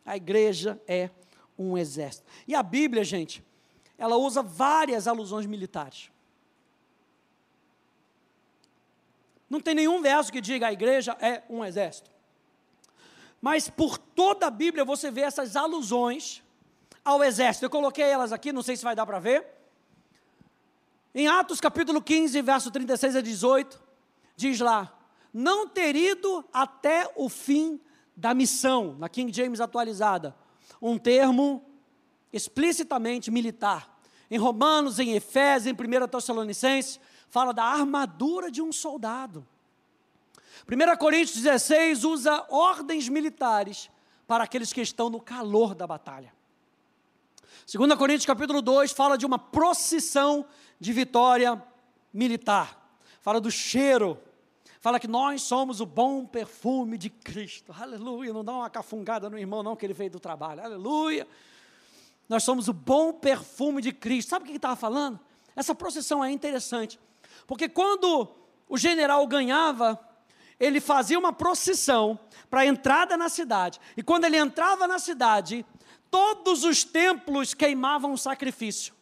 A 0.05 0.15
igreja 0.15 0.79
é 0.87 1.09
um 1.61 1.77
exército. 1.77 2.25
E 2.47 2.55
a 2.55 2.63
Bíblia, 2.63 3.03
gente, 3.03 3.43
ela 3.97 4.17
usa 4.17 4.41
várias 4.41 5.07
alusões 5.07 5.45
militares. 5.45 6.11
Não 9.49 9.59
tem 9.59 9.75
nenhum 9.75 10.01
verso 10.01 10.31
que 10.31 10.39
diga 10.39 10.67
a 10.67 10.73
igreja 10.73 11.15
é 11.19 11.43
um 11.49 11.63
exército. 11.63 12.09
Mas 13.41 13.69
por 13.69 13.97
toda 13.97 14.47
a 14.47 14.51
Bíblia 14.51 14.85
você 14.85 15.11
vê 15.11 15.21
essas 15.21 15.55
alusões 15.55 16.41
ao 17.03 17.23
exército. 17.23 17.65
Eu 17.65 17.69
coloquei 17.69 18.05
elas 18.05 18.31
aqui, 18.31 18.53
não 18.53 18.61
sei 18.61 18.77
se 18.77 18.83
vai 18.83 18.95
dar 18.95 19.05
para 19.05 19.19
ver. 19.19 19.45
Em 21.13 21.27
Atos 21.27 21.59
capítulo 21.59 22.01
15, 22.01 22.41
verso 22.41 22.71
36 22.71 23.17
a 23.17 23.21
18, 23.21 23.81
diz 24.37 24.59
lá: 24.59 24.97
não 25.33 25.67
ter 25.67 25.95
ido 25.95 26.45
até 26.53 27.11
o 27.15 27.29
fim 27.29 27.79
da 28.15 28.33
missão, 28.33 28.95
na 28.97 29.09
King 29.09 29.33
James 29.33 29.59
atualizada, 29.59 30.35
um 30.81 30.97
termo 30.97 31.63
explicitamente 32.33 33.29
militar. 33.29 33.99
Em 34.29 34.37
Romanos, 34.37 34.97
em 34.99 35.11
Efésios, 35.11 35.67
em 35.67 36.03
1 36.03 36.07
Tessalonicenses, 36.07 36.99
fala 37.29 37.53
da 37.53 37.63
armadura 37.63 38.49
de 38.49 38.61
um 38.61 38.71
soldado. 38.71 39.45
1 40.67 40.97
Coríntios 40.97 41.41
16 41.41 42.03
usa 42.03 42.45
ordens 42.49 43.09
militares 43.09 43.89
para 44.25 44.45
aqueles 44.45 44.71
que 44.71 44.81
estão 44.81 45.09
no 45.09 45.19
calor 45.19 45.75
da 45.75 45.85
batalha. 45.85 46.33
2 47.71 47.93
Coríntios 47.95 48.25
capítulo 48.25 48.61
2 48.61 48.91
fala 48.91 49.17
de 49.17 49.25
uma 49.25 49.37
procissão 49.37 50.45
de 50.79 50.93
vitória 50.93 51.61
militar. 52.13 52.77
Fala 53.21 53.39
do 53.39 53.51
cheiro 53.51 54.17
fala 54.81 54.99
que 54.99 55.07
nós 55.07 55.43
somos 55.43 55.79
o 55.79 55.85
bom 55.85 56.25
perfume 56.25 56.97
de 56.97 57.09
Cristo. 57.09 57.73
Aleluia. 57.79 58.33
Não 58.33 58.43
dá 58.43 58.51
uma 58.51 58.69
cafungada 58.69 59.29
no 59.29 59.37
irmão, 59.37 59.61
não, 59.61 59.75
que 59.75 59.85
ele 59.85 59.93
veio 59.93 60.09
do 60.09 60.19
trabalho. 60.19 60.61
Aleluia. 60.61 61.27
Nós 62.27 62.43
somos 62.43 62.67
o 62.67 62.73
bom 62.73 63.13
perfume 63.13 63.79
de 63.79 63.91
Cristo. 63.91 64.29
Sabe 64.29 64.41
o 64.41 64.45
que 64.45 64.51
ele 64.51 64.57
estava 64.57 64.75
falando? 64.75 65.19
Essa 65.55 65.75
procissão 65.75 66.25
é 66.25 66.31
interessante. 66.31 66.99
Porque 67.45 67.69
quando 67.69 68.27
o 68.67 68.75
general 68.75 69.25
ganhava, 69.27 69.99
ele 70.59 70.81
fazia 70.81 71.19
uma 71.19 71.31
procissão 71.31 72.19
para 72.49 72.61
a 72.61 72.65
entrada 72.65 73.15
na 73.15 73.29
cidade. 73.29 73.79
E 73.95 74.01
quando 74.01 74.25
ele 74.25 74.37
entrava 74.37 74.87
na 74.87 74.97
cidade, 74.97 75.63
todos 76.09 76.63
os 76.63 76.83
templos 76.83 77.53
queimavam 77.53 78.13
um 78.13 78.17
sacrifício. 78.17 78.95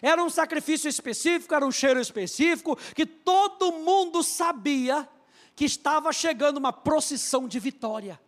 Era 0.00 0.22
um 0.22 0.30
sacrifício 0.30 0.88
específico, 0.88 1.54
era 1.54 1.66
um 1.66 1.72
cheiro 1.72 2.00
específico, 2.00 2.76
que 2.94 3.04
todo 3.04 3.72
mundo 3.72 4.22
sabia 4.22 5.08
que 5.56 5.64
estava 5.64 6.12
chegando 6.12 6.56
uma 6.56 6.72
procissão 6.72 7.46
de 7.46 7.58
vitória. 7.58 8.18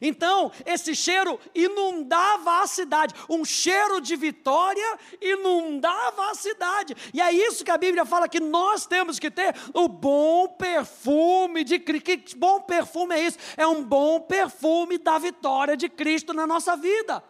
Então, 0.00 0.50
esse 0.64 0.94
cheiro 0.94 1.38
inundava 1.54 2.62
a 2.62 2.66
cidade, 2.66 3.14
um 3.28 3.44
cheiro 3.44 4.00
de 4.00 4.16
vitória 4.16 4.98
inundava 5.20 6.30
a 6.30 6.34
cidade. 6.34 6.96
E 7.14 7.20
é 7.20 7.32
isso 7.32 7.64
que 7.64 7.70
a 7.70 7.78
Bíblia 7.78 8.04
fala 8.04 8.28
que 8.28 8.40
nós 8.40 8.86
temos 8.86 9.18
que 9.18 9.30
ter 9.30 9.54
o 9.72 9.88
bom 9.88 10.48
perfume 10.48 11.64
de 11.64 11.78
Cristo. 11.78 12.04
Que 12.04 12.36
bom 12.36 12.60
perfume 12.60 13.14
é 13.14 13.20
isso? 13.26 13.38
É 13.56 13.66
um 13.66 13.82
bom 13.82 14.20
perfume 14.20 14.98
da 14.98 15.18
vitória 15.18 15.76
de 15.76 15.88
Cristo 15.88 16.32
na 16.32 16.46
nossa 16.46 16.76
vida. 16.76 17.22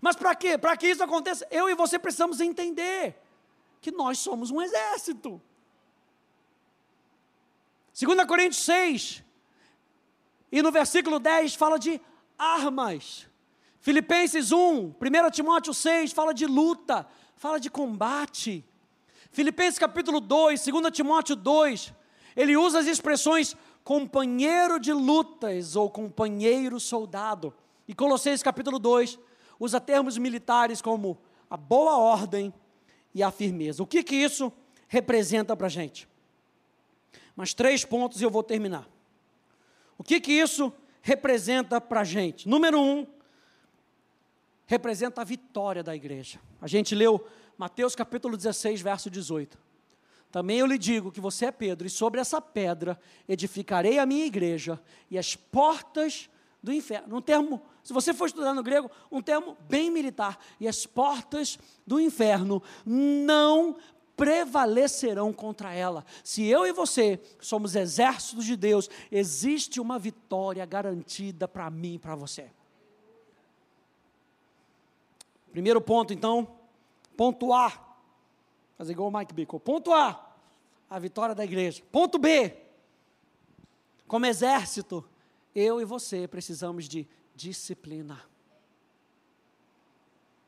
Mas 0.00 0.16
para 0.16 0.34
quê? 0.34 0.58
Para 0.58 0.76
que 0.76 0.88
isso 0.88 1.02
aconteça, 1.02 1.46
eu 1.50 1.68
e 1.68 1.74
você 1.74 1.98
precisamos 1.98 2.40
entender 2.40 3.16
que 3.80 3.90
nós 3.90 4.18
somos 4.18 4.50
um 4.50 4.60
exército. 4.60 5.40
2 8.00 8.24
Coríntios 8.26 8.62
6, 8.62 9.24
e 10.50 10.62
no 10.62 10.70
versículo 10.70 11.18
10 11.18 11.54
fala 11.54 11.78
de 11.78 12.00
armas. 12.38 13.26
Filipenses 13.80 14.52
1, 14.52 14.58
1 14.58 15.30
Timóteo 15.30 15.74
6 15.74 16.12
fala 16.12 16.32
de 16.32 16.46
luta, 16.46 17.06
fala 17.36 17.58
de 17.58 17.70
combate. 17.70 18.64
Filipenses 19.30 19.78
capítulo 19.78 20.20
2, 20.20 20.64
2 20.64 20.92
Timóteo 20.92 21.36
2, 21.36 21.92
ele 22.36 22.56
usa 22.56 22.78
as 22.78 22.86
expressões 22.86 23.56
companheiro 23.84 24.78
de 24.78 24.92
lutas 24.92 25.76
ou 25.76 25.90
companheiro 25.90 26.78
soldado. 26.78 27.54
E 27.86 27.94
Colossenses 27.94 28.42
capítulo 28.42 28.78
2 28.78 29.18
usa 29.58 29.80
termos 29.80 30.16
militares 30.18 30.80
como 30.80 31.18
a 31.50 31.56
boa 31.56 31.96
ordem 31.98 32.52
e 33.14 33.22
a 33.22 33.30
firmeza. 33.30 33.82
O 33.82 33.86
que, 33.86 34.02
que 34.02 34.14
isso 34.14 34.52
representa 34.86 35.56
para 35.56 35.66
a 35.66 35.70
gente? 35.70 36.08
Mais 37.34 37.54
três 37.54 37.84
pontos 37.84 38.20
e 38.20 38.24
eu 38.24 38.30
vou 38.30 38.42
terminar. 38.42 38.88
O 39.96 40.04
que, 40.04 40.20
que 40.20 40.32
isso 40.32 40.72
representa 41.02 41.80
para 41.80 42.00
a 42.00 42.04
gente? 42.04 42.48
Número 42.48 42.80
um, 42.80 43.06
representa 44.66 45.22
a 45.22 45.24
vitória 45.24 45.82
da 45.82 45.96
igreja. 45.96 46.38
A 46.60 46.66
gente 46.66 46.94
leu 46.94 47.26
Mateus 47.56 47.94
capítulo 47.94 48.36
16, 48.36 48.80
verso 48.80 49.10
18. 49.10 49.58
Também 50.30 50.58
eu 50.58 50.66
lhe 50.66 50.76
digo 50.76 51.10
que 51.10 51.20
você 51.20 51.46
é 51.46 51.50
Pedro, 51.50 51.86
e 51.86 51.90
sobre 51.90 52.20
essa 52.20 52.40
pedra 52.40 52.98
edificarei 53.26 53.98
a 53.98 54.04
minha 54.04 54.26
igreja, 54.26 54.78
e 55.10 55.18
as 55.18 55.34
portas 55.34 56.28
do 56.68 56.72
inferno. 56.74 57.16
Um 57.16 57.22
termo, 57.22 57.62
se 57.82 57.94
você 57.94 58.12
for 58.12 58.26
estudar 58.26 58.52
no 58.52 58.62
grego, 58.62 58.90
um 59.10 59.22
termo 59.22 59.56
bem 59.66 59.90
militar. 59.90 60.38
E 60.60 60.68
as 60.68 60.84
portas 60.84 61.58
do 61.86 61.98
inferno 61.98 62.62
não 62.84 63.76
prevalecerão 64.14 65.32
contra 65.32 65.72
ela. 65.72 66.04
Se 66.22 66.44
eu 66.44 66.66
e 66.66 66.72
você 66.72 67.18
somos 67.40 67.74
exércitos 67.74 68.44
de 68.44 68.54
Deus, 68.54 68.90
existe 69.10 69.80
uma 69.80 69.98
vitória 69.98 70.66
garantida 70.66 71.48
para 71.48 71.70
mim 71.70 71.94
e 71.94 71.98
para 71.98 72.14
você. 72.14 72.50
Primeiro 75.50 75.80
ponto, 75.80 76.12
então, 76.12 76.46
ponto 77.16 77.54
A. 77.54 77.96
Fazer 78.76 78.92
igual 78.92 79.08
o 79.08 79.18
Mike 79.18 79.32
Bickle. 79.32 79.58
Ponto 79.58 79.94
A, 79.94 80.36
a 80.90 80.98
vitória 80.98 81.34
da 81.34 81.44
igreja. 81.44 81.82
Ponto 81.90 82.18
B, 82.18 82.54
como 84.06 84.26
exército, 84.26 85.02
eu 85.58 85.80
e 85.80 85.84
você 85.84 86.28
precisamos 86.28 86.88
de 86.88 87.08
disciplina. 87.34 88.22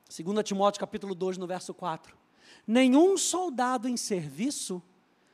2 0.08 0.44
Timóteo 0.44 0.78
capítulo 0.78 1.14
2, 1.14 1.36
no 1.36 1.46
verso 1.46 1.74
4. 1.74 2.16
Nenhum 2.66 3.16
soldado 3.16 3.88
em 3.88 3.96
serviço 3.96 4.82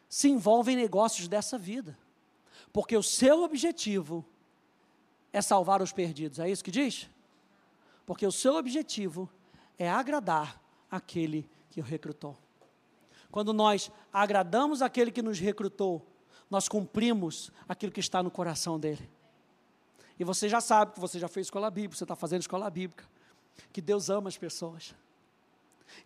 se 0.08 0.28
envolve 0.28 0.72
em 0.72 0.76
negócios 0.76 1.28
dessa 1.28 1.58
vida, 1.58 1.98
Porque 2.72 2.96
o 2.96 3.02
seu 3.02 3.42
objetivo 3.42 4.24
é 5.32 5.42
salvar 5.42 5.82
os 5.82 5.92
perdidos. 5.92 6.38
É 6.38 6.48
isso 6.48 6.64
que 6.64 6.70
diz? 6.70 7.08
Porque 8.04 8.26
o 8.26 8.32
seu 8.32 8.54
objetivo 8.54 9.28
é 9.78 9.90
agradar 9.90 10.62
aquele 10.90 11.48
que 11.70 11.80
o 11.80 11.84
recrutou. 11.84 12.36
Quando 13.30 13.52
nós 13.52 13.90
agradamos 14.12 14.80
aquele 14.80 15.10
que 15.10 15.22
nos 15.22 15.38
recrutou, 15.38 16.06
nós 16.50 16.68
cumprimos 16.68 17.50
aquilo 17.68 17.92
que 17.92 18.00
está 18.00 18.22
no 18.22 18.30
coração 18.30 18.78
dele. 18.78 19.10
E 20.18 20.24
você 20.24 20.48
já 20.48 20.60
sabe 20.60 20.92
que 20.92 21.00
você 21.00 21.18
já 21.18 21.28
fez 21.28 21.46
escola 21.46 21.70
bíblica, 21.70 21.96
você 21.96 22.04
está 22.04 22.16
fazendo 22.16 22.40
escola 22.40 22.70
bíblica, 22.70 23.04
que 23.72 23.80
Deus 23.80 24.08
ama 24.08 24.28
as 24.28 24.38
pessoas. 24.38 24.94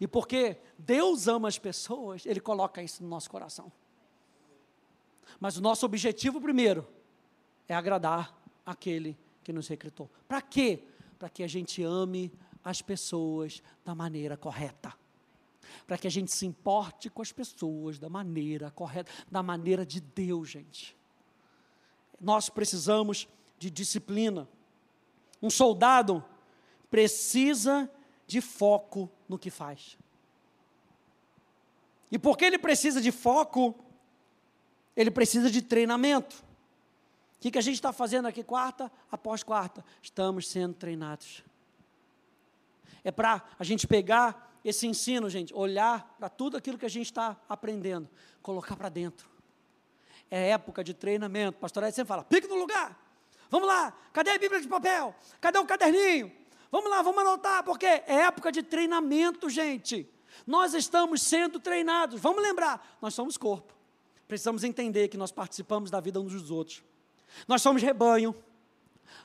E 0.01 0.07
porque 0.07 0.59
Deus 0.79 1.29
ama 1.29 1.49
as 1.49 1.59
pessoas, 1.59 2.27
Ele 2.27 2.41
coloca 2.41 2.83
isso 2.83 3.03
no 3.03 3.09
nosso 3.09 3.31
coração. 3.31 3.73
Mas 5.39 5.57
o 5.57 5.61
nosso 5.61 5.87
objetivo 5.87 6.41
primeiro 6.41 6.87
é 7.69 7.75
agradar 7.75 8.37
aquele 8.67 9.17
que 9.43 9.53
nos 9.53 9.69
recrutou. 9.69 10.11
Para 10.27 10.43
quê? 10.43 10.83
Para 11.19 11.29
que 11.29 11.43
a 11.43 11.47
gente 11.47 11.83
ame 11.83 12.33
as 12.65 12.83
pessoas 12.83 13.63
da 13.85 13.95
maneira 13.95 14.37
correta. 14.37 14.93
Para 15.87 15.97
que 15.97 16.07
a 16.07 16.11
gente 16.11 16.33
se 16.33 16.45
importe 16.45 17.09
com 17.09 17.23
as 17.23 17.33
pessoas 17.33 17.99
da 17.99 18.09
maneira 18.09 18.71
correta, 18.71 19.11
da 19.31 19.43
maneira 19.43 19.87
de 19.87 20.01
Deus, 20.01 20.51
gente. 20.51 20.97
Nós 22.21 22.49
precisamos 22.51 23.29
de 23.61 23.71
disciplina. 23.71 24.49
Um 25.41 25.51
soldado 25.51 26.25
precisa 26.91 27.89
de 28.27 28.41
foco 28.41 29.09
no 29.29 29.39
que 29.39 29.51
faz. 29.51 29.99
E 32.11 32.19
porque 32.19 32.45
ele 32.45 32.59
precisa 32.59 33.01
de 33.01 33.13
foco, 33.13 33.79
ele 34.97 35.11
precisa 35.11 35.51
de 35.51 35.63
treinamento. 35.63 36.43
O 37.37 37.41
que, 37.41 37.51
que 37.51 37.59
a 37.59 37.63
gente 37.63 37.75
está 37.75 37.93
fazendo 37.93 38.27
aqui 38.27 38.43
quarta 38.43 38.91
após 39.13 39.43
quarta? 39.43 39.85
Estamos 40.03 40.49
sendo 40.49 40.75
treinados. 40.75 41.45
É 43.05 43.11
para 43.11 43.45
a 43.59 43.65
gente 43.65 43.87
pegar 43.87 44.59
esse 44.65 44.87
ensino, 44.87 45.29
gente, 45.29 45.55
olhar 45.55 46.17
para 46.19 46.29
tudo 46.29 46.57
aquilo 46.57 46.79
que 46.79 46.87
a 46.87 46.91
gente 46.91 47.07
está 47.07 47.39
aprendendo, 47.49 48.09
colocar 48.43 48.75
para 48.75 48.89
dentro. 48.89 49.29
É 50.31 50.51
época 50.51 50.83
de 50.83 50.95
treinamento. 50.95 51.59
Pastor 51.59 51.85
Ed 51.85 51.95
sempre 51.95 52.09
fala: 52.09 52.25
pique 52.25 52.47
no 52.47 52.57
lugar. 52.57 53.10
Vamos 53.51 53.67
lá, 53.67 53.93
cadê 54.13 54.31
a 54.31 54.39
Bíblia 54.39 54.61
de 54.61 54.69
papel? 54.69 55.15
Cadê 55.41 55.59
o 55.59 55.67
caderninho? 55.67 56.33
Vamos 56.71 56.89
lá, 56.89 57.03
vamos 57.03 57.21
anotar, 57.21 57.65
porque 57.65 57.85
é 57.85 58.05
época 58.07 58.53
de 58.53 58.63
treinamento, 58.63 59.51
gente. 59.51 60.09
Nós 60.47 60.73
estamos 60.73 61.21
sendo 61.23 61.59
treinados. 61.59 62.21
Vamos 62.21 62.43
lembrar, 62.43 62.97
nós 63.03 63.13
somos 63.13 63.37
corpo. 63.37 63.75
Precisamos 64.29 64.63
entender 64.63 65.09
que 65.09 65.17
nós 65.17 65.33
participamos 65.33 65.91
da 65.91 66.01
vida 66.01 66.21
uns 66.21 66.33
dos 66.33 66.51
outros. 66.51 66.83
Nós 67.49 67.61
somos 67.61 67.83
rebanho. 67.83 68.35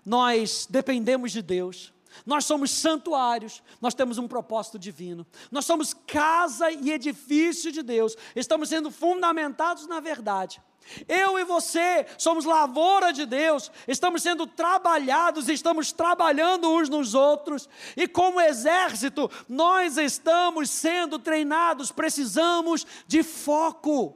Nós 0.03 0.67
dependemos 0.67 1.31
de 1.31 1.43
Deus. 1.43 1.93
Nós 2.25 2.45
somos 2.45 2.71
santuários, 2.71 3.61
nós 3.81 3.93
temos 3.93 4.17
um 4.17 4.27
propósito 4.27 4.79
divino. 4.79 5.25
Nós 5.51 5.65
somos 5.65 5.93
casa 5.93 6.71
e 6.71 6.91
edifício 6.91 7.71
de 7.71 7.81
Deus. 7.81 8.15
Estamos 8.35 8.69
sendo 8.69 8.89
fundamentados 8.89 9.87
na 9.87 9.99
verdade. 9.99 10.61
Eu 11.07 11.39
e 11.39 11.43
você 11.43 12.05
somos 12.17 12.45
lavoura 12.45 13.11
de 13.11 13.25
Deus, 13.25 13.71
estamos 13.87 14.21
sendo 14.21 14.45
trabalhados, 14.45 15.49
estamos 15.49 15.91
trabalhando 15.91 16.69
uns 16.71 16.89
nos 16.89 17.13
outros, 17.13 17.67
e 17.97 18.07
como 18.07 18.39
exército, 18.39 19.29
nós 19.49 19.97
estamos 19.97 20.69
sendo 20.69 21.17
treinados, 21.17 21.91
precisamos 21.91 22.85
de 23.07 23.23
foco. 23.23 24.15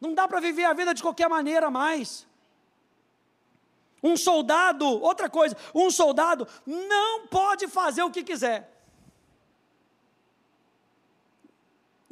Não 0.00 0.12
dá 0.12 0.28
para 0.28 0.40
viver 0.40 0.64
a 0.64 0.74
vida 0.74 0.92
de 0.92 1.02
qualquer 1.02 1.28
maneira 1.28 1.70
mais. 1.70 2.26
Um 4.02 4.18
soldado, 4.18 4.86
outra 4.86 5.30
coisa, 5.30 5.56
um 5.74 5.90
soldado 5.90 6.46
não 6.66 7.26
pode 7.26 7.66
fazer 7.68 8.02
o 8.02 8.10
que 8.10 8.22
quiser. 8.22 8.73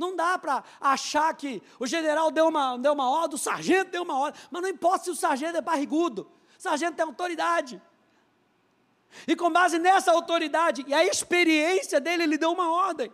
Não 0.03 0.16
dá 0.16 0.36
para 0.36 0.64
achar 0.80 1.32
que 1.36 1.62
o 1.78 1.86
general 1.86 2.32
deu 2.32 2.48
uma, 2.48 2.76
deu 2.76 2.92
uma 2.92 3.09
ordem, 3.09 3.36
o 3.36 3.38
sargento 3.38 3.92
deu 3.92 4.03
uma 4.03 4.18
ordem, 4.18 4.42
mas 4.50 4.61
não 4.61 4.68
importa 4.68 5.05
se 5.05 5.11
o 5.11 5.14
sargento 5.14 5.57
é 5.57 5.61
barrigudo, 5.61 6.28
o 6.59 6.61
sargento 6.61 6.96
tem 6.96 7.07
autoridade. 7.07 7.80
E 9.28 9.36
com 9.36 9.48
base 9.48 9.78
nessa 9.78 10.11
autoridade 10.11 10.84
e 10.88 10.92
a 10.92 11.05
experiência 11.05 12.00
dele, 12.00 12.24
ele 12.24 12.36
deu 12.36 12.50
uma 12.50 12.72
ordem. 12.72 13.12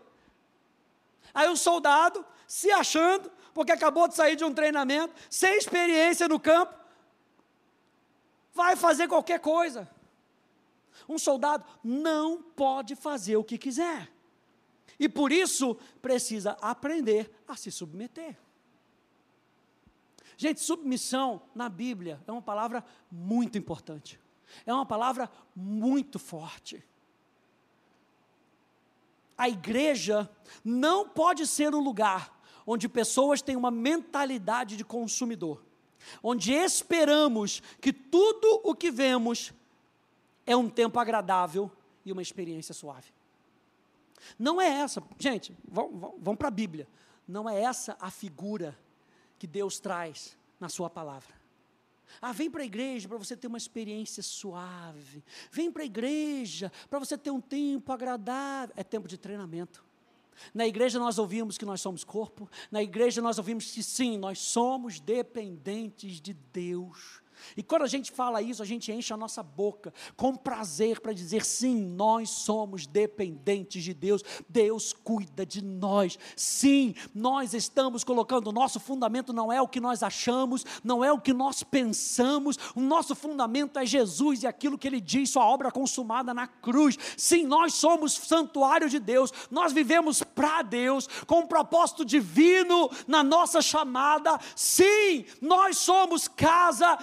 Aí 1.34 1.46
o 1.50 1.56
soldado, 1.58 2.24
se 2.46 2.70
achando, 2.70 3.30
porque 3.52 3.70
acabou 3.70 4.08
de 4.08 4.14
sair 4.14 4.34
de 4.34 4.44
um 4.44 4.54
treinamento, 4.54 5.12
sem 5.28 5.58
experiência 5.58 6.26
no 6.26 6.40
campo, 6.40 6.74
vai 8.54 8.76
fazer 8.76 9.08
qualquer 9.08 9.40
coisa. 9.40 9.86
Um 11.06 11.18
soldado 11.18 11.66
não 11.84 12.40
pode 12.40 12.96
fazer 12.96 13.36
o 13.36 13.44
que 13.44 13.58
quiser. 13.58 14.10
E 14.98 15.08
por 15.08 15.30
isso 15.30 15.76
precisa 16.02 16.56
aprender 16.60 17.30
a 17.46 17.56
se 17.56 17.70
submeter. 17.70 18.36
Gente, 20.36 20.60
submissão 20.60 21.42
na 21.54 21.68
Bíblia 21.68 22.22
é 22.26 22.32
uma 22.32 22.42
palavra 22.42 22.84
muito 23.10 23.58
importante. 23.58 24.20
É 24.64 24.72
uma 24.72 24.86
palavra 24.86 25.30
muito 25.54 26.18
forte. 26.18 26.84
A 29.36 29.48
igreja 29.48 30.28
não 30.64 31.08
pode 31.08 31.46
ser 31.46 31.74
um 31.74 31.80
lugar 31.80 32.36
onde 32.66 32.88
pessoas 32.88 33.40
têm 33.40 33.56
uma 33.56 33.70
mentalidade 33.70 34.76
de 34.76 34.84
consumidor, 34.84 35.64
onde 36.22 36.52
esperamos 36.52 37.62
que 37.80 37.92
tudo 37.92 38.60
o 38.62 38.74
que 38.74 38.90
vemos 38.90 39.52
é 40.44 40.56
um 40.56 40.68
tempo 40.68 40.98
agradável 40.98 41.70
e 42.04 42.12
uma 42.12 42.22
experiência 42.22 42.74
suave. 42.74 43.17
Não 44.38 44.60
é 44.60 44.68
essa, 44.68 45.02
gente, 45.18 45.56
vamos, 45.66 46.36
para 46.38 46.48
a 46.48 46.50
Bíblia. 46.50 46.88
Não 47.26 47.48
é 47.48 47.60
essa 47.60 47.96
a 48.00 48.10
figura 48.10 48.78
que 49.38 49.46
Deus 49.46 49.78
traz 49.78 50.36
na 50.58 50.68
Sua 50.68 50.88
palavra. 50.88 51.38
Ah, 52.20 52.32
vem 52.32 52.50
para 52.50 52.62
a 52.62 52.66
igreja 52.66 53.08
para 53.08 53.18
você 53.18 53.36
ter 53.36 53.46
uma 53.46 53.58
experiência 53.58 54.22
suave. 54.22 55.22
Vem 55.52 55.70
para 55.70 55.82
a 55.82 55.86
igreja 55.86 56.72
para 56.88 56.98
você 56.98 57.18
ter 57.18 57.30
um 57.30 57.40
tempo 57.40 57.92
agradável. 57.92 58.74
É 58.76 58.82
tempo 58.82 59.06
de 59.06 59.18
treinamento. 59.18 59.84
Na 60.54 60.66
igreja 60.66 60.98
nós 60.98 61.18
ouvimos 61.18 61.58
que 61.58 61.64
nós 61.64 61.80
somos 61.80 62.04
corpo. 62.04 62.48
Na 62.70 62.82
igreja 62.82 63.20
nós 63.20 63.38
ouvimos 63.38 63.70
que 63.70 63.82
sim, 63.82 64.16
nós 64.16 64.38
somos 64.38 65.00
dependentes 65.00 66.20
de 66.20 66.32
Deus. 66.32 67.20
E 67.56 67.62
quando 67.62 67.82
a 67.82 67.86
gente 67.86 68.10
fala 68.12 68.42
isso, 68.42 68.62
a 68.62 68.66
gente 68.66 68.90
enche 68.92 69.12
a 69.12 69.16
nossa 69.16 69.42
boca 69.42 69.92
com 70.16 70.34
prazer 70.34 71.00
para 71.00 71.12
dizer: 71.12 71.44
sim, 71.44 71.76
nós 71.76 72.30
somos 72.30 72.86
dependentes 72.86 73.82
de 73.82 73.94
Deus, 73.94 74.22
Deus 74.48 74.92
cuida 74.92 75.44
de 75.44 75.62
nós. 75.62 76.18
Sim, 76.36 76.94
nós 77.14 77.54
estamos 77.54 78.04
colocando 78.04 78.48
o 78.48 78.52
nosso 78.52 78.80
fundamento, 78.80 79.32
não 79.32 79.52
é 79.52 79.60
o 79.60 79.68
que 79.68 79.80
nós 79.80 80.02
achamos, 80.02 80.64
não 80.82 81.04
é 81.04 81.12
o 81.12 81.20
que 81.20 81.32
nós 81.32 81.62
pensamos, 81.62 82.58
o 82.74 82.80
nosso 82.80 83.14
fundamento 83.14 83.78
é 83.78 83.86
Jesus 83.86 84.42
e 84.42 84.46
aquilo 84.46 84.78
que 84.78 84.86
Ele 84.86 85.00
diz, 85.00 85.30
Sua 85.30 85.44
obra 85.44 85.70
consumada 85.70 86.32
na 86.32 86.46
cruz. 86.46 86.98
Sim, 87.16 87.44
nós 87.44 87.74
somos 87.74 88.12
santuário 88.12 88.88
de 88.88 88.98
Deus, 88.98 89.32
nós 89.50 89.72
vivemos 89.72 90.22
para 90.22 90.62
Deus, 90.62 91.08
com 91.26 91.40
um 91.40 91.46
propósito 91.46 92.04
divino 92.04 92.90
na 93.06 93.22
nossa 93.22 93.60
chamada. 93.60 94.38
Sim, 94.54 95.24
nós 95.40 95.78
somos 95.78 96.28
casa, 96.28 96.98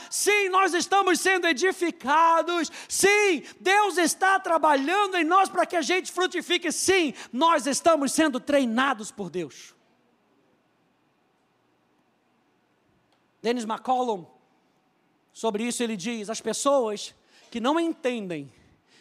nós 0.49 0.73
estamos 0.73 1.19
sendo 1.19 1.47
edificados. 1.47 2.71
Sim, 2.88 3.43
Deus 3.59 3.97
está 3.97 4.39
trabalhando 4.39 5.15
em 5.15 5.23
nós 5.23 5.49
para 5.49 5.65
que 5.65 5.76
a 5.76 5.82
gente 5.82 6.11
frutifique. 6.11 6.71
Sim, 6.71 7.13
nós 7.32 7.67
estamos 7.67 8.11
sendo 8.11 8.39
treinados 8.39 9.11
por 9.11 9.30
Deus. 9.30 9.73
Dennis 13.41 13.63
McCollum, 13.63 14.26
sobre 15.32 15.63
isso 15.63 15.84
ele 15.84 15.95
diz: 15.95 16.30
as 16.30 16.41
pessoas 16.41 17.13
que 17.51 17.59
não 17.59 17.80
entendem 17.80 18.51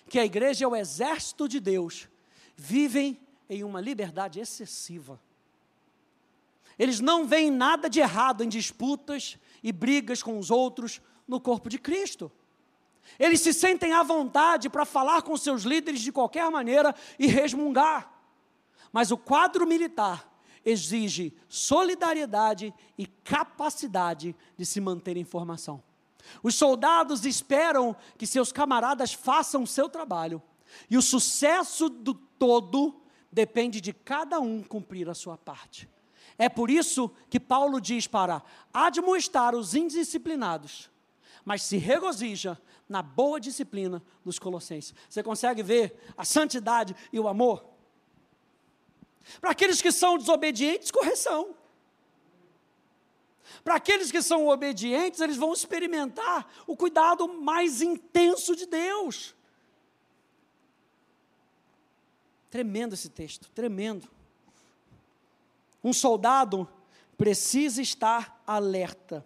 que 0.09 0.19
a 0.19 0.25
igreja 0.25 0.65
é 0.65 0.69
o 0.69 0.77
exército 0.77 1.49
de 1.49 1.59
Deus, 1.59 2.09
vivem 2.57 3.19
em 3.49 3.65
uma 3.65 3.81
liberdade 3.81 4.41
excessiva. 4.41 5.21
Eles 6.79 7.01
não 7.01 7.27
veem 7.27 7.51
nada 7.51 7.89
de 7.89 8.01
errado 8.01 8.43
em 8.43 8.49
disputas 8.49 9.39
e 9.63 9.73
brigas 9.73 10.23
com 10.23 10.39
os 10.39 10.51
outros 10.51 11.01
no 11.27 11.41
corpo 11.41 11.69
de 11.69 11.79
Cristo. 11.79 12.31
Eles 13.19 13.41
se 13.41 13.53
sentem 13.53 13.93
à 13.93 14.03
vontade 14.03 14.69
para 14.69 14.85
falar 14.85 15.23
com 15.23 15.37
seus 15.37 15.63
líderes 15.63 16.01
de 16.01 16.13
qualquer 16.13 16.51
maneira 16.51 16.95
e 17.19 17.27
resmungar. 17.27 18.11
Mas 18.93 19.11
o 19.11 19.19
quadro 19.19 19.67
militar 19.67 20.31
exige 20.65 21.37
solidariedade 21.49 22.73
e 22.97 23.07
capacidade 23.07 24.35
de 24.57 24.65
se 24.65 24.81
manter 24.81 25.17
em 25.17 25.25
formação. 25.25 25.83
Os 26.43 26.55
soldados 26.55 27.25
esperam 27.27 27.95
que 28.17 28.27
seus 28.27 28.51
camaradas 28.51 29.13
façam 29.13 29.63
o 29.63 29.67
seu 29.67 29.89
trabalho, 29.89 30.43
e 30.89 30.97
o 30.97 31.03
sucesso 31.03 31.89
do 31.89 32.15
todo 32.15 33.03
depende 33.31 33.81
de 33.81 33.93
cada 33.93 34.41
um 34.41 34.63
cumprir 34.63 35.09
a 35.09 35.15
sua 35.15 35.37
parte. 35.37 35.89
É 36.39 36.49
por 36.49 36.71
isso 36.71 37.11
que 37.29 37.39
Paulo 37.39 37.81
diz 37.81 38.07
para 38.07 38.43
admoestar 38.73 39.55
os 39.55 39.75
indisciplinados, 39.75 40.91
mas 41.45 41.63
se 41.63 41.77
regozija 41.77 42.61
na 42.89 43.03
boa 43.03 43.41
disciplina 43.41 44.03
dos 44.25 44.39
colossenses. 44.39 44.95
Você 45.09 45.23
consegue 45.23 45.63
ver 45.63 45.97
a 46.17 46.25
santidade 46.25 46.95
e 47.13 47.21
o 47.21 47.29
amor? 47.29 47.65
Para 49.41 49.51
aqueles 49.51 49.81
que 49.81 49.93
são 49.93 50.19
desobedientes, 50.19 50.91
correção. 50.91 51.55
Para 53.63 53.77
aqueles 53.77 54.11
que 54.11 54.23
são 54.23 54.49
obedientes, 54.49 55.21
eles 55.21 55.37
vão 55.37 55.53
experimentar 55.53 56.47
o 56.67 56.77
cuidado 56.77 57.29
mais 57.29 57.81
intenso 57.81 58.55
de 58.55 58.67
Deus. 58.67 59.35
Tremendo 62.51 62.95
esse 62.95 63.09
texto, 63.09 63.51
tremendo. 63.51 64.09
Um 65.83 65.93
soldado 65.93 66.69
precisa 67.17 67.83
estar 67.83 68.43
alerta, 68.47 69.25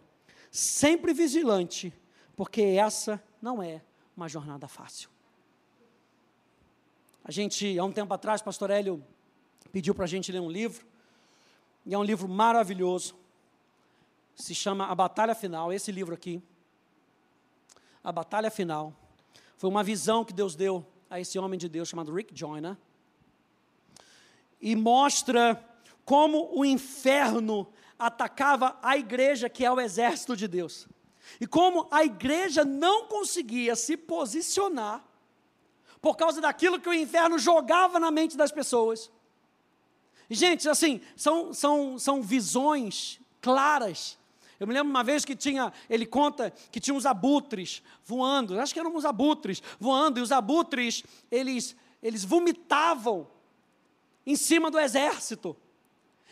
sempre 0.51 1.13
vigilante, 1.13 1.93
porque 2.39 2.63
essa 2.63 3.21
não 3.43 3.61
é 3.61 3.83
uma 4.17 4.29
jornada 4.29 4.69
fácil. 4.69 5.11
A 7.25 7.33
gente, 7.33 7.77
há 7.77 7.83
um 7.83 7.91
tempo 7.91 8.15
atrás, 8.15 8.41
pastor 8.41 8.71
Hélio 8.71 9.05
pediu 9.73 9.93
para 9.93 10.05
a 10.05 10.09
gente 10.09 10.31
ler 10.31 10.39
um 10.39 10.49
livro, 10.49 10.87
e 11.85 11.93
é 11.93 11.99
um 11.99 12.05
livro 12.05 12.29
maravilhoso, 12.29 13.17
se 14.37 14.55
chama 14.55 14.87
A 14.87 14.95
Batalha 14.95 15.35
Final, 15.35 15.73
esse 15.73 15.91
livro 15.91 16.15
aqui, 16.15 16.41
A 18.05 18.13
Batalha 18.13 18.53
Final, 18.53 18.95
foi 19.57 19.69
uma 19.69 19.83
visão 19.83 20.25
que 20.25 20.33
Deus 20.33 20.55
deu 20.55 20.87
a 21.11 21.19
esse 21.19 21.41
homem 21.41 21.59
de 21.59 21.69
Deus 21.69 21.89
chamado 21.89 22.15
Rick 22.15 22.39
Joyner, 22.39 22.77
e 24.61 24.77
mostra 24.77 25.61
como 26.05 26.57
o 26.57 26.65
inferno 26.65 27.67
atacava 27.99 28.79
a 28.81 28.97
igreja, 28.97 29.49
que 29.49 29.65
é 29.65 29.73
o 29.73 29.81
exército 29.81 30.37
de 30.37 30.47
Deus. 30.47 30.89
E 31.41 31.47
como 31.47 31.87
a 31.91 32.05
igreja 32.05 32.65
não 32.65 33.07
conseguia 33.07 33.77
se 33.77 33.97
posicionar 33.97 35.05
por 36.01 36.17
causa 36.17 36.41
daquilo 36.41 36.81
que 36.81 36.89
o 36.89 36.95
inferno 36.95 37.39
jogava 37.39 37.99
na 37.99 38.11
mente 38.11 38.37
das 38.37 38.53
pessoas. 38.53 39.11
Gente, 40.31 40.69
assim, 40.69 41.01
são, 41.17 41.53
são, 41.53 41.99
são 41.99 42.23
visões 42.23 43.21
claras. 43.41 44.19
Eu 44.61 44.67
me 44.67 44.75
lembro 44.75 44.91
uma 44.91 45.05
vez 45.05 45.25
que 45.25 45.37
tinha, 45.37 45.73
ele 45.89 46.05
conta 46.05 46.53
que 46.71 46.81
tinha 46.81 46.95
uns 46.95 47.07
abutres 47.07 47.83
voando, 48.05 48.59
acho 48.61 48.75
que 48.75 48.81
eram 48.81 48.95
uns 48.95 49.05
abutres 49.05 49.63
voando, 49.79 50.19
e 50.19 50.23
os 50.23 50.33
abutres, 50.33 51.05
eles, 51.31 51.77
eles 52.03 52.25
vomitavam 52.25 53.27
em 54.27 54.37
cima 54.37 54.71
do 54.71 54.79
exército. 54.79 55.57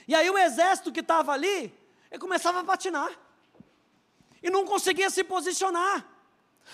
E 0.07 0.15
aí 0.15 0.29
o 0.29 0.39
exército 0.39 0.93
que 0.93 1.01
estava 1.01 1.33
ali, 1.33 1.73
ele 2.11 2.21
começava 2.21 2.61
a 2.61 2.65
patinar. 2.65 3.11
E 4.47 4.51
não 4.51 4.65
conseguia 4.65 5.11
se 5.11 5.25
posicionar. 5.25 6.07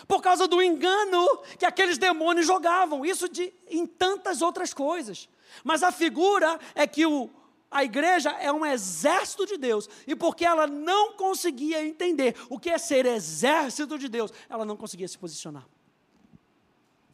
Por 0.07 0.21
causa 0.21 0.47
do 0.47 0.61
engano 0.63 1.27
que 1.59 1.65
aqueles 1.65 1.97
demônios 1.97 2.47
jogavam. 2.47 3.03
Isso 3.03 3.31
de, 3.31 3.51
em 3.67 3.87
tantas 3.87 4.43
outras 4.43 4.75
coisas. 4.75 5.27
Mas 5.65 5.83
a 5.83 5.91
figura 5.91 6.61
é 6.75 6.87
que 6.87 7.07
o, 7.07 7.31
a 7.71 7.83
igreja 7.83 8.29
é 8.33 8.53
um 8.53 8.67
exército 8.67 9.47
de 9.47 9.57
Deus. 9.57 9.89
E 10.07 10.15
porque 10.15 10.45
ela 10.45 10.67
não 10.67 11.15
conseguia 11.15 11.83
entender 11.83 12.37
o 12.51 12.59
que 12.59 12.69
é 12.69 12.77
ser 12.77 13.07
exército 13.07 13.99
de 13.99 14.07
Deus, 14.07 14.31
ela 14.51 14.67
não 14.67 14.77
conseguia 14.77 15.09
se 15.09 15.17
posicionar. 15.17 15.67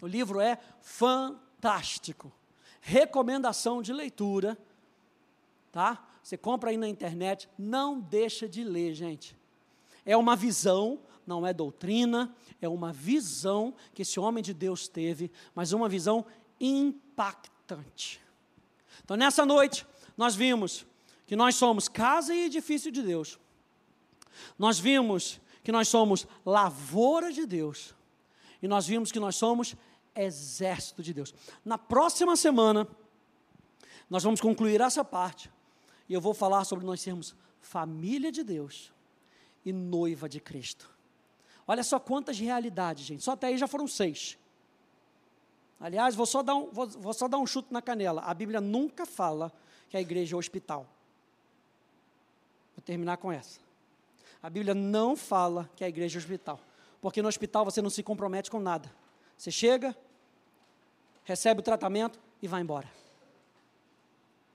O 0.02 0.08
livro 0.08 0.40
é 0.40 0.58
fantástico. 0.82 2.32
Recomendação 2.80 3.80
de 3.80 3.92
leitura, 3.92 4.58
tá? 5.70 6.04
Você 6.20 6.36
compra 6.36 6.70
aí 6.70 6.76
na 6.76 6.88
internet, 6.88 7.48
não 7.56 8.00
deixa 8.00 8.48
de 8.48 8.64
ler, 8.64 8.92
gente. 8.92 9.38
É 10.08 10.16
uma 10.16 10.34
visão, 10.34 10.98
não 11.26 11.46
é 11.46 11.52
doutrina, 11.52 12.34
é 12.62 12.66
uma 12.66 12.94
visão 12.94 13.74
que 13.92 14.00
esse 14.00 14.18
homem 14.18 14.42
de 14.42 14.54
Deus 14.54 14.88
teve, 14.88 15.30
mas 15.54 15.72
uma 15.72 15.86
visão 15.86 16.24
impactante. 16.58 18.18
Então, 19.04 19.18
nessa 19.18 19.44
noite, 19.44 19.86
nós 20.16 20.34
vimos 20.34 20.86
que 21.26 21.36
nós 21.36 21.56
somos 21.56 21.88
casa 21.88 22.34
e 22.34 22.46
edifício 22.46 22.90
de 22.90 23.02
Deus. 23.02 23.38
Nós 24.58 24.78
vimos 24.78 25.38
que 25.62 25.70
nós 25.70 25.88
somos 25.88 26.26
lavoura 26.42 27.30
de 27.30 27.44
Deus. 27.44 27.94
E 28.62 28.66
nós 28.66 28.86
vimos 28.86 29.12
que 29.12 29.20
nós 29.20 29.36
somos 29.36 29.76
exército 30.16 31.02
de 31.02 31.12
Deus. 31.12 31.34
Na 31.62 31.76
próxima 31.76 32.34
semana, 32.34 32.88
nós 34.08 34.22
vamos 34.22 34.40
concluir 34.40 34.80
essa 34.80 35.04
parte. 35.04 35.50
E 36.08 36.14
eu 36.14 36.20
vou 36.22 36.32
falar 36.32 36.64
sobre 36.64 36.86
nós 36.86 37.02
sermos 37.02 37.36
família 37.60 38.32
de 38.32 38.42
Deus 38.42 38.90
e 39.68 39.72
noiva 39.72 40.28
de 40.28 40.40
Cristo. 40.40 40.90
Olha 41.66 41.84
só 41.84 41.98
quantas 41.98 42.38
realidades, 42.38 43.04
gente. 43.04 43.22
Só 43.22 43.32
até 43.32 43.48
aí 43.48 43.58
já 43.58 43.68
foram 43.68 43.86
seis. 43.86 44.38
Aliás, 45.78 46.14
vou 46.14 46.24
só, 46.24 46.42
dar 46.42 46.54
um, 46.54 46.70
vou, 46.70 46.88
vou 46.88 47.12
só 47.12 47.28
dar 47.28 47.38
um 47.38 47.46
chute 47.46 47.72
na 47.72 47.82
canela. 47.82 48.22
A 48.22 48.32
Bíblia 48.32 48.60
nunca 48.60 49.04
fala 49.04 49.52
que 49.90 49.96
a 49.96 50.00
igreja 50.00 50.34
é 50.34 50.38
hospital. 50.38 50.86
Vou 52.74 52.82
terminar 52.82 53.18
com 53.18 53.30
essa. 53.30 53.60
A 54.42 54.48
Bíblia 54.48 54.74
não 54.74 55.14
fala 55.14 55.68
que 55.76 55.84
a 55.84 55.88
igreja 55.88 56.18
é 56.18 56.20
hospital. 56.20 56.58
Porque 57.00 57.20
no 57.20 57.28
hospital 57.28 57.64
você 57.64 57.82
não 57.82 57.90
se 57.90 58.02
compromete 58.02 58.50
com 58.50 58.58
nada. 58.58 58.90
Você 59.36 59.50
chega, 59.50 59.94
recebe 61.22 61.60
o 61.60 61.62
tratamento 61.62 62.18
e 62.40 62.48
vai 62.48 62.62
embora. 62.62 62.90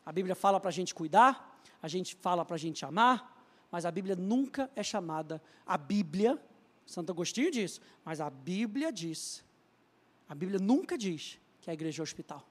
A 0.04 0.12
Bíblia 0.12 0.36
fala 0.36 0.60
para 0.60 0.70
a 0.70 0.74
gente 0.74 0.94
cuidar, 0.94 1.60
a 1.82 1.88
gente 1.88 2.16
fala 2.16 2.44
para 2.44 2.56
a 2.56 2.60
gente 2.60 2.84
amar, 2.84 3.33
mas 3.74 3.86
a 3.86 3.92
Bíblia 3.92 4.16
nunca 4.16 4.70
é 4.76 4.84
chamada. 4.84 5.42
A 5.66 5.80
Bíblia, 5.80 6.40
Santo 6.86 7.12
Agostinho 7.12 7.50
diz, 7.50 7.82
mas 8.06 8.22
a 8.22 8.30
Bíblia 8.30 8.92
diz 8.92 9.44
a 10.30 10.36
Bíblia 10.36 10.60
nunca 10.60 10.98
diz 10.98 11.40
que 11.60 11.70
a 11.70 11.74
igreja 11.74 12.02
é 12.02 12.04
hospital. 12.04 12.48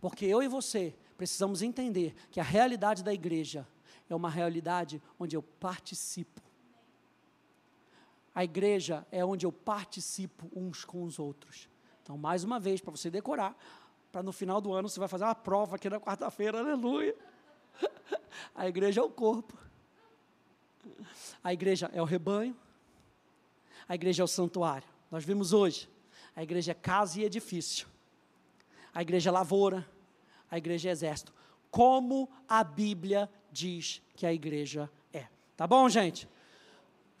Porque 0.00 0.26
eu 0.26 0.42
e 0.42 0.48
você 0.48 0.94
precisamos 1.16 1.62
entender 1.62 2.14
que 2.30 2.40
a 2.40 2.42
realidade 2.42 3.02
da 3.02 3.12
igreja 3.12 3.66
é 4.08 4.14
uma 4.14 4.28
realidade 4.28 5.00
onde 5.18 5.36
eu 5.36 5.42
participo. 5.42 6.40
A 8.34 8.42
igreja 8.42 9.06
é 9.12 9.24
onde 9.24 9.46
eu 9.46 9.52
participo 9.52 10.50
uns 10.54 10.84
com 10.84 11.04
os 11.04 11.18
outros. 11.18 11.68
Então, 12.02 12.18
mais 12.18 12.42
uma 12.42 12.58
vez, 12.58 12.80
para 12.80 12.90
você 12.90 13.10
decorar, 13.10 13.56
para 14.10 14.22
no 14.22 14.32
final 14.32 14.60
do 14.60 14.72
ano 14.72 14.88
você 14.88 14.98
vai 14.98 15.08
fazer 15.08 15.24
uma 15.24 15.34
prova 15.34 15.76
aqui 15.76 15.88
na 15.88 16.00
quarta-feira, 16.00 16.58
aleluia. 16.58 17.14
A 18.54 18.66
igreja 18.66 19.00
é 19.00 19.04
o 19.04 19.10
corpo. 19.10 19.61
A 21.42 21.52
igreja 21.52 21.90
é 21.92 22.00
o 22.00 22.04
rebanho. 22.04 22.56
A 23.88 23.94
igreja 23.94 24.22
é 24.22 24.24
o 24.24 24.28
santuário. 24.28 24.88
Nós 25.10 25.24
vimos 25.24 25.52
hoje 25.52 25.88
a 26.34 26.42
igreja 26.42 26.72
é 26.72 26.74
casa 26.74 27.20
e 27.20 27.24
edifício. 27.24 27.86
A 28.94 29.02
igreja 29.02 29.30
é 29.30 29.32
lavoura. 29.32 29.86
A 30.50 30.58
igreja 30.58 30.88
é 30.88 30.92
exército. 30.92 31.32
Como 31.70 32.30
a 32.48 32.62
Bíblia 32.64 33.30
diz 33.50 34.02
que 34.14 34.26
a 34.26 34.32
igreja 34.32 34.90
é. 35.12 35.26
Tá 35.56 35.66
bom, 35.66 35.88
gente? 35.88 36.28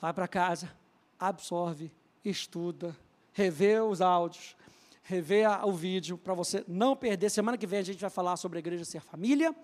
Vai 0.00 0.12
para 0.12 0.28
casa, 0.28 0.74
absorve, 1.18 1.92
estuda, 2.24 2.96
revê 3.32 3.80
os 3.80 4.00
áudios, 4.00 4.56
revê 5.02 5.46
o 5.46 5.72
vídeo 5.72 6.18
para 6.18 6.34
você 6.34 6.64
não 6.66 6.96
perder. 6.96 7.30
Semana 7.30 7.56
que 7.56 7.66
vem 7.66 7.78
a 7.78 7.84
gente 7.84 8.00
vai 8.00 8.10
falar 8.10 8.36
sobre 8.36 8.58
a 8.58 8.60
igreja 8.60 8.84
ser 8.84 9.00
família 9.00 9.54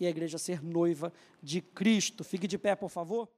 e 0.00 0.06
a 0.06 0.10
igreja 0.10 0.38
ser 0.38 0.62
noiva 0.62 1.12
de 1.42 1.60
Cristo. 1.60 2.24
Fique 2.24 2.48
de 2.48 2.58
pé, 2.58 2.74
por 2.74 2.88
favor. 2.88 3.28